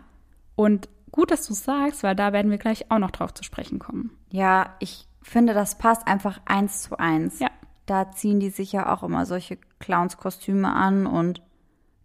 Und 0.56 0.88
gut, 1.12 1.30
dass 1.30 1.46
du 1.46 1.54
sagst, 1.54 2.02
weil 2.02 2.16
da 2.16 2.32
werden 2.32 2.50
wir 2.50 2.58
gleich 2.58 2.90
auch 2.90 2.98
noch 2.98 3.12
drauf 3.12 3.32
zu 3.32 3.44
sprechen 3.44 3.78
kommen. 3.78 4.10
Ja, 4.30 4.74
ich 4.80 5.06
finde, 5.22 5.54
das 5.54 5.78
passt 5.78 6.06
einfach 6.08 6.40
eins 6.44 6.82
zu 6.82 6.98
eins. 6.98 7.38
Ja. 7.38 7.48
Da 7.86 8.10
ziehen 8.10 8.40
die 8.40 8.50
sich 8.50 8.72
ja 8.72 8.92
auch 8.92 9.04
immer 9.04 9.24
solche 9.24 9.56
Clownskostüme 9.78 10.72
an 10.72 11.06
und 11.06 11.42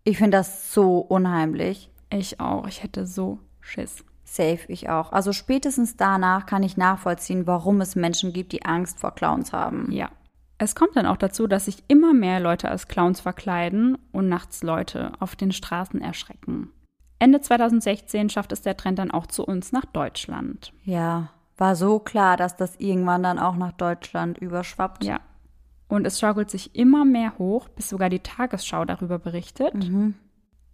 ich 0.04 0.18
finde 0.18 0.38
das 0.38 0.74
so 0.74 1.00
unheimlich. 1.00 1.92
Ich 2.12 2.40
auch. 2.40 2.68
Ich 2.68 2.84
hätte 2.84 3.06
so 3.06 3.40
Schiss. 3.60 4.04
Safe, 4.24 4.60
ich 4.68 4.90
auch. 4.90 5.12
Also 5.12 5.34
spätestens 5.34 5.98
danach 5.98 6.46
kann 6.46 6.62
ich 6.62 6.78
nachvollziehen, 6.78 7.48
warum 7.48 7.82
es 7.82 7.96
Menschen 7.96 8.34
gibt, 8.34 8.52
die 8.52 8.66
Angst 8.66 9.00
vor 9.00 9.16
Clowns 9.16 9.54
haben. 9.54 9.92
Ja. 9.92 10.10
Es 10.62 10.76
kommt 10.76 10.98
dann 10.98 11.06
auch 11.06 11.18
dazu, 11.18 11.48
dass 11.48 11.66
sich 11.66 11.84
immer 11.88 12.14
mehr 12.14 12.42
Leute 12.42 12.70
als 12.70 12.90
Clowns 12.90 13.22
verkleiden 13.22 13.98
und 14.12 14.28
nachts 14.28 14.62
Leute 14.62 15.14
auf 15.20 15.38
den 15.38 15.54
Straßen 15.54 16.02
erschrecken. 16.02 16.72
Ende 17.18 17.40
2016 17.40 18.30
schafft 18.30 18.52
es 18.52 18.62
der 18.62 18.76
Trend 18.76 19.00
dann 19.00 19.10
auch 19.10 19.26
zu 19.26 19.46
uns 19.46 19.72
nach 19.72 19.86
Deutschland. 19.86 20.74
Ja, 20.84 21.30
war 21.58 21.76
so 21.76 22.00
klar, 22.00 22.36
dass 22.36 22.58
das 22.58 22.76
irgendwann 22.76 23.24
dann 23.24 23.40
auch 23.40 23.56
nach 23.56 23.72
Deutschland 23.72 24.38
überschwappt. 24.38 25.06
Ja. 25.06 25.22
Und 25.88 26.06
es 26.06 26.20
schaukelt 26.20 26.52
sich 26.52 26.76
immer 26.76 27.06
mehr 27.06 27.38
hoch, 27.38 27.70
bis 27.70 27.90
sogar 27.90 28.10
die 28.10 28.20
Tagesschau 28.20 28.84
darüber 28.86 29.18
berichtet. 29.18 29.74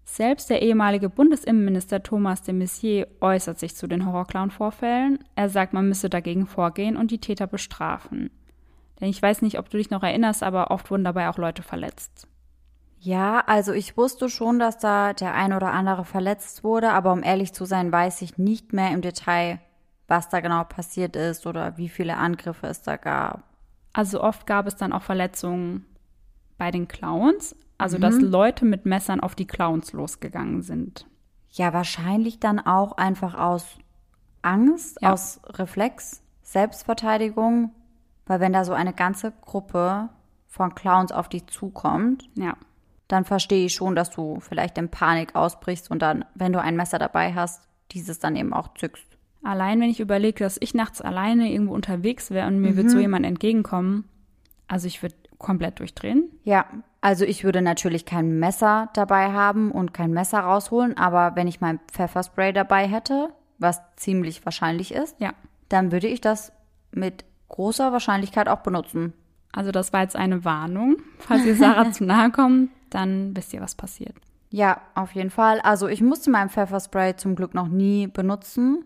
Selbst 0.04 0.50
der 0.50 0.62
ehemalige 0.62 1.10
Bundesinnenminister 1.10 2.04
Thomas 2.04 2.42
de 2.42 2.54
Maizière 2.54 3.08
äußert 3.22 3.60
sich 3.60 3.76
zu 3.76 3.88
den 3.88 4.06
Horrorclown-Vorfällen. 4.06 5.20
Er 5.36 5.50
sagt, 5.50 5.74
man 5.74 5.88
müsse 5.88 6.10
dagegen 6.10 6.48
vorgehen 6.48 6.98
und 6.98 7.12
die 7.12 7.20
Täter 7.20 7.48
bestrafen. 7.48 8.30
Denn 9.00 9.10
ich 9.10 9.22
weiß 9.22 9.42
nicht, 9.42 9.60
ob 9.60 9.70
du 9.70 9.78
dich 9.78 9.90
noch 9.90 10.04
erinnerst, 10.04 10.44
aber 10.44 10.72
oft 10.72 10.90
wurden 10.90 11.04
dabei 11.04 11.30
auch 11.30 11.38
Leute 11.38 11.64
verletzt. 11.64 12.28
Ja, 13.00 13.44
also 13.46 13.72
ich 13.74 13.98
wusste 13.98 14.30
schon, 14.30 14.58
dass 14.58 14.78
da 14.78 15.14
der 15.14 15.34
ein 15.36 15.54
oder 15.54 15.72
andere 15.74 16.06
verletzt 16.06 16.64
wurde, 16.64 16.92
aber 16.92 17.12
um 17.12 17.22
ehrlich 17.24 17.54
zu 17.54 17.66
sein, 17.66 17.92
weiß 17.92 18.22
ich 18.22 18.38
nicht 18.38 18.74
mehr 18.74 18.92
im 18.92 19.02
Detail, 19.02 19.60
was 20.08 20.30
da 20.30 20.40
genau 20.40 20.64
passiert 20.64 21.16
ist 21.16 21.46
oder 21.46 21.78
wie 21.78 21.90
viele 21.90 22.18
Angriffe 22.18 22.68
es 22.68 22.82
da 22.82 22.96
gab. 22.96 23.44
Also 23.94 24.22
oft 24.24 24.48
gab 24.48 24.66
es 24.66 24.76
dann 24.76 24.92
auch 24.92 25.04
Verletzungen 25.04 25.86
bei 26.58 26.72
den 26.72 26.88
Clowns, 26.88 27.56
also 27.78 27.98
dass 27.98 28.20
Leute 28.22 28.66
mit 28.66 28.86
Messern 28.86 29.20
auf 29.20 29.36
die 29.36 29.46
Clowns 29.48 29.94
losgegangen 29.94 30.62
sind. 30.62 31.06
Ja, 31.52 31.74
wahrscheinlich 31.74 32.40
dann 32.40 32.60
auch 32.60 32.94
einfach 32.94 33.36
aus 33.36 33.78
Angst, 34.42 34.98
Ja. 35.02 35.14
aus 35.14 35.42
Reflex, 35.46 36.22
Selbstverteidigung, 36.42 37.72
weil 38.26 38.40
wenn 38.40 38.54
da 38.54 38.66
so 38.66 38.74
eine 38.74 38.94
ganze 38.94 39.32
Gruppe 39.42 40.10
von 40.48 40.74
Clowns 40.76 41.12
auf 41.12 41.30
dich 41.30 41.48
zukommt, 41.48 42.28
Ja. 42.36 42.56
dann 43.08 43.26
verstehe 43.26 43.66
ich 43.66 43.74
schon, 43.76 43.96
dass 43.96 44.10
du 44.10 44.40
vielleicht 44.40 44.78
in 44.78 44.90
Panik 44.90 45.36
ausbrichst 45.36 45.92
und 45.92 46.02
dann, 46.02 46.26
wenn 46.34 46.54
du 46.54 46.62
ein 46.62 46.76
Messer 46.76 46.98
dabei 47.00 47.34
hast, 47.34 47.68
dieses 47.92 48.20
dann 48.20 48.36
eben 48.36 48.54
auch 48.54 48.74
zückst. 48.76 49.06
Allein 49.44 49.80
wenn 49.80 49.90
ich 49.90 50.00
überlege, 50.00 50.44
dass 50.44 50.58
ich 50.60 50.74
nachts 50.74 51.02
alleine 51.02 51.52
irgendwo 51.52 51.76
unterwegs 51.76 52.32
wäre 52.32 52.48
und 52.48 52.60
mir 52.62 52.76
wird 52.76 52.90
so 52.90 52.98
jemand 52.98 53.26
entgegenkommen, 53.28 54.06
also 54.68 54.88
ich 54.88 55.04
würde 55.04 55.16
komplett 55.38 55.78
durchdrehen. 55.80 56.32
Ja, 56.44 56.66
also 57.02 57.26
ich 57.26 57.44
würde 57.44 57.62
natürlich 57.62 58.06
kein 58.08 58.40
Messer 58.40 58.90
dabei 58.94 59.32
haben 59.34 59.72
und 59.72 59.94
kein 59.94 60.12
Messer 60.14 60.40
rausholen, 60.40 60.98
aber 60.98 61.36
wenn 61.36 61.48
ich 61.48 61.62
mein 61.62 61.80
Pfefferspray 61.92 62.54
dabei 62.54 62.88
hätte, 62.88 63.30
was 63.60 63.82
ziemlich 63.98 64.44
wahrscheinlich 64.46 64.92
ist, 64.94 65.20
Ja. 65.20 65.34
dann 65.70 65.92
würde 65.92 66.08
ich 66.08 66.22
das 66.22 66.52
mit 66.92 67.24
großer 67.50 67.92
Wahrscheinlichkeit 67.92 68.48
auch 68.50 68.60
benutzen. 68.60 69.14
Also 69.52 69.72
das 69.72 69.94
war 69.94 70.02
jetzt 70.02 70.16
eine 70.16 70.44
Warnung. 70.44 70.98
Falls 71.20 71.46
ihr 71.46 71.56
Sarah 71.56 71.92
zu 71.94 72.04
nahe 72.04 72.32
kommt, 72.32 72.70
dann 72.90 73.36
wisst 73.36 73.54
ihr, 73.54 73.62
was 73.62 73.76
passiert. 73.76 74.16
Ja, 74.50 74.82
auf 74.96 75.12
jeden 75.14 75.30
Fall. 75.30 75.60
Also 75.62 75.88
ich 75.88 76.02
musste 76.02 76.30
mein 76.30 76.50
Pfefferspray 76.50 77.16
zum 77.16 77.36
Glück 77.36 77.54
noch 77.54 77.68
nie 77.68 78.08
benutzen, 78.08 78.86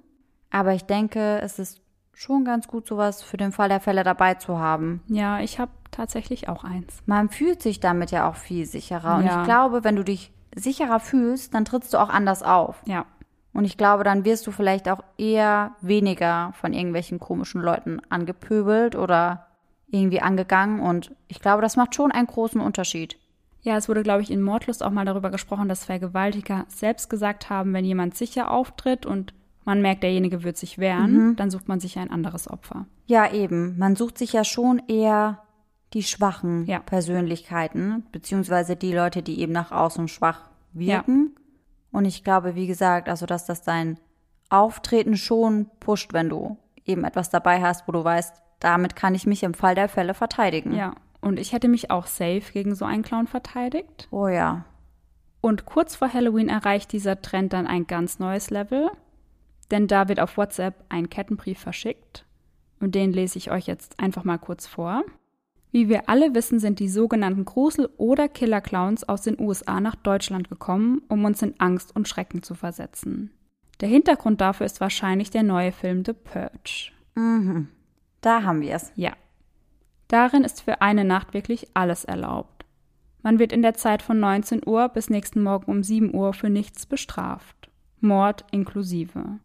aber 0.52 0.74
ich 0.74 0.84
denke, 0.86 1.40
es 1.42 1.60
ist 1.60 1.82
schon 2.14 2.44
ganz 2.46 2.68
gut, 2.68 2.88
sowas 2.88 3.22
für 3.24 3.38
den 3.38 3.52
Fall 3.52 3.70
der 3.70 3.80
Fälle 3.80 4.04
dabei 4.04 4.34
zu 4.36 4.58
haben. 4.60 5.02
Ja, 5.08 5.40
ich 5.40 5.60
habe 5.60 5.72
tatsächlich 5.92 6.50
auch 6.50 6.64
eins. 6.64 7.02
Man 7.06 7.30
fühlt 7.30 7.62
sich 7.62 7.80
damit 7.80 8.12
ja 8.12 8.30
auch 8.30 8.36
viel 8.36 8.66
sicherer. 8.66 9.18
Und 9.18 9.26
Ja. 9.26 9.40
ich 9.42 9.46
glaube, 9.46 9.84
wenn 9.84 9.96
du 9.96 10.04
dich 10.04 10.32
sicherer 10.56 11.00
fühlst, 11.00 11.54
dann 11.54 11.66
trittst 11.66 11.94
du 11.94 11.98
auch 11.98 12.10
anders 12.10 12.44
auf. 12.44 12.82
Ja. 12.86 13.06
Und 13.60 13.66
ich 13.66 13.76
glaube, 13.76 14.06
dann 14.06 14.24
wirst 14.24 14.48
du 14.48 14.52
vielleicht 14.52 14.88
auch 14.88 15.04
eher 15.18 15.76
weniger 15.82 16.54
von 16.54 16.72
irgendwelchen 16.72 17.20
komischen 17.20 17.60
Leuten 17.60 18.00
angepöbelt 18.08 18.96
oder 18.96 19.48
irgendwie 19.90 20.22
angegangen. 20.22 20.80
Und 20.80 21.14
ich 21.28 21.42
glaube, 21.42 21.62
das 21.62 21.76
macht 21.76 21.94
schon 21.94 22.14
einen 22.14 22.28
großen 22.28 22.62
Unterschied. 22.62 23.18
Ja, 23.62 23.76
es 23.76 23.90
wurde, 23.90 24.02
glaube 24.02 24.22
ich, 24.22 24.32
in 24.32 24.42
Mordlust 24.42 24.82
auch 24.82 24.92
mal 24.92 25.04
darüber 25.04 25.30
gesprochen, 25.30 25.68
dass 25.68 25.84
Vergewaltiger 25.84 26.64
selbst 26.70 27.10
gesagt 27.10 27.50
haben, 27.50 27.74
wenn 27.74 27.84
jemand 27.84 28.16
sicher 28.16 28.50
auftritt 28.50 29.06
und 29.06 29.34
man 29.66 29.82
merkt, 29.82 30.04
derjenige 30.04 30.44
wird 30.44 30.56
sich 30.56 30.78
wehren, 30.78 31.36
dann 31.36 31.52
sucht 31.52 31.68
man 31.68 31.82
sich 31.82 32.00
ein 32.00 32.12
anderes 32.12 32.50
Opfer. 32.50 32.86
Ja, 33.08 33.30
eben. 33.30 33.78
Man 33.78 33.98
sucht 33.98 34.18
sich 34.20 34.32
ja 34.32 34.46
schon 34.46 34.82
eher 34.88 35.44
die 35.94 36.04
schwachen 36.04 36.66
Ja. 36.66 36.80
Persönlichkeiten, 36.80 38.06
beziehungsweise 38.14 38.78
die 38.78 38.94
Leute, 38.94 39.22
die 39.22 39.42
eben 39.42 39.52
nach 39.52 39.74
außen 39.74 40.08
schwach 40.08 40.50
wirken. 40.72 41.36
Und 41.92 42.06
ich 42.06 42.24
glaube, 42.24 42.56
wie 42.56 42.68
gesagt, 42.68 43.10
also 43.10 43.26
dass 43.26 43.46
das 43.46 43.62
dein 43.62 44.00
Auftreten 44.50 45.18
schon 45.18 45.70
pusht, 45.80 46.14
wenn 46.14 46.30
du 46.30 46.58
eben 46.86 47.04
etwas 47.04 47.30
dabei 47.30 47.62
hast, 47.62 47.88
wo 47.88 47.92
du 47.92 48.04
weißt, 48.04 48.42
damit 48.60 48.96
kann 48.96 49.16
ich 49.16 49.26
mich 49.26 49.44
im 49.44 49.54
Fall 49.54 49.76
der 49.76 49.90
Fälle 49.90 50.14
verteidigen. 50.14 50.74
Ja. 50.74 50.96
Und 51.22 51.40
ich 51.40 51.54
hätte 51.54 51.68
mich 51.68 51.92
auch 51.92 52.08
safe 52.08 52.52
gegen 52.54 52.76
so 52.76 52.86
einen 52.86 53.04
Clown 53.04 53.28
verteidigt. 53.28 54.08
Oh 54.12 54.28
ja. 54.28 54.66
Und 55.42 55.66
kurz 55.66 55.96
vor 55.96 56.14
Halloween 56.14 56.50
erreicht 56.50 56.92
dieser 56.92 57.22
Trend 57.22 57.54
dann 57.54 57.68
ein 57.68 57.88
ganz 57.88 58.20
neues 58.20 58.50
Level, 58.50 58.90
denn 59.72 59.88
da 59.88 60.10
wird 60.10 60.20
auf 60.20 60.38
WhatsApp 60.38 60.84
ein 60.90 61.10
Kettenbrief 61.10 61.60
verschickt 61.60 62.26
und 62.80 62.96
den 62.96 63.14
lese 63.14 63.38
ich 63.38 63.52
euch 63.52 63.68
jetzt 63.68 64.00
einfach 64.00 64.24
mal 64.24 64.38
kurz 64.38 64.68
vor. 64.68 65.04
Wie 65.72 65.88
wir 65.88 66.10
alle 66.10 66.34
wissen, 66.34 66.60
sind 66.60 66.80
die 66.80 66.90
sogenannten 66.90 67.46
Grusel- 67.46 67.90
oder 67.98 68.28
Killer-Clowns 68.28 69.08
aus 69.08 69.22
den 69.22 69.40
USA 69.40 69.80
nach 69.80 69.96
Deutschland 69.96 70.50
gekommen, 70.50 71.02
um 71.10 71.26
uns 71.26 71.42
in 71.42 71.60
Angst 71.60 71.96
und 71.96 72.08
Schrecken 72.08 72.42
zu 72.42 72.56
versetzen. 72.56 73.32
Der 73.80 73.88
Hintergrund 73.88 74.42
dafür 74.42 74.66
ist 74.66 74.82
wahrscheinlich 74.82 75.30
der 75.30 75.44
neue 75.44 75.72
Film 75.72 76.04
The 76.04 76.14
Purge. 76.14 76.92
Da 78.22 78.44
haben 78.44 78.62
wir 78.62 78.74
es. 78.74 78.92
Ja. 78.96 79.14
Darin 80.08 80.44
ist 80.44 80.62
für 80.62 80.82
eine 80.82 81.06
Nacht 81.06 81.34
wirklich 81.34 81.68
alles 81.76 82.04
erlaubt. 82.04 82.66
Man 83.22 83.38
wird 83.38 83.52
in 83.52 83.62
der 83.62 83.76
Zeit 83.76 84.02
von 84.02 84.20
19 84.20 84.62
Uhr 84.66 84.90
bis 84.90 85.10
nächsten 85.10 85.44
Morgen 85.44 85.72
um 85.72 85.84
7 85.84 86.16
Uhr 86.16 86.34
für 86.34 86.50
nichts 86.50 86.86
bestraft. 86.86 87.70
Mord 88.00 88.46
inklusive. 88.52 89.40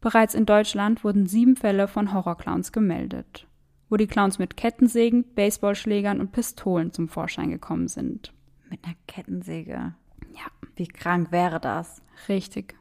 Bereits 0.00 0.34
in 0.34 0.46
Deutschland 0.46 1.04
wurden 1.04 1.26
sieben 1.26 1.56
Fälle 1.56 1.88
von 1.88 2.12
Horrorclowns 2.12 2.72
gemeldet, 2.72 3.46
wo 3.90 3.96
die 3.96 4.06
Clowns 4.06 4.38
mit 4.38 4.56
Kettensägen, 4.56 5.24
Baseballschlägern 5.34 6.20
und 6.20 6.32
Pistolen 6.32 6.92
zum 6.92 7.08
Vorschein 7.08 7.50
gekommen 7.50 7.88
sind. 7.88 8.32
Mit 8.70 8.82
einer 8.84 8.94
Kettensäge. 9.06 9.94
Ja, 10.32 10.46
Wie 10.76 10.86
krank 10.86 11.32
wäre 11.32 11.60
das? 11.60 12.00
richtig. 12.28 12.76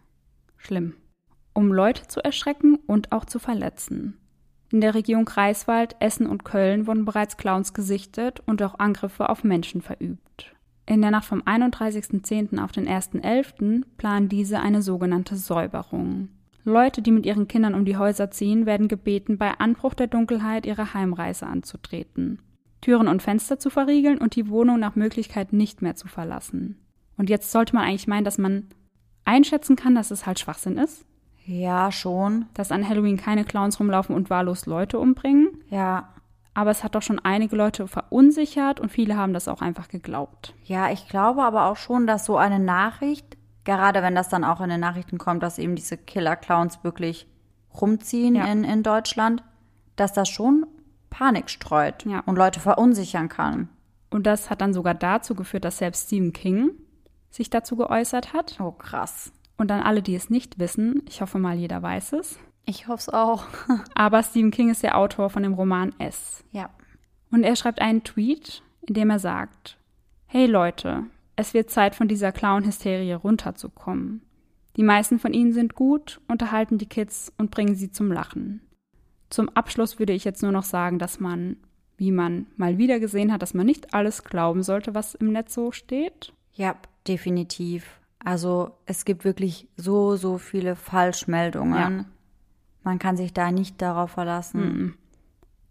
Schlimm. 0.57 0.93
Um 1.53 1.73
Leute 1.73 2.07
zu 2.07 2.23
erschrecken 2.23 2.77
und 2.87 3.11
auch 3.11 3.25
zu 3.25 3.39
verletzen. 3.39 4.17
In 4.71 4.81
der 4.81 4.93
Region 4.93 5.25
Greifswald, 5.25 5.95
Essen 5.99 6.27
und 6.27 6.45
Köln 6.45 6.85
wurden 6.85 7.05
bereits 7.05 7.37
Clowns 7.37 7.73
gesichtet 7.73 8.41
und 8.45 8.61
auch 8.61 8.77
Angriffe 8.77 9.29
auf 9.29 9.43
Menschen 9.43 9.81
verübt. 9.81 10.53
In 10.85 11.01
der 11.01 11.11
Nacht 11.11 11.25
vom 11.25 11.41
31.10. 11.41 12.63
auf 12.63 12.71
den 12.71 12.87
1.11. 12.87 13.83
planen 13.97 14.29
diese 14.29 14.59
eine 14.59 14.81
sogenannte 14.81 15.37
Säuberung. 15.37 16.29
Leute, 16.63 17.01
die 17.01 17.11
mit 17.11 17.25
ihren 17.25 17.47
Kindern 17.47 17.73
um 17.73 17.85
die 17.85 17.97
Häuser 17.97 18.31
ziehen, 18.31 18.65
werden 18.65 18.87
gebeten, 18.87 19.37
bei 19.37 19.51
Anbruch 19.59 19.93
der 19.93 20.07
Dunkelheit 20.07 20.65
ihre 20.65 20.93
Heimreise 20.93 21.47
anzutreten, 21.47 22.41
Türen 22.81 23.07
und 23.07 23.21
Fenster 23.21 23.59
zu 23.59 23.69
verriegeln 23.69 24.17
und 24.19 24.35
die 24.35 24.49
Wohnung 24.49 24.79
nach 24.79 24.95
Möglichkeit 24.95 25.53
nicht 25.53 25.81
mehr 25.81 25.95
zu 25.95 26.07
verlassen. 26.07 26.77
Und 27.17 27.29
jetzt 27.29 27.51
sollte 27.51 27.75
man 27.75 27.85
eigentlich 27.85 28.07
meinen, 28.07 28.23
dass 28.25 28.37
man 28.37 28.67
einschätzen 29.25 29.75
kann, 29.75 29.95
dass 29.95 30.11
es 30.11 30.25
halt 30.25 30.39
Schwachsinn 30.39 30.77
ist, 30.77 31.05
Ja, 31.45 31.91
schon. 31.91 32.45
dass 32.53 32.71
an 32.71 32.87
Halloween 32.87 33.17
keine 33.17 33.43
Clowns 33.45 33.79
rumlaufen 33.79 34.15
und 34.15 34.29
wahllos 34.29 34.65
Leute 34.65 34.99
umbringen. 34.99 35.49
Ja. 35.69 36.09
aber 36.55 36.71
es 36.71 36.83
hat 36.83 36.95
doch 36.95 37.01
schon 37.01 37.19
einige 37.19 37.55
Leute 37.55 37.87
verunsichert 37.87 38.79
und 38.81 38.91
viele 38.91 39.15
haben 39.15 39.33
das 39.33 39.47
auch 39.47 39.61
einfach 39.61 39.87
geglaubt. 39.87 40.53
Ja, 40.65 40.91
ich 40.91 41.07
glaube 41.07 41.43
aber 41.43 41.65
auch 41.67 41.77
schon, 41.77 42.05
dass 42.05 42.25
so 42.25 42.35
eine 42.37 42.59
Nachricht, 42.59 43.37
gerade 43.77 44.01
wenn 44.01 44.15
das 44.15 44.29
dann 44.29 44.43
auch 44.43 44.61
in 44.61 44.69
den 44.69 44.79
Nachrichten 44.79 45.17
kommt, 45.17 45.43
dass 45.43 45.57
eben 45.59 45.75
diese 45.75 45.97
Killer-Clowns 45.97 46.83
wirklich 46.83 47.27
rumziehen 47.79 48.35
Ja. 48.35 48.45
in, 48.45 48.63
in 48.63 48.83
Deutschland, 48.83 49.43
dass 49.95 50.13
das 50.13 50.29
schon 50.29 50.65
Panik 51.09 51.49
streut 51.49 52.05
Ja. 52.05 52.21
und 52.25 52.37
Leute 52.37 52.59
verunsichern 52.59 53.29
kann. 53.29 53.69
Und 54.09 54.25
das 54.25 54.49
hat 54.49 54.61
dann 54.61 54.73
sogar 54.73 54.93
dazu 54.95 55.35
geführt, 55.35 55.65
dass 55.65 55.77
selbst 55.77 56.07
Stephen 56.07 56.33
King 56.33 56.71
sich 57.29 57.49
dazu 57.49 57.75
geäußert 57.75 58.33
hat. 58.33 58.57
Oh, 58.59 58.71
krass. 58.71 59.31
Und 59.57 59.71
an 59.71 59.81
alle, 59.81 60.01
die 60.01 60.15
es 60.15 60.29
nicht 60.29 60.57
wissen, 60.57 61.03
ich 61.07 61.21
hoffe 61.21 61.37
mal, 61.37 61.55
jeder 61.55 61.81
weiß 61.83 62.13
es. 62.13 62.39
Ich 62.65 62.87
hoffe 62.87 63.01
es 63.01 63.09
auch. 63.09 63.45
Aber 63.95 64.23
Stephen 64.23 64.51
King 64.51 64.69
ist 64.71 64.83
der 64.83 64.97
Autor 64.97 65.29
von 65.29 65.43
dem 65.43 65.53
Roman 65.53 65.93
S. 65.99 66.43
ja. 66.51 66.69
Und 67.31 67.43
er 67.43 67.55
schreibt 67.55 67.79
einen 67.81 68.03
Tweet, 68.03 68.63
in 68.81 68.95
dem 68.95 69.11
er 69.11 69.19
sagt, 69.19 69.77
Hey 70.25 70.47
Leute, 70.47 71.03
es 71.39 71.53
wird 71.53 71.69
Zeit 71.69 71.95
von 71.95 72.09
dieser 72.09 72.33
Clown-Hysterie 72.33 73.15
runterzukommen. 73.15 74.21
Die 74.75 74.83
meisten 74.83 75.19
von 75.19 75.31
ihnen 75.31 75.53
sind 75.53 75.73
gut, 75.73 76.19
unterhalten 76.27 76.77
die 76.77 76.85
Kids 76.85 77.31
und 77.37 77.49
bringen 77.49 77.75
sie 77.75 77.91
zum 77.91 78.11
Lachen. 78.11 78.59
Zum 79.29 79.47
Abschluss 79.47 79.99
würde 79.99 80.11
ich 80.11 80.25
jetzt 80.25 80.43
nur 80.43 80.51
noch 80.51 80.65
sagen, 80.65 80.99
dass 80.99 81.21
man, 81.21 81.55
wie 81.95 82.11
man 82.11 82.47
mal 82.57 82.77
wieder 82.77 82.99
gesehen 82.99 83.31
hat, 83.31 83.41
dass 83.41 83.53
man 83.53 83.65
nicht 83.65 83.93
alles 83.93 84.25
glauben 84.25 84.63
sollte, 84.63 84.95
was 84.95 85.15
im 85.15 85.31
Netz 85.31 85.53
so 85.53 85.71
steht. 85.71 86.33
Ja, 86.55 86.75
definitiv. 87.07 88.01
Also 88.21 88.71
es 88.85 89.05
gibt 89.05 89.23
wirklich 89.23 89.69
so, 89.77 90.17
so 90.17 90.39
viele 90.39 90.75
Falschmeldungen. 90.75 91.99
Ja. 91.99 92.05
Man 92.83 92.99
kann 92.99 93.15
sich 93.15 93.31
da 93.31 93.53
nicht 93.53 93.81
darauf 93.81 94.11
verlassen. 94.11 94.97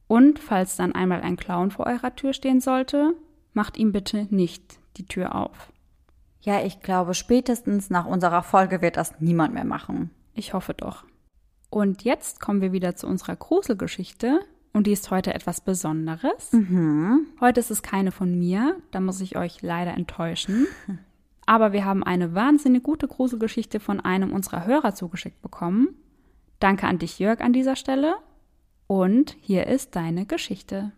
Und 0.07 0.39
falls 0.39 0.77
dann 0.77 0.93
einmal 0.93 1.21
ein 1.21 1.37
Clown 1.37 1.71
vor 1.71 1.87
eurer 1.87 2.16
Tür 2.16 2.33
stehen 2.33 2.62
sollte, 2.62 3.12
macht 3.53 3.77
ihm 3.77 3.93
bitte 3.93 4.27
nicht 4.31 4.79
die 4.97 5.07
Tür 5.07 5.34
auf. 5.34 5.72
Ja, 6.41 6.64
ich 6.64 6.80
glaube, 6.80 7.14
spätestens 7.14 7.91
nach 7.91 8.07
unserer 8.07 8.43
Folge 8.43 8.80
wird 8.80 8.97
das 8.97 9.20
niemand 9.20 9.55
mehr 9.55 9.64
machen. 9.64 10.11
Ich 10.34 10.55
hoffe 10.55 10.74
doch. 10.74 11.05
Und 11.70 12.05
jetzt 12.05 12.41
kommen 12.41 12.61
wir 12.61 12.72
wieder 12.72 12.97
zu 12.97 13.07
unserer 13.07 13.36
Gruselgeschichte. 13.36 14.41
Und 14.72 14.86
die 14.86 14.93
ist 14.93 15.11
heute 15.11 15.34
etwas 15.34 15.61
Besonderes. 15.61 16.53
Heute 17.41 17.61
ist 17.61 17.70
es 17.70 17.82
keine 17.82 18.12
von 18.12 18.39
mir, 18.39 18.76
da 18.91 19.01
muss 19.01 19.20
ich 19.20 19.36
euch 19.36 19.62
leider 19.62 19.95
enttäuschen. 19.95 20.66
Aber 21.47 21.72
wir 21.72 21.84
haben 21.84 22.05
eine 22.05 22.34
wahnsinnig 22.34 22.82
gute 22.82 23.09
Gruselgeschichte 23.09 23.80
von 23.80 24.01
einem 24.01 24.32
unserer 24.32 24.66
Hörer 24.66 24.95
zugeschickt 24.95 25.41
bekommen. 25.41 25.89
Danke 26.61 26.86
an 26.86 26.99
dich, 26.99 27.18
Jörg, 27.18 27.41
an 27.41 27.53
dieser 27.53 27.74
Stelle. 27.74 28.16
Und 28.86 29.36
hier 29.41 29.66
ist 29.66 29.97
deine 29.97 30.26
Geschichte. 30.26 30.93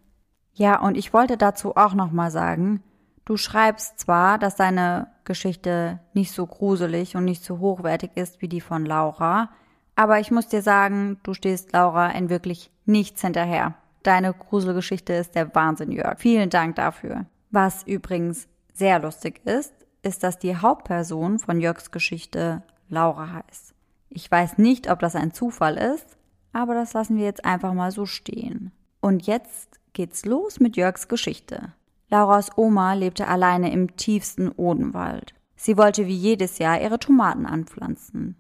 Ja, 0.53 0.81
und 0.81 0.97
ich 0.97 1.13
wollte 1.13 1.37
dazu 1.37 1.77
auch 1.77 1.95
noch 1.95 2.11
mal 2.11 2.31
sagen, 2.31 2.83
du 3.31 3.37
schreibst 3.37 4.01
zwar, 4.01 4.39
dass 4.39 4.57
deine 4.57 5.07
Geschichte 5.23 6.01
nicht 6.15 6.33
so 6.33 6.47
gruselig 6.47 7.15
und 7.15 7.25
nicht 7.25 7.45
so 7.45 7.61
hochwertig 7.61 8.11
ist 8.17 8.43
wie 8.43 8.49
die 8.49 8.61
von 8.61 8.85
Laura, 8.85 9.51
aber 9.95 10.19
ich 10.19 10.33
muss 10.33 10.49
dir 10.49 10.63
sagen, 10.63 11.21
du 11.23 11.33
stehst 11.33 11.73
Laura 11.73 12.11
in 12.11 12.29
wirklich 12.29 12.73
nichts 12.87 13.21
hinterher. 13.21 13.77
Deine 14.03 14.35
Gruselgeschichte 14.35 15.13
ist 15.13 15.37
der 15.37 15.55
Wahnsinn, 15.55 15.93
Jörg. 15.93 16.19
Vielen 16.19 16.51
Dank 16.51 16.75
dafür. 16.75 17.27
Was 17.53 17.85
übrigens 17.85 18.49
sehr 18.73 18.99
lustig 18.99 19.41
ist, 19.45 19.75
ist, 20.03 20.25
dass 20.25 20.41
die 20.41 20.57
Hauptperson 20.57 21.39
von 21.39 21.61
Jörgs 21.61 21.93
Geschichte 21.93 22.65
Laura 22.89 23.33
heißt. 23.33 23.75
Ich 24.09 24.29
weiß 24.29 24.59
nicht, 24.59 24.91
ob 24.91 24.99
das 24.99 25.15
ein 25.15 25.33
Zufall 25.33 25.77
ist, 25.77 26.17
aber 26.53 26.75
das 26.75 26.95
lassen 26.95 27.17
wir 27.17 27.27
jetzt 27.27 27.45
einfach 27.45 27.75
mal 27.75 27.93
so 27.93 28.07
stehen. 28.07 28.73
Und 29.01 29.29
jetzt 29.29 29.79
geht's 29.93 30.25
los 30.25 30.59
mit 30.59 30.77
Jörgs 30.77 31.07
Geschichte. 31.07 31.75
Lauras 32.11 32.51
Oma 32.57 32.95
lebte 32.95 33.29
alleine 33.29 33.73
im 33.73 33.97
tiefsten 33.97 34.51
Odenwald. 34.51 35.33
Sie 35.55 35.77
wollte 35.77 36.07
wie 36.07 36.17
jedes 36.17 36.59
Jahr 36.59 36.81
ihre 36.81 36.99
Tomaten 36.99 37.47
anpflanzen. 37.47 38.37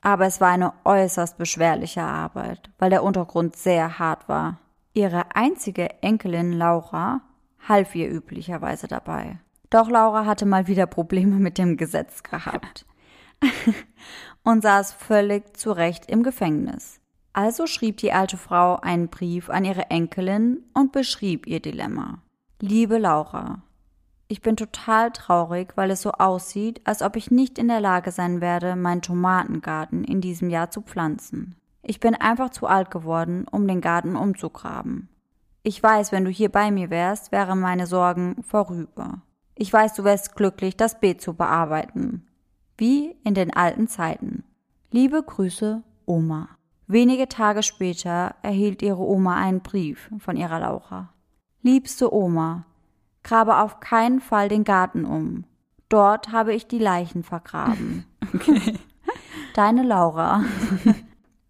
Aber 0.00 0.26
es 0.26 0.40
war 0.40 0.48
eine 0.48 0.72
äußerst 0.84 1.38
beschwerliche 1.38 2.02
Arbeit, 2.02 2.70
weil 2.78 2.90
der 2.90 3.04
Untergrund 3.04 3.54
sehr 3.54 4.00
hart 4.00 4.28
war. 4.28 4.58
Ihre 4.92 5.36
einzige 5.36 6.02
Enkelin 6.02 6.52
Laura 6.52 7.20
half 7.68 7.94
ihr 7.94 8.10
üblicherweise 8.10 8.88
dabei. 8.88 9.38
Doch 9.70 9.88
Laura 9.88 10.26
hatte 10.26 10.44
mal 10.44 10.66
wieder 10.66 10.86
Probleme 10.86 11.36
mit 11.36 11.58
dem 11.58 11.76
Gesetz 11.76 12.22
gehabt 12.22 12.86
und 14.42 14.62
saß 14.62 14.92
völlig 14.92 15.56
zu 15.56 15.72
Recht 15.72 16.10
im 16.10 16.22
Gefängnis. 16.22 17.00
Also 17.32 17.66
schrieb 17.66 17.98
die 17.98 18.12
alte 18.12 18.36
Frau 18.36 18.76
einen 18.76 19.08
Brief 19.08 19.48
an 19.48 19.64
ihre 19.64 19.90
Enkelin 19.90 20.64
und 20.74 20.92
beschrieb 20.92 21.46
ihr 21.46 21.60
Dilemma. 21.60 22.21
Liebe 22.64 22.98
Laura, 22.98 23.60
ich 24.28 24.40
bin 24.40 24.56
total 24.56 25.10
traurig, 25.10 25.72
weil 25.74 25.90
es 25.90 26.00
so 26.00 26.12
aussieht, 26.12 26.80
als 26.84 27.02
ob 27.02 27.16
ich 27.16 27.32
nicht 27.32 27.58
in 27.58 27.66
der 27.66 27.80
Lage 27.80 28.12
sein 28.12 28.40
werde, 28.40 28.76
meinen 28.76 29.02
Tomatengarten 29.02 30.04
in 30.04 30.20
diesem 30.20 30.48
Jahr 30.48 30.70
zu 30.70 30.80
pflanzen. 30.80 31.56
Ich 31.82 31.98
bin 31.98 32.14
einfach 32.14 32.50
zu 32.50 32.68
alt 32.68 32.92
geworden, 32.92 33.46
um 33.50 33.66
den 33.66 33.80
Garten 33.80 34.14
umzugraben. 34.14 35.08
Ich 35.64 35.82
weiß, 35.82 36.12
wenn 36.12 36.24
du 36.24 36.30
hier 36.30 36.50
bei 36.50 36.70
mir 36.70 36.88
wärst, 36.88 37.32
wären 37.32 37.58
meine 37.58 37.88
Sorgen 37.88 38.36
vorüber. 38.44 39.22
Ich 39.56 39.72
weiß, 39.72 39.94
du 39.94 40.04
wärst 40.04 40.36
glücklich, 40.36 40.76
das 40.76 41.00
Beet 41.00 41.20
zu 41.20 41.34
bearbeiten. 41.34 42.28
Wie 42.78 43.16
in 43.24 43.34
den 43.34 43.52
alten 43.52 43.88
Zeiten. 43.88 44.44
Liebe 44.92 45.20
Grüße, 45.20 45.82
Oma. 46.06 46.48
Wenige 46.86 47.26
Tage 47.26 47.64
später 47.64 48.36
erhielt 48.42 48.82
ihre 48.82 49.02
Oma 49.02 49.34
einen 49.34 49.62
Brief 49.62 50.08
von 50.20 50.36
ihrer 50.36 50.60
Laura. 50.60 51.11
Liebste 51.64 52.12
Oma, 52.12 52.64
grabe 53.22 53.58
auf 53.58 53.78
keinen 53.78 54.20
Fall 54.20 54.48
den 54.48 54.64
Garten 54.64 55.04
um. 55.04 55.44
Dort 55.88 56.32
habe 56.32 56.52
ich 56.54 56.66
die 56.66 56.80
Leichen 56.80 57.22
vergraben. 57.22 58.04
Deine 59.54 59.84
Laura. 59.84 60.42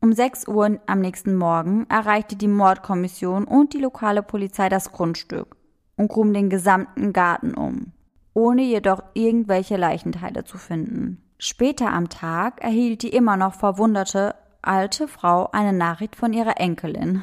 Um 0.03 0.13
6 0.13 0.49
Uhr 0.49 0.79
am 0.85 1.01
nächsten 1.01 1.35
Morgen 1.35 1.87
erreichte 1.89 2.37
die 2.37 2.49
Mordkommission 2.49 3.45
und 3.45 3.73
die 3.73 3.79
lokale 3.79 4.23
Polizei 4.23 4.69
das 4.69 4.93
Grundstück 4.93 5.57
und 5.97 6.09
gruben 6.09 6.35
den 6.35 6.51
gesamten 6.51 7.15
Garten 7.15 7.55
um, 7.55 7.93
ohne 8.35 8.63
jedoch 8.63 9.03
irgendwelche 9.15 9.79
Leichenteile 9.79 10.45
zu 10.45 10.59
finden. 10.59 11.23
Später 11.39 11.91
am 11.91 12.11
Tag 12.11 12.63
erhielt 12.63 13.03
die 13.03 13.15
immer 13.15 13.39
noch 13.39 13.55
verwunderte 13.55 14.35
alte 14.61 15.09
Frau 15.09 15.49
eine 15.53 15.73
Nachricht 15.73 16.17
von 16.17 16.35
ihrer 16.35 16.61
Enkelin. 16.61 17.23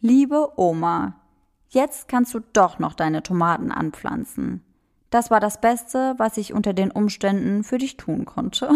Liebe 0.00 0.52
Oma, 0.56 1.14
jetzt 1.68 2.08
kannst 2.08 2.34
du 2.34 2.40
doch 2.52 2.78
noch 2.78 2.94
deine 2.94 3.22
Tomaten 3.22 3.72
anpflanzen. 3.72 4.62
Das 5.10 5.30
war 5.30 5.40
das 5.40 5.60
Beste, 5.60 6.14
was 6.18 6.36
ich 6.36 6.52
unter 6.52 6.72
den 6.72 6.90
Umständen 6.90 7.64
für 7.64 7.78
dich 7.78 7.96
tun 7.96 8.24
konnte. 8.24 8.68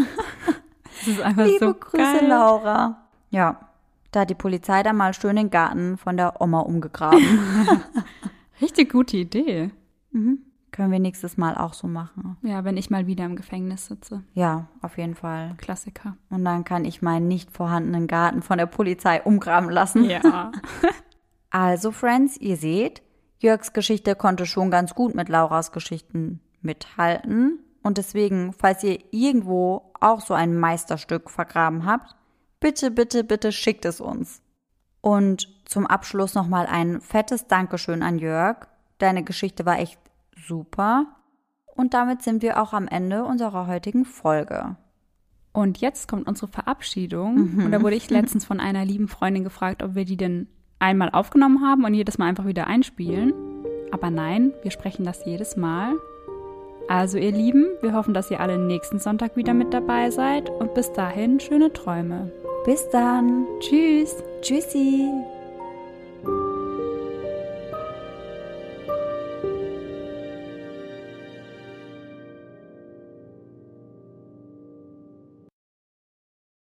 Das 0.99 1.09
ist 1.09 1.21
einfach 1.21 1.45
Liebe 1.45 1.67
so 1.67 1.75
Grüße, 1.75 1.97
geil. 2.03 2.27
Laura. 2.27 3.09
Ja, 3.31 3.61
da 4.13 4.21
hat 4.21 4.31
die 4.31 4.35
Polizei 4.35 4.83
dann 4.83 4.97
mal 4.97 5.15
schön 5.15 5.37
den 5.37 5.51
Garten 5.51 5.97
von 5.97 6.17
der 6.17 6.41
Oma 6.41 6.61
umgegraben. 6.61 7.21
Richtig 8.61 8.93
gute 8.93 9.17
Idee. 9.17 9.71
Können 10.73 10.93
wir 10.93 10.99
nächstes 10.99 11.37
Mal 11.37 11.57
auch 11.57 11.75
so 11.75 11.87
machen. 11.87 12.37
Ja, 12.43 12.65
wenn 12.65 12.77
ich 12.77 12.91
mal 12.91 13.07
wieder 13.07 13.25
im 13.25 13.37
Gefängnis 13.37 13.87
sitze. 13.87 14.23
Ja, 14.35 14.67
auf 14.83 14.99
jeden 14.99 15.15
Fall. 15.15 15.55
Klassiker. 15.59 16.17
Und 16.29 16.45
dann 16.45 16.65
kann 16.65 16.85
ich 16.85 17.03
meinen 17.03 17.29
nicht 17.29 17.51
vorhandenen 17.51 18.07
Garten 18.07 18.43
von 18.43 18.59
der 18.59 18.67
Polizei 18.67 19.23
umgraben 19.23 19.71
lassen. 19.71 20.05
Ja. 20.05 20.53
Also, 21.51 21.91
Friends, 21.91 22.37
ihr 22.37 22.57
seht, 22.57 23.03
Jörgs 23.39 23.73
Geschichte 23.73 24.15
konnte 24.15 24.47
schon 24.47 24.71
ganz 24.71 24.95
gut 24.95 25.15
mit 25.15 25.29
Lauras 25.29 25.73
Geschichten 25.73 26.41
mithalten. 26.63 27.59
Und 27.83 27.99
deswegen, 27.99 28.53
falls 28.53 28.85
ihr 28.85 28.99
irgendwo 29.11 29.93
auch 30.01 30.21
so 30.21 30.35
ein 30.35 30.59
Meisterstück 30.59 31.31
vergraben 31.31 31.87
habt, 31.87 32.15
bitte, 32.61 32.91
bitte, 32.91 33.25
bitte 33.25 33.53
schickt 33.53 33.85
es 33.85 34.01
uns. 34.01 34.43
Und 35.01 35.49
zum 35.65 35.87
Abschluss 35.87 36.35
nochmal 36.35 36.67
ein 36.67 37.01
fettes 37.01 37.47
Dankeschön 37.47 38.03
an 38.03 38.19
Jörg. 38.19 38.67
Deine 38.99 39.25
Geschichte 39.25 39.65
war 39.65 39.79
echt 39.79 39.99
super. 40.37 41.07
Und 41.75 41.95
damit 41.95 42.23
sind 42.23 42.43
wir 42.43 42.61
auch 42.61 42.75
am 42.75 42.87
Ende 42.87 43.25
unserer 43.25 43.67
heutigen 43.67 44.05
Folge. 44.05 44.77
Und 45.53 45.79
jetzt 45.79 46.07
kommt 46.07 46.29
unsere 46.29 46.49
Verabschiedung. 46.49 47.65
Und 47.65 47.73
da 47.73 47.83
wurde 47.83 47.97
ich 47.97 48.11
letztens 48.11 48.45
von 48.45 48.61
einer 48.61 48.85
lieben 48.85 49.09
Freundin 49.09 49.45
gefragt, 49.45 49.83
ob 49.83 49.95
wir 49.95 50.05
die 50.05 50.19
denn 50.19 50.49
einmal 50.81 51.11
aufgenommen 51.11 51.61
haben 51.63 51.85
und 51.85 51.95
jedes 51.95 52.19
Mal 52.19 52.27
einfach 52.27 52.47
wieder 52.47 52.67
einspielen. 52.67 53.33
Aber 53.93 54.11
nein, 54.11 54.53
wir 54.63 54.71
sprechen 54.71 55.05
das 55.05 55.25
jedes 55.25 55.57
Mal. 55.57 55.95
Also 56.89 57.19
ihr 57.19 57.31
Lieben, 57.31 57.67
wir 57.83 57.95
hoffen, 57.95 58.15
dass 58.15 58.31
ihr 58.31 58.41
alle 58.41 58.59
nächsten 58.59 58.99
Sonntag 58.99 59.37
wieder 59.37 59.55
mit 59.55 59.73
dabei 59.73 60.11
seid 60.11 60.51
und 60.51 60.75
bis 60.75 60.93
dahin 60.93 61.39
schöne 61.39 61.73
Träume. 61.73 62.33
Bis 62.65 62.89
dann. 62.91 63.47
Tschüss! 63.61 64.17
Tschüssi. 64.43 65.09